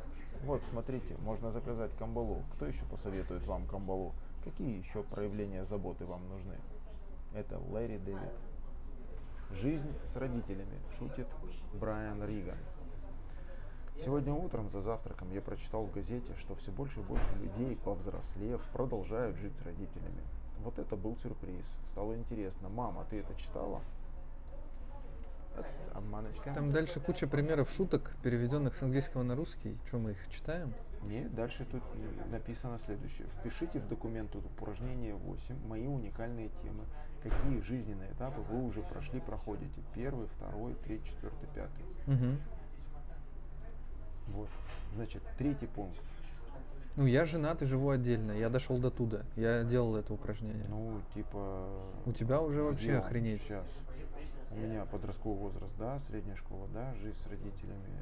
Вот, 0.45 0.63
смотрите, 0.71 1.15
можно 1.19 1.51
заказать 1.51 1.95
камбалу. 1.99 2.43
Кто 2.55 2.67
еще 2.67 2.85
посоветует 2.87 3.47
вам 3.47 3.67
камбалу? 3.67 4.15
Какие 4.43 4.79
еще 4.79 5.03
проявления 5.03 5.65
заботы 5.65 6.07
вам 6.07 6.27
нужны? 6.29 6.57
Это 7.35 7.59
Лэри 7.59 7.99
Дэвид. 7.99 8.33
Жизнь 9.51 9.93
с 10.05 10.17
родителями, 10.17 10.81
шутит 10.99 11.29
Брайан 11.75 12.25
Риган. 12.25 12.59
Сегодня 13.99 14.33
утром 14.33 14.71
за 14.71 14.81
завтраком 14.81 15.31
я 15.33 15.41
прочитал 15.41 15.85
в 15.85 15.93
газете, 15.93 16.35
что 16.37 16.55
все 16.57 16.73
больше 16.73 17.01
и 17.01 17.03
больше 17.03 17.35
людей, 17.37 17.77
повзрослев, 17.77 18.61
продолжают 18.73 19.37
жить 19.37 19.57
с 19.57 19.63
родителями. 19.63 20.23
Вот 20.65 20.79
это 20.79 20.97
был 20.97 21.17
сюрприз. 21.19 21.67
Стало 21.87 22.17
интересно. 22.17 22.71
Мама, 22.71 23.07
ты 23.11 23.21
это 23.21 23.35
читала? 23.35 23.83
Это 25.55 25.99
обманочка. 25.99 26.53
Там 26.55 26.71
дальше 26.71 27.01
куча 27.01 27.27
примеров 27.27 27.71
шуток, 27.71 28.17
переведенных 28.23 28.75
с 28.75 28.83
английского 28.83 29.23
на 29.23 29.37
русский. 29.37 29.77
Что 29.87 29.99
мы 29.99 30.13
их 30.13 30.29
читаем? 30.31 30.73
Нет, 31.03 31.35
дальше 31.35 31.67
тут 31.71 31.83
написано 32.31 32.79
следующее. 32.79 33.29
Впишите 33.29 33.79
в 33.79 33.87
документ 33.89 34.35
упражнение 34.35 35.15
8 35.15 35.67
мои 35.69 35.87
уникальные 35.87 36.49
темы. 36.63 36.85
Какие 37.23 37.61
жизненные 37.61 38.11
этапы 38.13 38.41
вы 38.41 38.65
уже 38.65 38.81
прошли, 38.83 39.21
проходите? 39.21 39.83
Первый, 39.95 40.29
второй, 40.29 40.75
третий, 40.85 41.07
четвертый, 41.07 41.49
пятый. 41.55 41.85
Угу. 42.07 42.39
Вот. 44.29 44.49
Значит, 44.95 45.23
третий 45.37 45.67
пункт. 45.67 46.01
Ну, 46.97 47.07
я 47.07 47.27
женат 47.27 47.61
и 47.63 47.67
живу 47.67 47.91
отдельно. 47.91 48.33
Я 48.33 48.49
дошел 48.49 48.79
до 48.79 48.91
туда. 48.91 49.23
Я 49.37 49.65
делал 49.65 49.97
это 49.97 50.15
упражнение. 50.15 50.67
Ну, 50.69 51.01
типа... 51.15 51.69
У 52.07 52.13
тебя 52.13 52.41
уже 52.41 52.63
вообще 52.63 52.85
где 52.85 52.99
он 52.99 53.05
охренеть. 53.05 53.43
Сейчас. 53.43 53.69
У 54.53 54.57
меня 54.57 54.85
подростковый 54.85 55.39
возраст, 55.39 55.73
да, 55.79 55.99
средняя 55.99 56.37
школа, 56.37 56.69
да, 56.73 56.95
жизнь 56.95 57.19
с 57.19 57.27
родителями, 57.27 57.99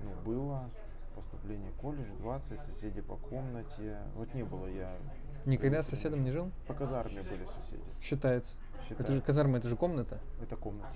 ну, 0.00 0.10
было. 0.24 0.70
Поступление 1.16 1.72
в 1.72 1.74
колледж, 1.74 2.06
20, 2.20 2.60
соседи 2.60 3.00
по 3.00 3.16
комнате. 3.16 3.98
Вот 4.14 4.32
не 4.34 4.44
было 4.44 4.68
я... 4.68 4.96
Никогда 5.44 5.82
с 5.82 5.88
соседом 5.88 6.22
не 6.22 6.30
жил? 6.30 6.52
По 6.68 6.74
казарме 6.74 7.22
были 7.22 7.44
соседи. 7.46 7.82
Считается. 8.00 8.56
Это 8.56 8.82
же 8.82 8.96
Считается. 8.96 9.20
казарма, 9.22 9.58
это 9.58 9.68
же 9.68 9.76
комната. 9.76 10.20
Это 10.40 10.54
комната. 10.54 10.94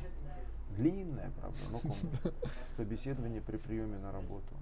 Длинная, 0.76 1.32
правда, 1.40 1.58
но 1.72 1.80
комната. 1.80 2.32
Собеседование 2.70 3.40
при 3.40 3.56
приеме 3.56 3.98
на 3.98 4.12
работу. 4.12 4.54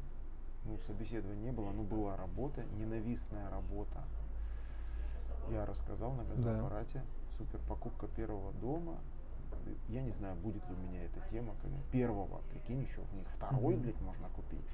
Собеседования 0.86 1.44
не 1.44 1.52
было, 1.52 1.70
но 1.72 1.82
была 1.82 2.16
работа, 2.16 2.64
ненавистная 2.78 3.50
работа. 3.50 4.02
Я 5.50 5.66
рассказал 5.66 6.12
на 6.12 6.24
газоаппарате. 6.24 7.02
Супер 7.36 7.58
покупка 7.68 8.06
первого 8.08 8.52
дома. 8.54 8.98
Я 9.88 10.02
не 10.02 10.12
знаю, 10.12 10.36
будет 10.36 10.66
ли 10.68 10.74
у 10.74 10.88
меня 10.88 11.04
эта 11.04 11.20
тема. 11.30 11.54
Первого, 11.92 12.40
прикинь, 12.50 12.82
еще 12.82 13.00
в 13.02 13.14
них 13.14 13.26
второй, 13.28 13.74
Мгм. 13.74 13.82
блядь, 13.82 14.00
можно 14.00 14.28
купить. 14.28 14.64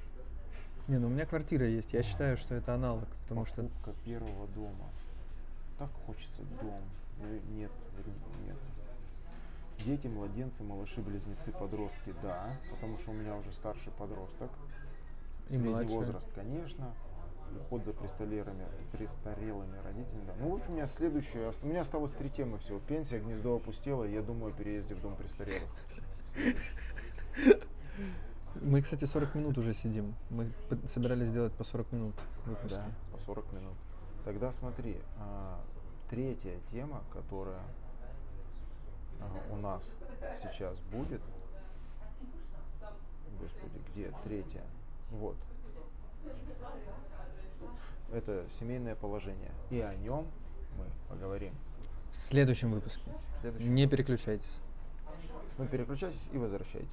Не, 0.87 0.97
ну 0.99 1.07
у 1.07 1.09
меня 1.09 1.25
квартира 1.25 1.67
есть. 1.67 1.93
Я 1.93 2.03
считаю, 2.03 2.37
что 2.37 2.55
это 2.55 2.73
аналог, 2.73 3.07
потому 3.23 3.45
что 3.45 3.63
Покупка 3.63 3.93
первого 4.05 4.47
дома. 4.47 4.89
Так 5.77 5.89
хочется 6.05 6.41
дом. 6.61 6.81
Но 7.19 7.27
нет, 7.55 7.71
нет. 8.45 8.57
Дети, 9.85 10.07
младенцы, 10.07 10.63
малыши, 10.63 11.01
близнецы, 11.01 11.51
подростки, 11.51 12.13
да, 12.23 12.49
потому 12.71 12.97
что 12.97 13.11
у 13.11 13.13
меня 13.13 13.35
уже 13.35 13.51
старший 13.51 13.91
подросток. 13.93 14.49
И 15.49 15.53
Средний 15.53 15.69
младшие. 15.69 15.97
возраст, 15.97 16.31
конечно. 16.33 16.93
Уход 17.61 17.85
за 17.85 17.93
престарелыми, 17.93 18.65
престарелыми 18.91 19.77
родителями. 19.77 20.25
да. 20.27 20.33
Ну, 20.39 20.49
лучше 20.49 20.69
у 20.69 20.73
меня 20.73 20.85
следующее. 20.85 21.51
У 21.63 21.67
меня 21.67 21.81
осталось 21.81 22.11
три 22.11 22.29
темы 22.29 22.57
всего. 22.57 22.79
Пенсия, 22.79 23.19
гнездо 23.19 23.55
опустела, 23.55 24.03
я 24.03 24.21
думаю 24.21 24.53
о 24.53 24.55
переезде 24.55 24.95
в 24.95 25.01
дом 25.01 25.15
престарелых. 25.15 25.69
мы, 28.61 28.81
кстати, 28.81 29.05
40 29.05 29.35
минут 29.35 29.57
уже 29.57 29.73
сидим. 29.73 30.13
Мы 30.29 30.47
собирались 30.87 31.27
сделать 31.27 31.53
по 31.53 31.63
40 31.63 31.91
минут 31.93 32.15
выпуска. 32.45 32.79
Да, 32.81 32.91
по 33.13 33.19
40 33.19 33.53
минут. 33.53 33.75
Тогда 34.25 34.51
смотри, 34.51 34.97
а, 35.19 35.61
третья 36.09 36.59
тема, 36.71 37.01
которая 37.13 37.61
а, 39.21 39.53
у 39.53 39.57
нас 39.57 39.89
сейчас 40.41 40.77
будет. 40.91 41.21
Господи, 43.39 43.79
где 43.89 44.11
третья? 44.23 44.63
Вот. 45.11 45.35
Это 48.13 48.45
семейное 48.59 48.95
положение. 48.95 49.51
И 49.69 49.79
о 49.81 49.93
нем 49.95 50.27
мы 50.77 50.85
поговорим 51.09 51.53
В 52.11 52.15
следующем 52.15 52.71
выпуске. 52.71 53.03
в 53.35 53.41
следующем. 53.41 53.75
Не 53.75 53.87
переключайтесь. 53.87 54.59
Ну, 55.57 55.65
переключайтесь 55.67 56.29
и 56.31 56.37
возвращайтесь. 56.37 56.89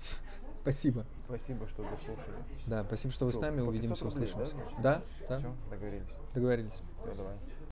Спасибо. 0.63 1.05
Спасибо, 1.27 1.67
что 1.69 1.83
дослушали. 1.83 2.37
Да, 2.67 2.85
спасибо, 2.85 3.13
что 3.13 3.27
вы 3.27 3.33
с 3.33 3.35
Что, 3.35 3.43
нами. 3.43 3.61
Увидимся, 3.61 4.03
500 4.05 4.15
рублей, 4.15 4.33
да, 4.33 4.43
услышимся. 4.43 4.57
значит? 4.57 4.83
Да, 4.83 5.03
да. 5.29 5.37
Все, 5.39 5.55
договорились. 5.71 6.09
Договорились. 6.35 6.73
Всё, 6.73 7.15
давай. 7.15 7.37